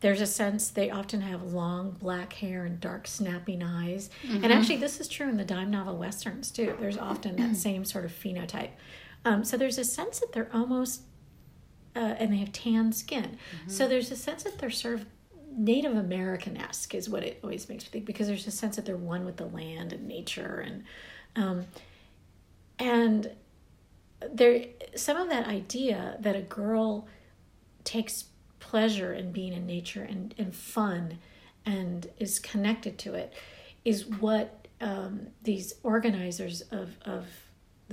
there's 0.00 0.20
a 0.20 0.26
sense 0.26 0.68
they 0.68 0.90
often 0.90 1.22
have 1.22 1.42
long 1.42 1.92
black 1.92 2.34
hair 2.34 2.66
and 2.66 2.78
dark 2.78 3.06
snapping 3.06 3.62
eyes. 3.62 4.10
And 4.44 4.52
actually, 4.52 4.76
this 4.76 5.00
is 5.00 5.08
true 5.08 5.30
in 5.30 5.38
the 5.38 5.44
dime 5.46 5.70
novel 5.70 5.96
westerns 5.96 6.50
too. 6.50 6.76
There's 6.78 6.98
often 6.98 7.36
that 7.36 7.56
same 7.68 7.86
sort 7.86 8.04
of 8.04 8.12
phenotype. 8.12 8.72
Um, 9.24 9.44
so 9.44 9.56
there's 9.56 9.78
a 9.78 9.84
sense 9.84 10.20
that 10.20 10.32
they're 10.34 10.50
almost 10.52 11.00
uh, 11.96 12.14
and 12.18 12.32
they 12.32 12.38
have 12.38 12.52
tan 12.52 12.92
skin. 12.92 13.38
So 13.66 13.88
there's 13.88 14.10
a 14.10 14.16
sense 14.16 14.42
that 14.44 14.58
they're 14.58 14.70
sort 14.70 14.94
of 14.94 15.06
Native 15.56 15.96
American 15.96 16.56
esque, 16.56 16.94
is 16.94 17.08
what 17.08 17.22
it 17.22 17.38
always 17.42 17.68
makes 17.68 17.84
me 17.84 17.90
think, 17.90 18.04
because 18.04 18.26
there's 18.26 18.46
a 18.46 18.50
sense 18.50 18.76
that 18.76 18.84
they're 18.84 18.96
one 18.96 19.24
with 19.24 19.36
the 19.36 19.46
land 19.46 19.92
and 19.92 20.08
nature, 20.08 20.64
and 20.66 20.84
um, 21.36 21.66
and 22.78 23.30
there 24.32 24.66
some 24.96 25.16
of 25.16 25.28
that 25.28 25.46
idea 25.46 26.16
that 26.20 26.34
a 26.36 26.42
girl 26.42 27.06
takes 27.84 28.24
pleasure 28.58 29.12
in 29.12 29.30
being 29.30 29.52
in 29.52 29.66
nature 29.66 30.02
and, 30.02 30.34
and 30.38 30.54
fun 30.54 31.18
and 31.66 32.08
is 32.18 32.38
connected 32.38 32.98
to 32.98 33.14
it 33.14 33.32
is 33.84 34.06
what 34.06 34.66
um, 34.80 35.28
these 35.42 35.74
organizers 35.82 36.62
of, 36.70 36.96
of 37.04 37.26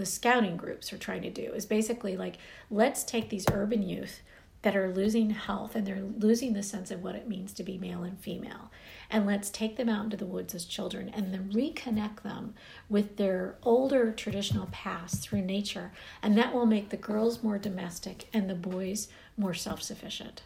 the 0.01 0.05
scouting 0.05 0.57
groups 0.57 0.91
are 0.91 0.97
trying 0.97 1.21
to 1.21 1.29
do 1.29 1.53
is 1.53 1.65
basically 1.65 2.17
like 2.17 2.37
let's 2.69 3.03
take 3.03 3.29
these 3.29 3.45
urban 3.51 3.81
youth 3.81 4.21
that 4.63 4.75
are 4.75 4.93
losing 4.93 5.31
health 5.31 5.75
and 5.75 5.87
they're 5.87 6.03
losing 6.17 6.53
the 6.53 6.61
sense 6.61 6.91
of 6.91 7.01
what 7.01 7.15
it 7.15 7.27
means 7.27 7.53
to 7.53 7.63
be 7.63 7.77
male 7.77 8.03
and 8.03 8.19
female 8.19 8.71
and 9.09 9.25
let's 9.25 9.49
take 9.49 9.75
them 9.75 9.89
out 9.89 10.05
into 10.05 10.17
the 10.17 10.25
woods 10.25 10.53
as 10.53 10.65
children 10.65 11.09
and 11.09 11.33
then 11.33 11.51
reconnect 11.51 12.21
them 12.21 12.53
with 12.89 13.17
their 13.17 13.55
older 13.63 14.11
traditional 14.11 14.67
past 14.71 15.21
through 15.21 15.41
nature 15.41 15.91
and 16.21 16.37
that 16.37 16.53
will 16.53 16.65
make 16.65 16.89
the 16.89 16.97
girls 16.97 17.43
more 17.43 17.57
domestic 17.57 18.27
and 18.33 18.49
the 18.49 18.55
boys 18.55 19.07
more 19.37 19.53
self-sufficient. 19.53 20.43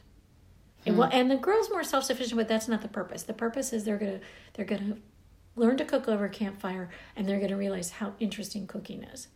And, 0.86 0.96
hmm. 0.96 1.02
well, 1.02 1.10
and 1.12 1.30
the 1.30 1.38
girls 1.38 1.70
more 1.70 1.84
self-sufficient 1.84 2.38
but 2.38 2.48
that's 2.48 2.68
not 2.68 2.82
the 2.82 2.88
purpose. 2.88 3.24
The 3.24 3.34
purpose 3.34 3.74
is 3.74 3.84
they're 3.84 3.98
gonna 3.98 4.22
they're 4.54 4.66
gonna 4.66 4.98
learn 5.58 5.78
to 5.78 5.86
cook 5.86 6.08
over 6.08 6.26
a 6.26 6.30
campfire 6.30 6.90
and 7.16 7.28
they're 7.28 7.40
gonna 7.40 7.58
realize 7.58 7.92
how 7.92 8.14
interesting 8.20 8.66
cooking 8.66 9.04
is 9.04 9.28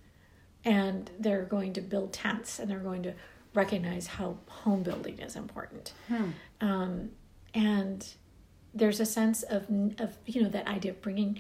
and 0.66 1.10
they're 1.20 1.44
going 1.46 1.74
to 1.74 1.82
build 1.82 2.12
tents 2.14 2.60
and 2.60 2.70
they're 2.70 2.80
going 2.80 3.04
to 3.04 3.14
recognize 3.54 4.08
how 4.08 4.38
home 4.48 4.84
building 4.84 5.18
is 5.20 5.36
important 5.36 5.94
hmm. 6.08 6.30
um, 6.62 7.10
and 7.54 8.14
there's 8.74 9.00
a 9.00 9.06
sense 9.06 9.44
of 9.44 9.64
of 10.00 10.16
you 10.26 10.42
know 10.44 10.50
that 10.50 10.68
idea 10.68 10.92
of 10.92 11.02
bringing 11.02 11.40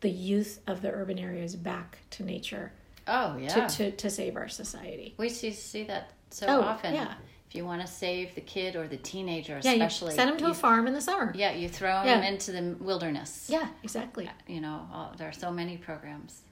the 0.00 0.10
youth 0.10 0.60
of 0.68 0.80
the 0.82 0.90
urban 0.90 1.18
areas 1.18 1.56
back 1.56 1.98
to 2.10 2.22
nature 2.22 2.72
Oh 3.10 3.36
yeah. 3.38 3.48
to, 3.66 3.76
to, 3.76 3.90
to 3.96 4.10
save 4.10 4.36
our 4.36 4.48
society 4.48 5.14
we 5.18 5.28
see 5.30 5.50
see 5.52 5.82
that 5.84 6.12
so 6.30 6.46
Oh, 6.46 6.60
often. 6.60 6.94
yeah. 6.94 7.14
If 7.48 7.54
you 7.54 7.64
want 7.64 7.80
to 7.80 7.86
save 7.86 8.34
the 8.34 8.42
kid 8.42 8.76
or 8.76 8.86
the 8.86 8.98
teenager, 8.98 9.58
yeah 9.64 9.72
you 9.72 9.82
especially, 9.82 10.14
send 10.14 10.28
them 10.30 10.36
to 10.38 10.44
you, 10.44 10.50
a 10.50 10.54
farm 10.54 10.86
in 10.86 10.92
the 10.92 11.00
summer 11.00 11.32
Yeah, 11.34 11.52
you 11.52 11.70
throw 11.70 12.04
Yeah. 12.04 12.20
them 12.20 12.24
into 12.24 12.52
the 12.52 12.76
wilderness. 12.78 13.46
yeah 13.48 13.68
exactly 13.82 14.26
uh, 14.28 14.32
You 14.46 14.60
know, 14.60 14.86
all, 14.92 15.14
there 15.16 15.26
are 15.28 15.32
so 15.32 15.50
many 15.50 15.78
programs. 15.78 16.42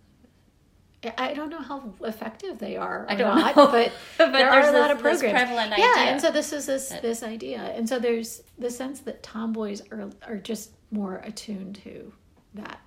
I 1.18 1.34
don't 1.34 1.50
know 1.50 1.60
how 1.60 1.92
effective 2.04 2.58
they 2.58 2.76
are. 2.76 3.02
Or 3.04 3.10
I 3.10 3.14
don't 3.14 3.36
not, 3.36 3.56
know. 3.56 3.66
but, 3.66 3.92
But 4.18 4.32
there 4.32 4.50
there's 4.50 4.66
are 4.66 4.74
a 4.74 4.78
lot 4.78 4.88
this- 4.88 4.96
of 4.98 5.02
this 5.02 5.20
programs. 5.20 5.32
prevalent 5.48 5.74
yeah, 5.78 5.84
idea 5.96 6.12
and 6.12 6.20
so 6.20 6.30
this 6.30 6.52
is 6.52 6.66
this 6.66 6.88
this 7.02 7.22
idea, 7.22 7.58
and 7.76 7.88
so 7.88 7.98
there's 7.98 8.42
the 8.58 8.70
sense 8.70 9.00
that 9.00 9.22
tomboys 9.22 9.82
are 9.90 10.10
are 10.26 10.36
just 10.38 10.70
more 10.90 11.16
attuned 11.24 11.76
to 11.84 12.12
that. 12.54 12.80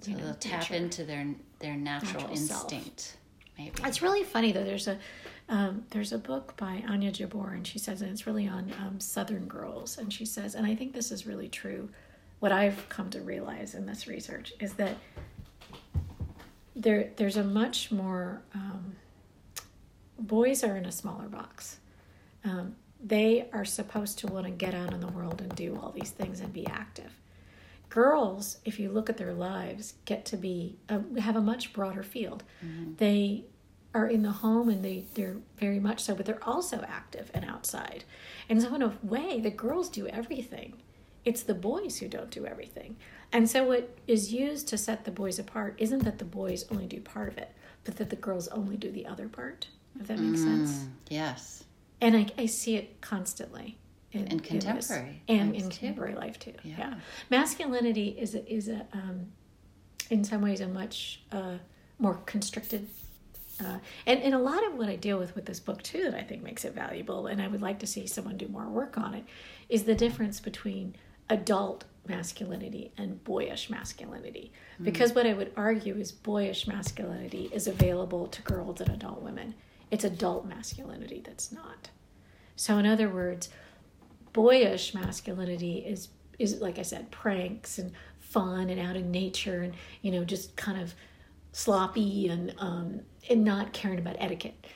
So 0.00 0.10
you 0.10 0.16
know, 0.16 0.24
they'll 0.24 0.34
tap 0.34 0.60
nature. 0.62 0.74
into 0.74 1.04
their 1.04 1.26
their 1.60 1.74
natural, 1.76 2.22
Natural 2.22 2.36
self. 2.36 2.72
instinct. 2.72 3.16
Maybe. 3.58 3.72
It's 3.84 4.00
really 4.02 4.24
funny 4.24 4.52
though. 4.52 4.64
There's 4.64 4.88
a 4.88 4.98
um, 5.48 5.84
there's 5.90 6.12
a 6.12 6.18
book 6.18 6.56
by 6.56 6.82
Anya 6.88 7.12
Jabour, 7.12 7.52
and 7.54 7.66
she 7.66 7.78
says, 7.78 8.00
and 8.00 8.10
it's 8.10 8.26
really 8.26 8.48
on 8.48 8.72
um, 8.80 8.98
Southern 9.00 9.46
girls, 9.46 9.98
and 9.98 10.10
she 10.12 10.24
says, 10.24 10.54
and 10.54 10.66
I 10.66 10.74
think 10.74 10.94
this 10.94 11.10
is 11.12 11.26
really 11.26 11.48
true. 11.48 11.88
What 12.38 12.52
I've 12.52 12.88
come 12.88 13.10
to 13.10 13.20
realize 13.20 13.74
in 13.74 13.84
this 13.86 14.06
research 14.08 14.52
is 14.60 14.72
that 14.74 14.96
there 16.74 17.10
there's 17.16 17.36
a 17.36 17.44
much 17.44 17.90
more 17.90 18.42
um, 18.54 18.96
boys 20.18 20.62
are 20.64 20.76
in 20.76 20.86
a 20.86 20.92
smaller 20.92 21.28
box. 21.28 21.78
Um, 22.44 22.76
they 23.02 23.48
are 23.52 23.64
supposed 23.64 24.18
to 24.20 24.26
want 24.28 24.46
to 24.46 24.52
get 24.52 24.74
out 24.74 24.92
in 24.92 25.00
the 25.00 25.08
world 25.08 25.40
and 25.40 25.54
do 25.54 25.78
all 25.80 25.90
these 25.90 26.10
things 26.10 26.40
and 26.40 26.52
be 26.52 26.66
active. 26.66 27.12
Girls, 27.88 28.58
if 28.64 28.78
you 28.78 28.90
look 28.90 29.10
at 29.10 29.18
their 29.18 29.34
lives, 29.34 29.94
get 30.04 30.24
to 30.26 30.36
be 30.36 30.76
uh, 30.88 31.00
have 31.20 31.36
a 31.36 31.40
much 31.40 31.72
broader 31.72 32.02
field. 32.02 32.42
They 32.96 33.44
are 33.94 34.06
in 34.06 34.22
the 34.22 34.30
home 34.30 34.68
and 34.70 34.82
they 34.84 35.04
they're 35.14 35.36
very 35.58 35.78
much 35.80 36.00
so, 36.00 36.14
but 36.14 36.24
they're 36.24 36.42
also 36.42 36.82
active 36.88 37.30
and 37.34 37.44
outside. 37.44 38.04
And 38.48 38.62
so, 38.62 38.74
in 38.74 38.82
a 38.82 38.96
way, 39.02 39.40
the 39.40 39.50
girls 39.50 39.88
do 39.90 40.06
everything. 40.06 40.74
It's 41.24 41.42
the 41.42 41.54
boys 41.54 41.98
who 41.98 42.08
don't 42.08 42.30
do 42.30 42.46
everything. 42.46 42.96
And 43.32 43.48
so, 43.48 43.64
what 43.64 43.96
is 44.06 44.32
used 44.32 44.68
to 44.68 44.78
set 44.78 45.04
the 45.04 45.10
boys 45.10 45.38
apart 45.38 45.74
isn't 45.78 46.04
that 46.04 46.18
the 46.18 46.24
boys 46.24 46.64
only 46.70 46.86
do 46.86 47.00
part 47.00 47.28
of 47.28 47.38
it, 47.38 47.52
but 47.84 47.96
that 47.96 48.10
the 48.10 48.16
girls 48.16 48.48
only 48.48 48.76
do 48.76 48.90
the 48.90 49.06
other 49.06 49.28
part. 49.28 49.68
If 50.00 50.06
that 50.08 50.18
makes 50.18 50.42
sense 50.42 50.70
Mm, 50.84 50.88
yes. 51.10 51.64
and 52.00 52.16
I, 52.16 52.26
I 52.38 52.46
see 52.46 52.76
it 52.76 53.00
constantly 53.02 53.78
in, 54.12 54.26
In 54.28 54.40
contemporary 54.40 55.22
and 55.28 55.54
in 55.54 55.62
too. 55.62 55.68
contemporary 55.68 56.14
life 56.14 56.38
too. 56.38 56.54
Yeah, 56.64 56.74
Yeah. 56.78 56.94
masculinity 57.30 58.08
is 58.18 58.34
a, 58.34 58.50
is 58.52 58.68
a 58.68 58.86
um, 58.94 59.26
in 60.10 60.24
some 60.24 60.40
ways 60.42 60.60
a 60.60 60.66
much 60.68 61.20
uh, 61.30 61.58
more 61.98 62.14
constricted. 62.26 62.88
Uh, 63.62 63.78
and, 64.06 64.20
and 64.22 64.34
a 64.34 64.38
lot 64.38 64.66
of 64.66 64.74
what 64.74 64.88
I 64.88 64.96
deal 64.96 65.18
with 65.18 65.34
with 65.34 65.44
this 65.44 65.60
book 65.60 65.82
too 65.82 66.04
that 66.04 66.14
I 66.14 66.22
think 66.22 66.42
makes 66.42 66.64
it 66.64 66.74
valuable, 66.74 67.26
and 67.26 67.40
I 67.40 67.48
would 67.48 67.60
like 67.62 67.78
to 67.80 67.86
see 67.86 68.06
someone 68.06 68.36
do 68.38 68.48
more 68.48 68.66
work 68.68 68.96
on 68.98 69.14
it, 69.14 69.24
is 69.68 69.84
the 69.84 69.94
difference 69.94 70.40
between 70.40 70.96
adult 71.32 71.84
masculinity 72.06 72.92
and 72.98 73.22
boyish 73.24 73.70
masculinity. 73.70 74.52
Because 74.80 75.14
what 75.14 75.26
I 75.26 75.32
would 75.32 75.52
argue 75.56 75.96
is 75.96 76.12
boyish 76.12 76.66
masculinity 76.66 77.48
is 77.52 77.66
available 77.66 78.26
to 78.26 78.42
girls 78.42 78.80
and 78.80 78.90
adult 78.90 79.22
women. 79.22 79.54
It's 79.90 80.04
adult 80.04 80.46
masculinity 80.46 81.22
that's 81.24 81.50
not. 81.50 81.88
So, 82.56 82.76
in 82.78 82.86
other 82.86 83.08
words, 83.08 83.48
boyish 84.32 84.94
masculinity 84.94 85.78
is 85.78 86.08
is 86.38 86.60
like 86.60 86.78
I 86.78 86.82
said, 86.82 87.10
pranks 87.10 87.78
and 87.78 87.92
fun 88.18 88.68
and 88.68 88.80
out 88.80 88.96
in 88.96 89.10
nature 89.10 89.62
and 89.62 89.74
you 90.00 90.10
know 90.10 90.24
just 90.24 90.56
kind 90.56 90.80
of 90.80 90.94
sloppy 91.52 92.28
and 92.28 92.54
um, 92.58 93.00
and 93.30 93.44
not 93.44 93.72
caring 93.72 93.98
about 93.98 94.16
etiquette. 94.18 94.66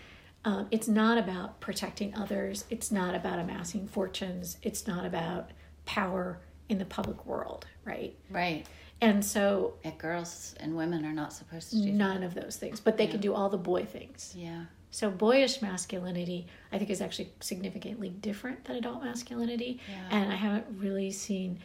Um, 0.44 0.68
it's 0.70 0.86
not 0.86 1.18
about 1.18 1.60
protecting 1.60 2.14
others. 2.14 2.64
It's 2.70 2.92
not 2.92 3.14
about 3.14 3.40
amassing 3.40 3.88
fortunes. 3.88 4.58
It's 4.62 4.86
not 4.86 5.04
about 5.04 5.50
power 5.86 6.38
in 6.68 6.78
the 6.78 6.84
public 6.84 7.24
world, 7.26 7.66
right? 7.84 8.14
Right. 8.30 8.66
And 9.00 9.24
so 9.24 9.74
Yeah, 9.84 9.92
girls 9.98 10.54
and 10.58 10.76
women 10.76 11.04
are 11.04 11.12
not 11.12 11.32
supposed 11.32 11.70
to 11.70 11.76
do 11.76 11.84
that. 11.84 11.92
none 11.92 12.22
of 12.22 12.34
those 12.34 12.56
things, 12.56 12.80
but 12.80 12.96
they 12.96 13.06
can 13.06 13.20
do 13.20 13.34
all 13.34 13.48
the 13.48 13.58
boy 13.58 13.84
things. 13.84 14.34
Yeah. 14.36 14.64
So 14.90 15.10
boyish 15.10 15.60
masculinity, 15.60 16.46
I 16.72 16.78
think, 16.78 16.88
is 16.90 17.00
actually 17.02 17.30
significantly 17.40 18.08
different 18.08 18.64
than 18.64 18.76
adult 18.76 19.02
masculinity, 19.04 19.80
Yeah. 19.90 20.08
and 20.10 20.32
I 20.32 20.36
haven't 20.36 20.66
really 20.80 21.10
seen 21.10 21.58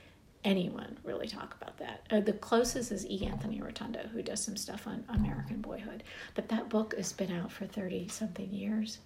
anyone 0.44 0.98
really 1.04 1.28
talk 1.28 1.56
about 1.62 1.78
that. 1.78 2.06
Uh, 2.10 2.20
the 2.20 2.34
closest 2.34 2.92
is 2.92 3.06
E. 3.08 3.26
Anthony 3.26 3.62
Rotundo, 3.62 4.08
who 4.12 4.22
does 4.22 4.44
some 4.44 4.58
stuff 4.58 4.86
on 4.88 5.06
American 5.08 5.62
Boyhood, 5.62 6.04
but 6.36 6.50
that 6.50 6.68
book 6.68 6.96
has 6.98 7.14
been 7.14 7.32
out 7.32 7.52
for 7.52 7.66
thirty 7.66 8.08
something 8.10 8.52
years, 8.52 8.98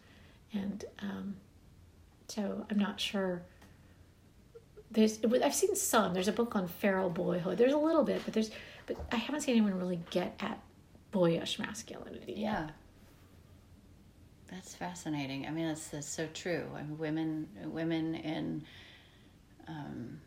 and 0.54 0.84
um, 1.00 1.36
so 2.28 2.66
I'm 2.72 2.80
not 2.80 3.00
sure. 3.00 3.43
There's, 4.96 5.20
I've 5.43 5.54
seen 5.54 5.76
some. 5.76 6.14
There's 6.14 6.30
a 6.30 6.34
book 6.34 6.56
on 6.56 6.68
feral 6.68 7.10
boyhood. 7.10 7.58
There's 7.58 7.74
a 7.74 7.78
little 7.78 8.04
bit, 8.04 8.22
but 8.26 8.34
there's, 8.34 8.50
but 8.88 8.98
I 9.12 9.18
haven't 9.18 9.41
seen 9.41 9.56
anyone 9.56 9.78
really 9.78 10.00
get 10.10 10.36
at 10.39 10.60
boyish 11.12 11.60
masculinity. 11.60 12.34
yet. 12.34 12.38
Yeah. 12.38 12.70
That's 14.50 14.74
fascinating. 14.74 15.46
I 15.46 15.52
mean, 15.52 15.68
that's, 15.68 15.89
that's 15.89 16.08
so 16.08 16.28
true. 16.34 16.66
I 16.74 16.82
mean, 16.84 16.98
women, 16.98 17.48
women 17.66 18.16
in, 18.16 18.64
um, 19.68 20.22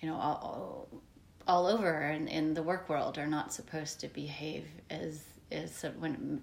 you 0.00 0.08
know, 0.08 0.16
all, 0.16 0.88
all 1.46 1.66
over 1.66 2.02
in, 2.02 2.28
in 2.28 2.54
the 2.54 2.62
work 2.62 2.88
world 2.88 3.18
are 3.18 3.26
not 3.26 3.52
supposed 3.52 4.00
to 4.00 4.08
behave 4.08 4.66
as 4.90 5.24
as 5.50 5.82
when 5.98 6.42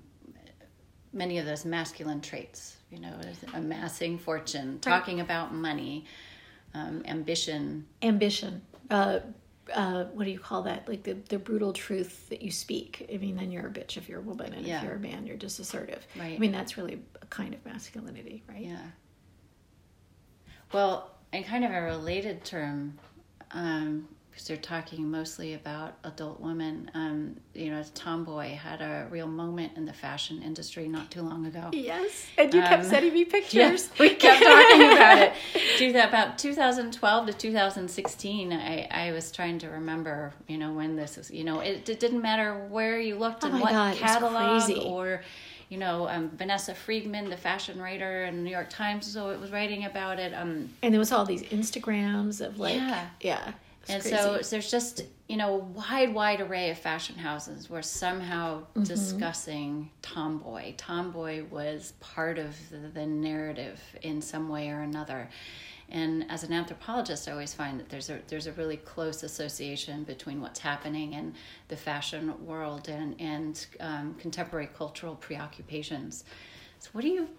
many 1.14 1.38
of 1.38 1.46
those 1.46 1.64
masculine 1.64 2.22
traits. 2.22 2.78
You 2.92 3.00
know, 3.00 3.14
amassing 3.54 4.18
fortune, 4.18 4.80
talking 4.80 5.20
about 5.20 5.54
money, 5.54 6.06
um, 6.76 7.02
ambition. 7.06 7.86
ambition 8.04 8.62
uh, 8.92 9.20
uh, 9.74 10.04
what 10.14 10.26
do 10.26 10.30
you 10.32 10.38
call 10.40 10.62
that 10.64 10.88
like 10.88 11.02
the, 11.04 11.14
the 11.30 11.40
brutal 11.40 11.74
truth 11.74 12.30
that 12.30 12.42
you 12.44 12.52
speak 12.52 13.10
i 13.12 13.18
mean 13.18 13.36
then 13.36 13.52
you're 13.52 13.66
a 13.66 13.70
bitch 13.72 13.98
if 13.98 14.08
you're 14.08 14.20
a 14.20 14.24
woman 14.24 14.54
and 14.54 14.64
Yeah. 14.66 14.78
if 14.78 14.84
you're 14.84 14.94
a 14.96 15.00
man 15.00 15.26
you're 15.26 15.38
just 15.38 15.60
assertive 15.60 16.06
Right. 16.20 16.36
i 16.36 16.38
mean 16.38 16.52
that's 16.52 16.78
really 16.78 17.02
a 17.22 17.26
kind 17.28 17.54
of 17.56 17.66
masculinity 17.66 18.44
right 18.48 18.62
Yeah. 18.62 18.78
Well, 20.74 21.12
in 21.32 21.44
kind 21.44 21.64
of 21.64 21.72
a 21.72 21.82
related 21.82 22.44
term, 22.44 22.98
um, 23.52 24.08
because 24.36 24.50
they're 24.50 24.58
talking 24.58 25.10
mostly 25.10 25.54
about 25.54 25.94
adult 26.04 26.42
women. 26.42 26.92
Um, 26.94 27.38
you 27.54 27.70
know, 27.72 27.82
Tomboy 27.94 28.50
had 28.56 28.82
a 28.82 29.08
real 29.10 29.28
moment 29.28 29.72
in 29.78 29.86
the 29.86 29.94
fashion 29.94 30.42
industry 30.44 30.90
not 30.90 31.10
too 31.10 31.22
long 31.22 31.46
ago. 31.46 31.70
yes 31.72 32.28
and 32.38 32.54
you 32.54 32.62
kept 32.62 32.84
Um, 32.84 32.90
sending 32.90 33.14
me 33.14 33.24
pictures 33.24 33.90
we 34.00 34.10
kept 34.10 34.44
talking 34.44 34.92
about 34.92 35.20
it. 35.20 35.34
Do 35.78 35.94
that 35.94 36.10
about 36.10 36.38
2012 36.38 37.28
to 37.28 37.32
2016. 37.34 38.52
I, 38.52 38.88
I 38.92 39.14
was 39.14 39.32
trying 39.32 39.58
to 39.60 39.70
remember, 39.70 40.34
you 40.50 40.58
know, 40.58 40.74
when 40.74 40.98
this 40.98 41.16
was. 41.16 41.32
You 41.32 41.46
know, 41.46 41.62
it, 41.62 41.88
it 41.88 42.02
didn't 42.02 42.22
matter 42.22 42.68
where 42.68 43.00
you 43.00 43.16
looked 43.16 43.46
Oh 43.46 43.48
and 43.48 43.62
what 43.62 43.72
God, 43.72 43.96
catalog 43.96 44.70
or, 44.86 45.22
you 45.70 45.78
know, 45.78 46.10
um, 46.10 46.30
Vanessa 46.36 46.76
Friedman, 46.76 47.30
the 47.30 47.38
fashion 47.38 47.82
writer 47.82 48.26
in 48.26 48.36
the 48.36 48.42
New 48.42 48.52
York 48.52 48.70
Times, 48.70 49.08
so 49.08 49.30
it 49.30 49.40
was 49.40 49.54
writing 49.54 49.86
about 49.86 50.20
it. 50.20 50.34
Um, 50.34 50.72
and 50.84 50.94
there 50.94 51.00
was 51.00 51.14
all 51.14 51.26
these 51.26 51.44
Instagrams 51.44 52.46
of 52.46 52.60
like, 52.60 52.76
yeah, 52.76 53.08
yeah 53.22 53.52
and 53.88 54.02
crazy. 54.02 54.16
so 54.16 54.40
there's 54.50 54.72
just 54.72 55.04
you 55.28 55.38
know 55.38 55.56
a 55.56 55.58
wide, 55.58 56.14
wide 56.14 56.42
array 56.42 56.70
of 56.70 56.78
fashion 56.78 57.16
houses 57.16 57.70
were 57.70 57.82
somehow 57.82 58.60
mm-hmm. 58.60 58.84
discussing 58.84 59.90
tomboy. 60.02 60.74
Tomboy 60.78 61.44
was 61.50 61.94
part 62.00 62.38
of 62.38 62.56
the, 62.70 62.78
the 62.78 63.06
narrative 63.06 63.80
in 64.02 64.22
some 64.22 64.50
way 64.50 64.70
or 64.70 64.82
another. 64.82 65.30
And 65.90 66.26
as 66.32 66.44
an 66.44 66.52
anthropologist, 66.52 67.28
I 67.28 67.32
always 67.32 67.54
find 67.54 67.80
that 67.80 67.90
there's 67.90 68.10
a 68.10 68.20
there's 68.28 68.48
a 68.48 68.54
really 68.54 68.78
close 68.78 69.22
association 69.24 70.04
between 70.04 70.42
what's 70.42 70.60
happening 70.60 71.14
in 71.14 71.36
the 71.68 71.78
fashion 71.78 72.34
world 72.46 72.90
and 72.90 73.16
and 73.20 73.66
um, 73.80 74.16
contemporary 74.16 74.70
cultural 74.76 75.16
preoccupations. 75.16 76.24
So, 76.80 76.90
what 76.94 77.02
do 77.02 77.10
you 77.10 77.30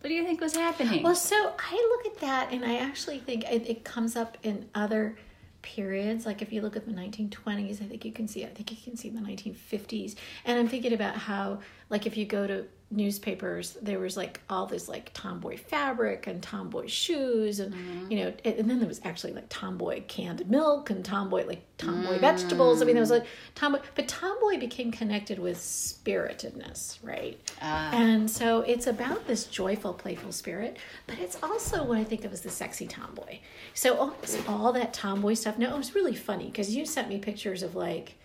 what 0.00 0.08
do 0.08 0.14
you 0.14 0.24
think 0.24 0.40
was 0.40 0.56
happening? 0.56 1.02
Well, 1.02 1.14
so 1.14 1.36
I 1.58 1.74
look 1.74 2.14
at 2.14 2.20
that, 2.22 2.52
and 2.52 2.64
I 2.64 2.76
actually 2.76 3.18
think 3.18 3.44
it, 3.44 3.68
it 3.68 3.84
comes 3.84 4.16
up 4.16 4.38
in 4.42 4.66
other 4.74 5.16
periods. 5.62 6.26
Like 6.26 6.42
if 6.42 6.52
you 6.52 6.60
look 6.62 6.76
at 6.76 6.86
the 6.86 6.92
1920s 6.92 7.82
i 7.82 7.86
think 7.86 8.04
you 8.04 8.12
can 8.12 8.28
see 8.28 8.44
i 8.44 8.48
think 8.48 8.70
you 8.70 8.76
can 8.82 8.96
see 8.96 9.08
the 9.08 9.20
1950s 9.20 10.14
and 10.44 10.58
i'm 10.58 10.68
thinking 10.68 10.92
about 10.92 11.14
how 11.14 11.60
like 11.88 12.06
if 12.06 12.16
you 12.16 12.24
go 12.24 12.46
to 12.46 12.64
newspapers 12.92 13.76
there 13.82 14.00
was 14.00 14.16
like 14.16 14.40
all 14.50 14.66
this 14.66 14.88
like 14.88 15.12
tomboy 15.14 15.56
fabric 15.56 16.26
and 16.26 16.42
tomboy 16.42 16.88
shoes 16.88 17.60
and 17.60 17.72
mm-hmm. 17.72 18.10
you 18.10 18.18
know 18.18 18.32
and 18.44 18.68
then 18.68 18.80
there 18.80 18.88
was 18.88 19.00
actually 19.04 19.32
like 19.32 19.48
tomboy 19.48 20.02
canned 20.08 20.48
milk 20.50 20.90
and 20.90 21.04
tomboy 21.04 21.46
like 21.46 21.62
tomboy 21.78 22.10
mm-hmm. 22.10 22.20
vegetables 22.20 22.82
i 22.82 22.84
mean 22.84 22.96
there 22.96 23.02
was 23.02 23.10
like 23.10 23.26
tomboy 23.54 23.78
but 23.94 24.08
tomboy 24.08 24.58
became 24.58 24.90
connected 24.90 25.38
with 25.38 25.56
spiritedness 25.56 26.98
right 27.04 27.38
uh. 27.62 27.90
and 27.92 28.28
so 28.28 28.62
it's 28.62 28.88
about 28.88 29.24
this 29.24 29.44
joyful 29.44 29.94
playful 29.94 30.32
spirit 30.32 30.76
but 31.06 31.16
it's 31.20 31.40
also 31.44 31.84
what 31.84 31.96
i 31.96 32.02
think 32.02 32.24
of 32.24 32.32
as 32.32 32.40
the 32.40 32.50
sexy 32.50 32.88
tomboy 32.88 33.38
so 33.72 33.96
almost 33.98 34.36
all 34.48 34.72
that 34.72 34.92
tomboy 34.92 35.32
stuff 35.34 35.56
no 35.56 35.72
it 35.72 35.78
was 35.78 35.94
really 35.94 36.16
funny 36.16 36.46
because 36.46 36.74
you 36.74 36.84
sent 36.84 37.08
me 37.08 37.18
pictures 37.18 37.62
of 37.62 37.76
like 37.76 38.16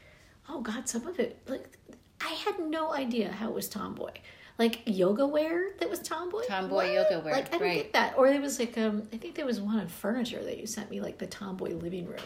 oh 0.50 0.60
god 0.60 0.90
some 0.90 1.06
of 1.06 1.20
it 1.20 1.38
like 1.48 1.78
i 2.20 2.30
had 2.30 2.58
no 2.58 2.92
idea 2.94 3.32
how 3.32 3.48
it 3.48 3.54
was 3.54 3.70
tomboy 3.70 4.10
like 4.58 4.84
yoga 4.86 5.26
wear 5.26 5.74
that 5.80 5.90
was 5.90 6.00
tomboy. 6.00 6.44
Tomboy 6.48 6.76
what? 6.76 6.92
yoga 6.92 7.20
wear. 7.20 7.34
Like 7.34 7.48
I 7.54 7.58
don't 7.58 7.62
right. 7.62 7.76
get 7.76 7.94
that. 7.94 8.18
Or 8.18 8.30
there 8.30 8.42
was 8.42 8.58
like 8.60 8.78
um 8.78 9.08
I 9.12 9.18
think 9.18 9.36
there 9.36 9.46
was 9.46 9.60
one 9.60 9.80
on 9.80 9.88
furniture 9.88 10.44
that 10.44 10.58
you 10.58 10.66
sent 10.66 10.90
me 10.90 11.02
like 11.02 11.18
the 11.18 11.28
tomboy 11.28 11.74
living 11.74 12.06
room, 12.08 12.20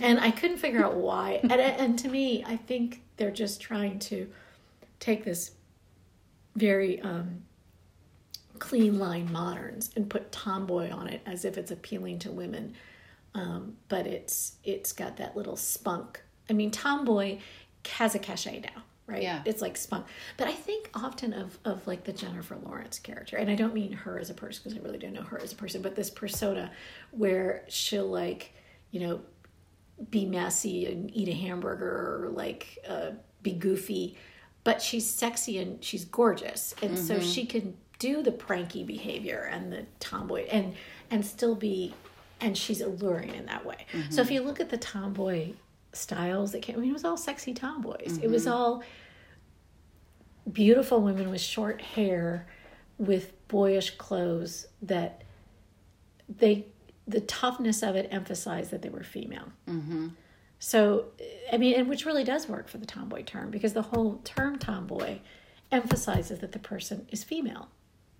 and 0.00 0.18
I 0.18 0.30
couldn't 0.30 0.56
figure 0.58 0.84
out 0.84 0.94
why. 0.94 1.40
and 1.42 1.52
and 1.52 1.98
to 1.98 2.08
me, 2.08 2.44
I 2.46 2.56
think 2.56 3.02
they're 3.16 3.30
just 3.30 3.60
trying 3.60 3.98
to 4.00 4.30
take 5.00 5.24
this 5.24 5.52
very 6.54 7.00
um 7.02 7.42
clean 8.58 8.98
line 8.98 9.30
moderns 9.30 9.90
and 9.96 10.08
put 10.08 10.32
tomboy 10.32 10.90
on 10.90 11.08
it 11.08 11.20
as 11.26 11.44
if 11.44 11.58
it's 11.58 11.70
appealing 11.70 12.18
to 12.20 12.30
women. 12.30 12.74
Um, 13.34 13.76
but 13.90 14.06
it's 14.06 14.56
it's 14.64 14.94
got 14.94 15.18
that 15.18 15.36
little 15.36 15.56
spunk. 15.56 16.22
I 16.48 16.54
mean, 16.54 16.70
tomboy 16.70 17.40
has 17.84 18.14
a 18.14 18.18
cachet 18.18 18.60
now 18.60 18.82
right? 19.06 19.22
Yeah. 19.22 19.42
It's 19.44 19.62
like 19.62 19.76
spunk. 19.76 20.06
But 20.36 20.48
I 20.48 20.52
think 20.52 20.90
often 20.94 21.32
of 21.32 21.58
of 21.64 21.86
like 21.86 22.04
the 22.04 22.12
Jennifer 22.12 22.56
Lawrence 22.56 22.98
character, 22.98 23.36
and 23.36 23.50
I 23.50 23.54
don't 23.54 23.74
mean 23.74 23.92
her 23.92 24.18
as 24.18 24.30
a 24.30 24.34
person 24.34 24.62
because 24.64 24.78
I 24.78 24.82
really 24.82 24.98
don't 24.98 25.12
know 25.12 25.22
her 25.22 25.40
as 25.40 25.52
a 25.52 25.56
person, 25.56 25.82
but 25.82 25.94
this 25.94 26.10
persona 26.10 26.70
where 27.12 27.64
she'll 27.68 28.08
like, 28.08 28.52
you 28.90 29.00
know, 29.00 29.20
be 30.10 30.24
messy 30.26 30.86
and 30.86 31.10
eat 31.14 31.28
a 31.28 31.34
hamburger 31.34 32.24
or 32.24 32.30
like 32.30 32.78
uh, 32.88 33.10
be 33.42 33.52
goofy, 33.52 34.16
but 34.64 34.82
she's 34.82 35.08
sexy 35.08 35.58
and 35.58 35.82
she's 35.82 36.04
gorgeous, 36.04 36.74
and 36.82 36.92
mm-hmm. 36.92 37.04
so 37.04 37.20
she 37.20 37.46
can 37.46 37.76
do 37.98 38.22
the 38.22 38.32
pranky 38.32 38.84
behavior 38.84 39.48
and 39.50 39.72
the 39.72 39.86
tomboy 40.00 40.44
and 40.46 40.74
and 41.10 41.24
still 41.24 41.54
be 41.54 41.94
and 42.40 42.56
she's 42.56 42.82
alluring 42.82 43.34
in 43.34 43.46
that 43.46 43.64
way. 43.64 43.86
Mm-hmm. 43.92 44.10
So 44.10 44.20
if 44.20 44.30
you 44.30 44.42
look 44.42 44.60
at 44.60 44.68
the 44.68 44.76
tomboy 44.76 45.52
styles 45.96 46.52
that 46.52 46.62
came. 46.62 46.76
I 46.76 46.80
mean, 46.80 46.90
it 46.90 46.94
was 46.94 47.04
all 47.04 47.16
sexy 47.16 47.54
tomboys. 47.54 48.12
Mm-hmm. 48.14 48.24
It 48.24 48.30
was 48.30 48.44
mm-hmm. 48.44 48.54
all 48.54 48.82
beautiful 50.50 51.00
women 51.00 51.30
with 51.30 51.40
short 51.40 51.80
hair, 51.80 52.46
with 52.98 53.32
boyish 53.48 53.90
clothes 53.96 54.66
that 54.82 55.22
they 56.28 56.66
the 57.08 57.20
toughness 57.20 57.82
of 57.82 57.94
it 57.94 58.08
emphasized 58.10 58.72
that 58.72 58.82
they 58.82 58.88
were 58.88 59.04
female. 59.04 59.52
Mm-hmm. 59.68 60.08
So, 60.58 61.06
I 61.52 61.56
mean, 61.58 61.74
and 61.74 61.88
which 61.88 62.04
really 62.04 62.24
does 62.24 62.48
work 62.48 62.68
for 62.68 62.78
the 62.78 62.86
tomboy 62.86 63.22
term 63.22 63.50
because 63.50 63.74
the 63.74 63.82
whole 63.82 64.20
term 64.24 64.58
tomboy 64.58 65.18
emphasizes 65.70 66.40
that 66.40 66.52
the 66.52 66.58
person 66.58 67.06
is 67.10 67.22
female, 67.22 67.68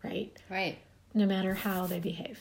right? 0.05 0.37
Right. 0.49 0.79
No 1.15 1.27
matter 1.27 1.55
how 1.55 1.87
they 1.87 1.99
behave. 1.99 2.41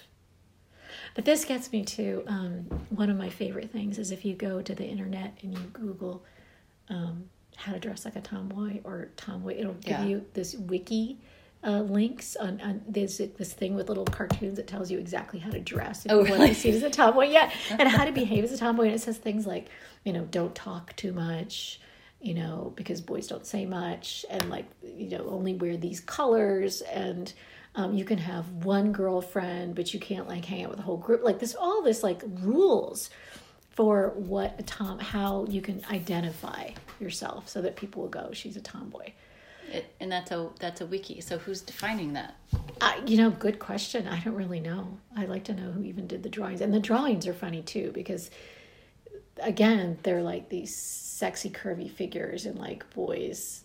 But 1.16 1.24
this 1.24 1.46
gets 1.46 1.72
me 1.72 1.84
to 1.84 2.24
um, 2.28 2.66
one 2.90 3.10
of 3.10 3.18
my 3.18 3.30
favorite 3.30 3.72
things 3.72 3.98
is 3.98 4.12
if 4.12 4.26
you 4.26 4.36
go 4.36 4.62
to 4.62 4.76
the 4.76 4.86
internet 4.86 5.38
and 5.42 5.58
you 5.58 5.64
Google 5.72 6.24
um, 6.90 7.30
how 7.56 7.72
to 7.72 7.80
dress 7.80 8.06
like 8.06 8.18
a 8.18 8.22
tomboy 8.22 8.82
or 8.84 9.10
tomboy, 9.16 9.58
it'll 9.58 9.74
give 9.76 9.92
yeah. 10.00 10.06
you 10.06 10.26
this 10.34 10.54
wiki. 10.56 11.18
Uh, 11.64 11.82
links 11.82 12.36
on, 12.36 12.62
on 12.62 12.80
there's 12.88 13.18
this 13.18 13.54
thing 13.54 13.74
with 13.74 13.90
little 13.90 14.06
cartoons 14.06 14.58
that 14.58 14.68
tells 14.68 14.92
you 14.92 15.00
exactly 15.00 15.40
how 15.40 15.50
to 15.50 15.60
dress 15.60 16.06
if 16.06 16.12
oh, 16.12 16.24
you 16.24 16.30
want 16.30 16.48
to 16.48 16.54
see 16.54 16.70
as 16.70 16.84
a 16.84 16.92
tomboy, 16.92 17.26
yeah, 17.28 17.50
and 17.72 17.90
how 17.90 18.06
to 18.06 18.12
behave 18.12 18.44
as 18.44 18.52
a 18.52 18.58
tomboy. 18.58 18.84
And 18.84 18.94
it 18.94 19.02
says 19.02 19.18
things 19.18 19.48
like, 19.48 19.70
you 20.04 20.14
know, 20.14 20.26
don't 20.26 20.54
talk 20.54 20.96
too 20.96 21.12
much, 21.12 21.80
you 22.22 22.36
know, 22.36 22.72
because 22.76 23.02
boys 23.02 23.26
don't 23.26 23.48
say 23.48 23.66
much, 23.66 24.26
and 24.30 24.48
like, 24.52 24.66
you 24.84 25.10
know, 25.10 25.26
only 25.28 25.56
wear 25.56 25.76
these 25.76 26.02
colors, 26.02 26.82
and 26.82 27.34
um, 27.76 27.94
you 27.94 28.06
can 28.06 28.18
have 28.18 28.50
one 28.64 28.92
girlfriend, 28.92 29.76
but 29.76 29.94
you 29.94 30.00
can't 30.00 30.28
like 30.28 30.46
hang 30.46 30.64
out 30.64 30.70
with 30.70 30.80
a 30.80 30.84
whole 30.84 30.98
group. 30.98 31.24
Like 31.24 31.40
this, 31.40 31.56
all 31.56 31.82
this 31.82 32.04
like 32.04 32.22
rules 32.42 33.10
for 33.72 34.14
what 34.16 34.56
a 34.58 34.64
tom, 34.64 35.00
how 35.00 35.46
you 35.50 35.62
can 35.62 35.82
identify 35.92 36.70
yourself, 37.00 37.50
so 37.50 37.62
that 37.62 37.76
people 37.76 38.04
will 38.04 38.10
go, 38.10 38.30
she's 38.32 38.56
a 38.56 38.62
tomboy. 38.62 39.12
It, 39.72 39.94
and 40.00 40.12
that's 40.12 40.32
a 40.32 40.50
that's 40.60 40.80
a 40.82 40.86
wiki. 40.86 41.20
So 41.22 41.38
who's 41.38 41.62
defining 41.62 42.14
that? 42.14 42.36
Uh, 42.80 42.94
you 43.06 43.18
know, 43.18 43.30
good 43.32 43.60
question. 43.60 44.08
I 44.08 44.20
don't 44.20 44.36
really 44.36 44.60
know. 44.60 44.98
I'd 45.18 45.28
like 45.28 45.44
to 45.46 45.54
know 45.54 45.72
who 45.72 45.84
even 45.84 46.08
did 46.08 46.24
the 46.24 46.30
drawings. 46.30 46.62
And 46.62 46.74
the 46.74 46.80
drawings 46.80 47.28
are 47.28 47.34
funny 47.34 47.62
too 47.62 47.92
because, 47.94 48.30
again, 49.42 49.98
they're 50.04 50.22
like 50.22 50.50
these 50.50 50.74
sexy 50.74 51.50
curvy 51.50 51.90
figures 51.90 52.46
and 52.46 52.58
like 52.60 52.90
boys 52.94 53.65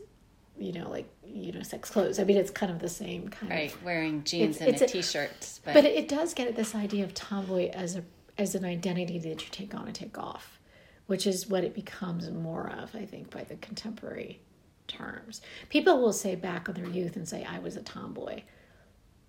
you 0.60 0.72
know, 0.72 0.88
like 0.90 1.08
unisex 1.26 1.82
clothes. 1.82 2.18
I 2.18 2.24
mean, 2.24 2.36
it's 2.36 2.50
kind 2.50 2.70
of 2.70 2.78
the 2.78 2.88
same 2.88 3.28
kind 3.28 3.50
right, 3.50 3.70
of 3.70 3.76
right. 3.76 3.84
Wearing 3.84 4.22
jeans 4.24 4.60
it's, 4.60 4.82
and 4.82 4.90
a 4.90 4.92
t-shirt, 4.92 5.60
but... 5.64 5.74
but 5.74 5.84
it 5.84 6.06
does 6.06 6.34
get 6.34 6.46
at 6.48 6.54
this 6.54 6.74
idea 6.74 7.02
of 7.04 7.14
tomboy 7.14 7.70
as 7.70 7.96
a 7.96 8.04
as 8.38 8.54
an 8.54 8.64
identity 8.64 9.18
that 9.18 9.42
you 9.42 9.48
take 9.50 9.74
on 9.74 9.86
and 9.86 9.94
take 9.94 10.16
off, 10.18 10.60
which 11.06 11.26
is 11.26 11.48
what 11.48 11.64
it 11.64 11.74
becomes 11.74 12.30
more 12.30 12.70
of, 12.70 12.94
I 12.94 13.04
think, 13.04 13.30
by 13.30 13.44
the 13.44 13.56
contemporary 13.56 14.40
terms. 14.86 15.42
People 15.68 16.00
will 16.00 16.12
say 16.12 16.36
back 16.36 16.68
on 16.68 16.74
their 16.74 16.88
youth 16.88 17.16
and 17.16 17.28
say, 17.28 17.44
"I 17.44 17.58
was 17.58 17.76
a 17.76 17.82
tomboy," 17.82 18.42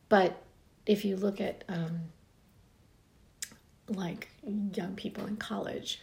but 0.09 0.43
if 0.85 1.05
you 1.05 1.15
look 1.15 1.39
at 1.39 1.63
um, 1.69 2.01
like 3.87 4.27
young 4.73 4.95
people 4.95 5.25
in 5.25 5.37
college 5.37 6.01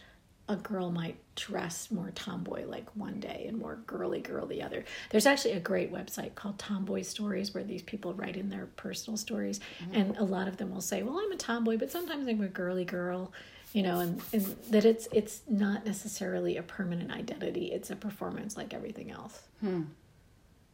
a 0.49 0.55
girl 0.55 0.91
might 0.91 1.15
dress 1.35 1.91
more 1.91 2.11
tomboy 2.15 2.65
like 2.65 2.93
one 2.95 3.19
day 3.19 3.45
and 3.47 3.57
more 3.57 3.77
girly 3.85 4.19
girl 4.19 4.47
the 4.47 4.63
other. 4.63 4.83
There's 5.11 5.27
actually 5.27 5.53
a 5.53 5.59
great 5.59 5.93
website 5.93 6.33
called 6.33 6.57
Tomboy 6.57 7.03
Stories 7.03 7.53
where 7.53 7.63
these 7.63 7.83
people 7.83 8.15
write 8.15 8.35
in 8.35 8.49
their 8.49 8.65
personal 8.65 9.15
stories, 9.15 9.59
mm-hmm. 9.81 9.93
and 9.93 10.17
a 10.17 10.23
lot 10.23 10.47
of 10.47 10.57
them 10.57 10.71
will 10.71 10.81
say, 10.81 11.03
"Well, 11.03 11.19
I'm 11.19 11.31
a 11.31 11.37
tomboy, 11.37 11.77
but 11.77 11.91
sometimes 11.91 12.27
I'm 12.27 12.41
a 12.41 12.47
girly 12.47 12.83
girl." 12.83 13.31
You 13.71 13.83
know, 13.83 13.99
and, 13.99 14.19
and 14.33 14.43
that 14.71 14.83
it's 14.83 15.07
it's 15.13 15.41
not 15.47 15.85
necessarily 15.85 16.57
a 16.57 16.63
permanent 16.63 17.11
identity; 17.11 17.71
it's 17.71 17.91
a 17.91 17.95
performance 17.95 18.57
like 18.57 18.73
everything 18.73 19.11
else. 19.11 19.43
Hmm. 19.61 19.83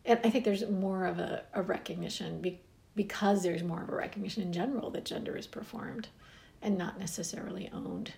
And 0.06 0.20
I 0.24 0.30
think 0.30 0.46
there's 0.46 0.68
more 0.70 1.06
of 1.06 1.20
a, 1.20 1.44
a 1.54 1.62
recognition 1.62 2.40
be, 2.40 2.62
because 2.96 3.44
there's 3.44 3.64
more 3.64 3.82
of 3.82 3.90
a 3.90 3.96
recognition 3.96 4.42
in 4.44 4.54
general 4.54 4.90
that 4.92 5.04
gender 5.04 5.36
is 5.36 5.48
performed 5.48 6.08
and 6.62 6.78
not 6.78 6.98
necessarily 6.98 7.70
owned. 7.74 8.14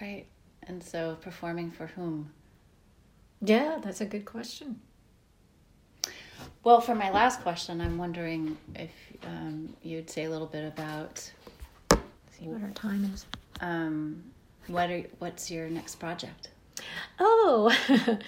Right. 0.00 0.26
And 0.66 0.82
so 0.82 1.16
performing 1.20 1.70
for 1.70 1.86
whom? 1.86 2.30
Yeah, 3.40 3.78
that's 3.82 4.00
a 4.00 4.06
good 4.06 4.24
question. 4.24 4.80
Well, 6.64 6.80
for 6.80 6.94
my 6.94 7.10
last 7.10 7.42
question, 7.42 7.80
I'm 7.80 7.96
wondering 7.96 8.56
if 8.74 8.90
um, 9.24 9.74
you'd 9.82 10.10
say 10.10 10.24
a 10.24 10.30
little 10.30 10.48
bit 10.48 10.64
about 10.64 11.30
see 12.38 12.46
what 12.46 12.62
our 12.62 12.70
time 12.70 13.10
is. 13.14 13.26
Um, 13.60 14.24
what 14.66 14.90
are 14.90 15.04
what's 15.18 15.50
your 15.50 15.68
next 15.68 15.96
project? 15.96 16.48
Oh, 17.18 17.72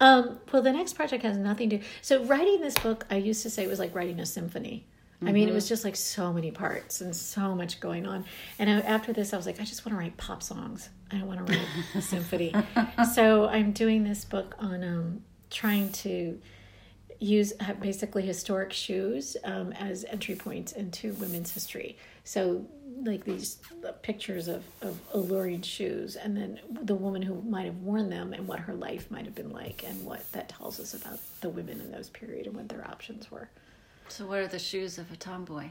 um, 0.00 0.38
well, 0.52 0.62
the 0.62 0.72
next 0.72 0.94
project 0.94 1.22
has 1.22 1.36
nothing 1.36 1.70
to. 1.70 1.80
So, 2.00 2.24
writing 2.24 2.60
this 2.60 2.74
book, 2.78 3.06
I 3.10 3.16
used 3.16 3.42
to 3.42 3.50
say 3.50 3.62
it 3.62 3.68
was 3.68 3.78
like 3.78 3.94
writing 3.94 4.18
a 4.20 4.26
symphony. 4.26 4.86
Mm-hmm. 5.22 5.28
I 5.28 5.32
mean, 5.32 5.48
it 5.48 5.54
was 5.54 5.64
mm-hmm. 5.64 5.68
just 5.68 5.84
like 5.84 5.96
so 5.96 6.32
many 6.32 6.50
parts 6.50 7.00
and 7.00 7.14
so 7.14 7.54
much 7.54 7.80
going 7.80 8.06
on. 8.06 8.24
And 8.58 8.68
I, 8.68 8.80
after 8.80 9.12
this, 9.12 9.32
I 9.32 9.36
was 9.36 9.46
like, 9.46 9.60
I 9.60 9.64
just 9.64 9.86
want 9.86 9.96
to 9.96 10.00
write 10.00 10.16
pop 10.16 10.42
songs. 10.42 10.88
I 11.10 11.16
don't 11.18 11.28
want 11.28 11.46
to 11.46 11.52
write 11.52 11.66
a 11.94 12.02
symphony. 12.02 12.54
So 13.14 13.46
I'm 13.46 13.72
doing 13.72 14.04
this 14.04 14.24
book 14.24 14.54
on 14.58 14.82
um, 14.82 15.22
trying 15.50 15.92
to, 15.92 16.40
use 17.22 17.52
basically 17.80 18.26
historic 18.26 18.72
shoes 18.72 19.36
um, 19.44 19.70
as 19.72 20.04
entry 20.06 20.34
points 20.34 20.72
into 20.72 21.12
women's 21.14 21.52
history. 21.52 21.96
So, 22.24 22.66
like 23.04 23.24
these 23.24 23.58
pictures 24.02 24.48
of, 24.48 24.64
of 24.80 24.98
alluring 25.12 25.62
shoes, 25.62 26.16
and 26.16 26.36
then 26.36 26.60
the 26.82 26.94
woman 26.94 27.22
who 27.22 27.40
might 27.42 27.66
have 27.66 27.78
worn 27.78 28.10
them 28.10 28.32
and 28.32 28.46
what 28.46 28.60
her 28.60 28.74
life 28.74 29.10
might 29.10 29.24
have 29.24 29.34
been 29.34 29.50
like, 29.50 29.84
and 29.86 30.04
what 30.04 30.30
that 30.32 30.48
tells 30.48 30.78
us 30.78 30.94
about 30.94 31.18
the 31.40 31.48
women 31.48 31.80
in 31.80 31.90
those 31.90 32.10
period 32.10 32.46
and 32.46 32.56
what 32.56 32.68
their 32.68 32.86
options 32.86 33.30
were. 33.30 33.48
So, 34.12 34.26
what 34.26 34.40
are 34.40 34.46
the 34.46 34.58
shoes 34.58 34.98
of 34.98 35.10
a 35.10 35.16
tomboy? 35.16 35.68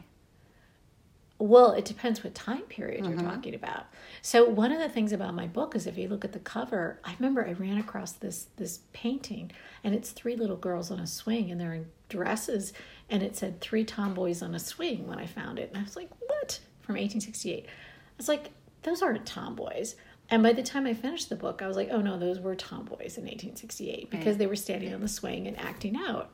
Well, 1.37 1.73
it 1.73 1.85
depends 1.85 2.23
what 2.23 2.33
time 2.33 2.61
period 2.61 3.05
you're 3.05 3.15
mm-hmm. 3.15 3.27
talking 3.27 3.53
about. 3.53 3.85
So 4.23 4.47
one 4.47 4.71
of 4.71 4.79
the 4.79 4.89
things 4.89 5.11
about 5.11 5.33
my 5.35 5.45
book 5.47 5.75
is 5.75 5.85
if 5.85 5.97
you 5.97 6.07
look 6.07 6.25
at 6.25 6.33
the 6.33 6.39
cover, 6.39 6.99
I 7.03 7.15
remember 7.19 7.47
I 7.47 7.53
ran 7.53 7.77
across 7.77 8.11
this 8.13 8.47
this 8.57 8.81
painting 8.93 9.51
and 9.83 9.95
it's 9.95 10.11
three 10.11 10.35
little 10.35 10.55
girls 10.55 10.91
on 10.91 10.99
a 10.99 11.07
swing 11.07 11.49
and 11.49 11.59
they're 11.59 11.73
in 11.73 11.87
dresses 12.09 12.73
and 13.09 13.23
it 13.23 13.35
said 13.35 13.59
three 13.59 13.83
tomboys 13.83 14.41
on 14.41 14.53
a 14.53 14.59
swing 14.59 15.07
when 15.07 15.17
I 15.17 15.25
found 15.25 15.57
it. 15.57 15.69
And 15.69 15.77
I 15.79 15.83
was 15.83 15.95
like, 15.95 16.09
"What?" 16.19 16.59
from 16.81 16.95
1868. 16.95 17.65
I 17.65 17.69
was 18.17 18.27
like, 18.27 18.51
"Those 18.83 19.01
aren't 19.01 19.25
tomboys." 19.25 19.95
And 20.29 20.43
by 20.43 20.53
the 20.53 20.63
time 20.63 20.85
I 20.85 20.93
finished 20.93 21.29
the 21.29 21.35
book, 21.35 21.61
I 21.61 21.67
was 21.67 21.77
like, 21.77 21.89
"Oh 21.91 22.01
no, 22.01 22.17
those 22.17 22.39
were 22.39 22.55
tomboys 22.55 23.17
in 23.17 23.25
1868 23.25 24.09
because 24.09 24.25
right. 24.25 24.37
they 24.37 24.47
were 24.47 24.55
standing 24.55 24.93
on 24.93 25.01
the 25.01 25.07
swing 25.07 25.47
and 25.47 25.59
acting 25.59 25.95
out." 25.95 26.31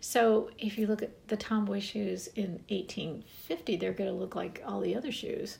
So 0.00 0.50
if 0.58 0.78
you 0.78 0.86
look 0.86 1.02
at 1.02 1.28
the 1.28 1.36
tomboy 1.36 1.80
shoes 1.80 2.28
in 2.28 2.60
1850, 2.68 3.76
they're 3.76 3.92
going 3.92 4.10
to 4.10 4.16
look 4.16 4.36
like 4.36 4.62
all 4.64 4.80
the 4.80 4.94
other 4.94 5.10
shoes. 5.10 5.58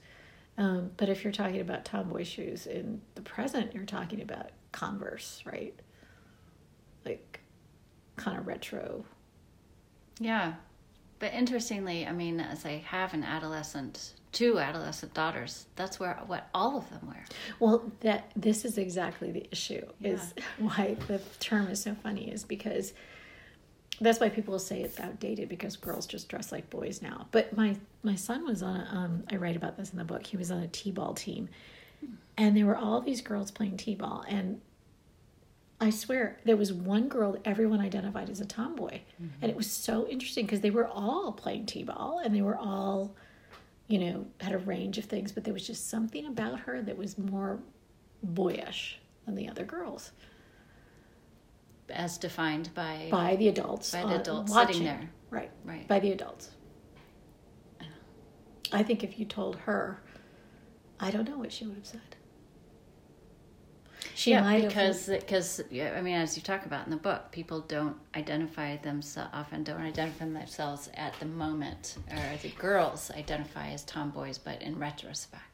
Um, 0.57 0.91
but 0.97 1.09
if 1.09 1.25
you're 1.25 1.33
talking 1.33 1.61
about 1.61 1.85
tomboy 1.85 2.25
shoes 2.25 2.67
in 2.67 3.01
the 3.15 3.23
present, 3.23 3.75
you're 3.75 3.85
talking 3.85 4.21
about 4.21 4.51
Converse, 4.73 5.43
right? 5.47 5.75
Like 7.05 7.41
kind 8.17 8.39
of 8.39 8.47
retro. 8.47 9.05
Yeah. 10.21 10.55
But 11.19 11.33
interestingly, 11.33 12.07
I 12.07 12.13
mean, 12.13 12.41
as 12.41 12.65
I 12.65 12.83
have 12.87 13.15
an 13.15 13.25
adolescent, 13.25 14.15
two 14.33 14.59
adolescent 14.59 15.15
daughters, 15.15 15.67
that's 15.75 15.99
where 15.99 16.21
what 16.27 16.49
all 16.55 16.77
of 16.77 16.89
them 16.91 17.09
wear. 17.09 17.25
Well, 17.59 17.91
that 18.01 18.31
this 18.37 18.65
is 18.65 18.79
exactly 18.79 19.33
the 19.33 19.49
issue. 19.51 19.85
Yeah. 20.01 20.13
Is 20.13 20.35
why 20.59 20.97
the 21.09 21.21
term 21.41 21.69
is 21.69 21.83
so 21.83 21.95
funny 21.95 22.31
is 22.31 22.45
because 22.45 22.93
that's 24.01 24.21
why 24.21 24.29
people 24.29 24.59
say 24.59 24.81
it's 24.81 25.01
outdated 25.01 25.49
because 25.49 25.77
girls 25.77 26.07
just 26.07 26.29
dress 26.29 26.53
like 26.53 26.71
boys 26.71 27.03
now. 27.03 27.27
But 27.31 27.57
my 27.57 27.77
my 28.03 28.15
son 28.15 28.47
was 28.47 28.63
on 28.63 28.77
a, 28.77 28.89
um, 28.93 29.25
I 29.31 29.37
write 29.37 29.57
about 29.57 29.77
this 29.77 29.91
in 29.91 29.99
the 29.99 30.05
book. 30.05 30.27
He 30.27 30.37
was 30.37 30.51
on 30.51 30.61
a 30.61 30.69
t-ball 30.69 31.15
team, 31.15 31.49
and 32.37 32.57
there 32.57 32.67
were 32.67 32.77
all 32.77 33.01
these 33.01 33.21
girls 33.21 33.51
playing 33.51 33.77
t-ball, 33.77 34.25
and 34.29 34.61
I 35.81 35.91
swear 35.91 36.39
there 36.45 36.57
was 36.57 36.73
one 36.73 37.09
girl 37.09 37.33
that 37.33 37.43
everyone 37.45 37.81
identified 37.81 38.31
as 38.31 38.41
a 38.41 38.47
tomboy, 38.47 39.01
mm-hmm. 39.21 39.27
and 39.43 39.51
it 39.51 39.57
was 39.57 39.71
so 39.71 40.07
interesting 40.09 40.47
because 40.47 40.61
they 40.61 40.71
were 40.71 40.89
all 40.89 41.33
playing 41.33 41.67
t-ball 41.67 42.21
and 42.25 42.35
they 42.35 42.43
were 42.43 42.57
all, 42.57 43.15
you 43.87 43.99
know, 43.99 44.27
had 44.41 44.53
a 44.53 44.59
range 44.59 44.99
of 44.99 45.05
things, 45.05 45.31
but 45.31 45.45
there 45.45 45.55
was 45.55 45.67
just 45.67 45.89
something 45.89 46.27
about 46.27 46.61
her 46.61 46.83
that 46.83 46.99
was 46.99 47.17
more 47.17 47.61
boyish 48.23 48.99
than 49.25 49.37
the 49.37 49.49
other 49.49 49.65
girls 49.65 50.11
as 51.91 52.19
defined 52.19 52.73
by 52.75 53.09
by 53.11 53.37
the 53.37 53.49
adults 53.49 53.93
by 53.93 54.03
the 54.03 54.17
uh, 54.17 54.21
adults 54.21 54.53
watching. 54.53 54.73
sitting 54.75 54.87
there. 54.87 55.11
Right. 55.31 55.51
Right. 55.65 55.87
By 55.87 56.01
the 56.01 56.13
adults. 56.13 56.51
I 58.73 58.83
think 58.83 59.03
if 59.03 59.19
you 59.19 59.25
told 59.25 59.57
her 59.57 60.03
i 61.01 61.11
don't 61.11 61.29
know 61.29 61.39
what 61.39 61.53
she 61.53 61.65
would 61.67 61.77
have 61.77 61.87
said. 61.87 62.17
She 64.15 64.31
yeah, 64.31 64.43
might 64.43 64.67
because 64.67 65.07
have... 65.07 65.21
because 65.21 65.61
yeah, 65.71 65.95
I 65.97 66.03
mean, 66.03 66.17
as 66.17 66.37
you 66.37 66.43
talk 66.43 66.67
about 66.67 66.85
in 66.85 66.91
the 66.91 66.97
book, 66.97 67.31
people 67.31 67.61
don't 67.61 67.97
identify 68.17 68.77
themselves 68.77 69.31
often 69.33 69.63
don't 69.63 69.81
identify 69.81 70.25
themselves 70.25 70.91
at 70.95 71.15
the 71.21 71.27
moment, 71.27 71.97
or 72.11 72.37
the 72.43 72.51
girls 72.51 73.11
identify 73.13 73.69
as 73.69 73.85
tomboys, 73.85 74.39
but 74.39 74.61
in 74.61 74.79
retrospect. 74.79 75.48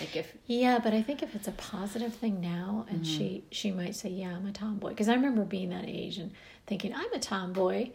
Like 0.00 0.16
if 0.16 0.32
yeah, 0.46 0.78
but 0.78 0.92
I 0.92 1.02
think 1.02 1.22
if 1.22 1.34
it's 1.34 1.48
a 1.48 1.52
positive 1.52 2.14
thing 2.14 2.40
now, 2.40 2.86
and 2.88 3.00
mm-hmm. 3.00 3.18
she 3.18 3.44
she 3.50 3.72
might 3.72 3.96
say, 3.96 4.10
"Yeah, 4.10 4.36
I'm 4.36 4.46
a 4.46 4.52
tomboy," 4.52 4.90
because 4.90 5.08
I 5.08 5.14
remember 5.14 5.44
being 5.44 5.70
that 5.70 5.86
age 5.86 6.18
and 6.18 6.32
thinking 6.66 6.94
I'm 6.94 7.12
a 7.12 7.18
tomboy, 7.18 7.90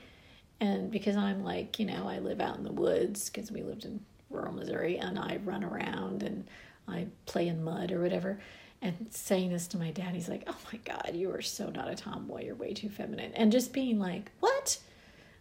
and 0.60 0.92
because 0.92 1.16
I'm 1.16 1.44
like 1.44 1.80
you 1.80 1.86
know 1.86 2.08
I 2.08 2.20
live 2.20 2.42
out 2.42 2.58
in 2.58 2.64
the 2.64 2.72
woods 2.72 3.30
because 3.30 3.52
we 3.52 3.64
lived 3.64 3.86
in 3.86 4.02
rural 4.30 4.54
Missouri 4.54 4.98
and 4.98 5.18
I 5.20 5.40
run 5.46 5.64
around 5.64 6.24
and 6.24 6.48
I 6.88 7.08
play 7.26 7.48
in 7.48 7.64
mud 7.64 7.92
or 7.92 8.02
whatever. 8.02 8.40
And 8.82 9.08
saying 9.12 9.52
this 9.52 9.68
to 9.68 9.78
my 9.78 9.92
dad, 9.92 10.14
he's 10.14 10.28
like, 10.28 10.44
"Oh 10.48 10.58
my 10.74 10.80
God, 10.84 11.12
you 11.14 11.32
are 11.32 11.42
so 11.42 11.70
not 11.70 11.90
a 11.90 11.96
tomboy. 11.96 12.46
You're 12.46 12.56
way 12.56 12.74
too 12.74 12.90
feminine." 12.90 13.34
And 13.34 13.52
just 13.52 13.72
being 13.72 14.00
like, 14.00 14.32
"What?" 14.42 14.80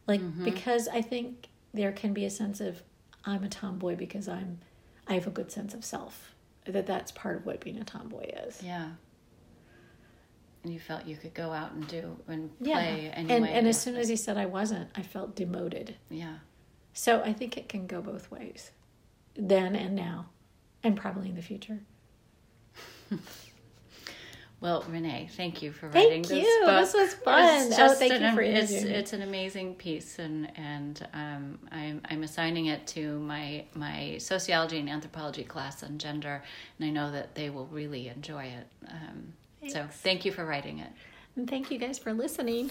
Like 0.06 0.20
mm-hmm. 0.20 0.44
because 0.44 0.86
I 0.86 1.00
think 1.02 1.48
there 1.74 1.92
can 1.92 2.12
be 2.12 2.24
a 2.24 2.30
sense 2.30 2.60
of 2.60 2.82
I'm 3.24 3.42
a 3.42 3.48
tomboy 3.48 3.96
because 3.96 4.28
I'm 4.28 4.58
I 5.08 5.14
have 5.14 5.26
a 5.26 5.30
good 5.30 5.50
sense 5.50 5.74
of 5.74 5.84
self 5.84 6.31
that 6.64 6.86
that's 6.86 7.10
part 7.12 7.36
of 7.36 7.46
what 7.46 7.60
being 7.60 7.78
a 7.78 7.84
tomboy 7.84 8.30
is. 8.46 8.62
Yeah. 8.62 8.90
And 10.62 10.72
you 10.72 10.78
felt 10.78 11.06
you 11.06 11.16
could 11.16 11.34
go 11.34 11.50
out 11.50 11.72
and 11.72 11.86
do 11.88 12.16
and 12.28 12.56
play 12.58 12.70
yeah. 12.70 12.78
anyway. 12.78 13.12
And, 13.14 13.48
and 13.48 13.68
as 13.68 13.80
soon 13.80 13.96
as 13.96 14.08
he 14.08 14.16
said 14.16 14.36
I 14.36 14.46
wasn't, 14.46 14.90
I 14.94 15.02
felt 15.02 15.34
demoted. 15.34 15.96
Yeah. 16.08 16.36
So 16.92 17.20
I 17.22 17.32
think 17.32 17.56
it 17.56 17.68
can 17.68 17.86
go 17.86 18.00
both 18.00 18.30
ways, 18.30 18.70
then 19.34 19.74
and 19.74 19.96
now, 19.96 20.26
and 20.84 20.96
probably 20.96 21.30
in 21.30 21.36
the 21.36 21.42
future. 21.42 21.80
Well, 24.62 24.84
Renee, 24.88 25.28
thank 25.36 25.60
you 25.60 25.72
for 25.72 25.88
writing 25.88 26.22
thank 26.22 26.28
this 26.28 26.46
you. 26.46 26.62
book. 26.64 26.84
This 26.84 26.94
was 26.94 27.14
fun. 27.14 27.66
It's 27.66 27.78
oh, 27.80 27.94
thank 27.94 28.12
an, 28.12 28.22
you 28.22 28.32
for 28.32 28.42
it's, 28.42 28.70
it's 28.70 29.12
an 29.12 29.22
amazing 29.22 29.74
piece, 29.74 30.20
and 30.20 30.56
and 30.56 31.04
um, 31.12 31.58
I'm 31.72 32.00
I'm 32.04 32.22
assigning 32.22 32.66
it 32.66 32.86
to 32.88 33.18
my 33.18 33.64
my 33.74 34.18
sociology 34.18 34.78
and 34.78 34.88
anthropology 34.88 35.42
class 35.42 35.82
on 35.82 35.98
gender, 35.98 36.44
and 36.78 36.88
I 36.88 36.90
know 36.90 37.10
that 37.10 37.34
they 37.34 37.50
will 37.50 37.66
really 37.66 38.06
enjoy 38.06 38.44
it. 38.44 38.66
Um, 38.88 39.32
so, 39.68 39.84
thank 39.90 40.24
you 40.24 40.30
for 40.30 40.44
writing 40.44 40.78
it. 40.78 40.92
And 41.34 41.50
thank 41.50 41.72
you 41.72 41.78
guys 41.78 41.98
for 41.98 42.12
listening. 42.12 42.70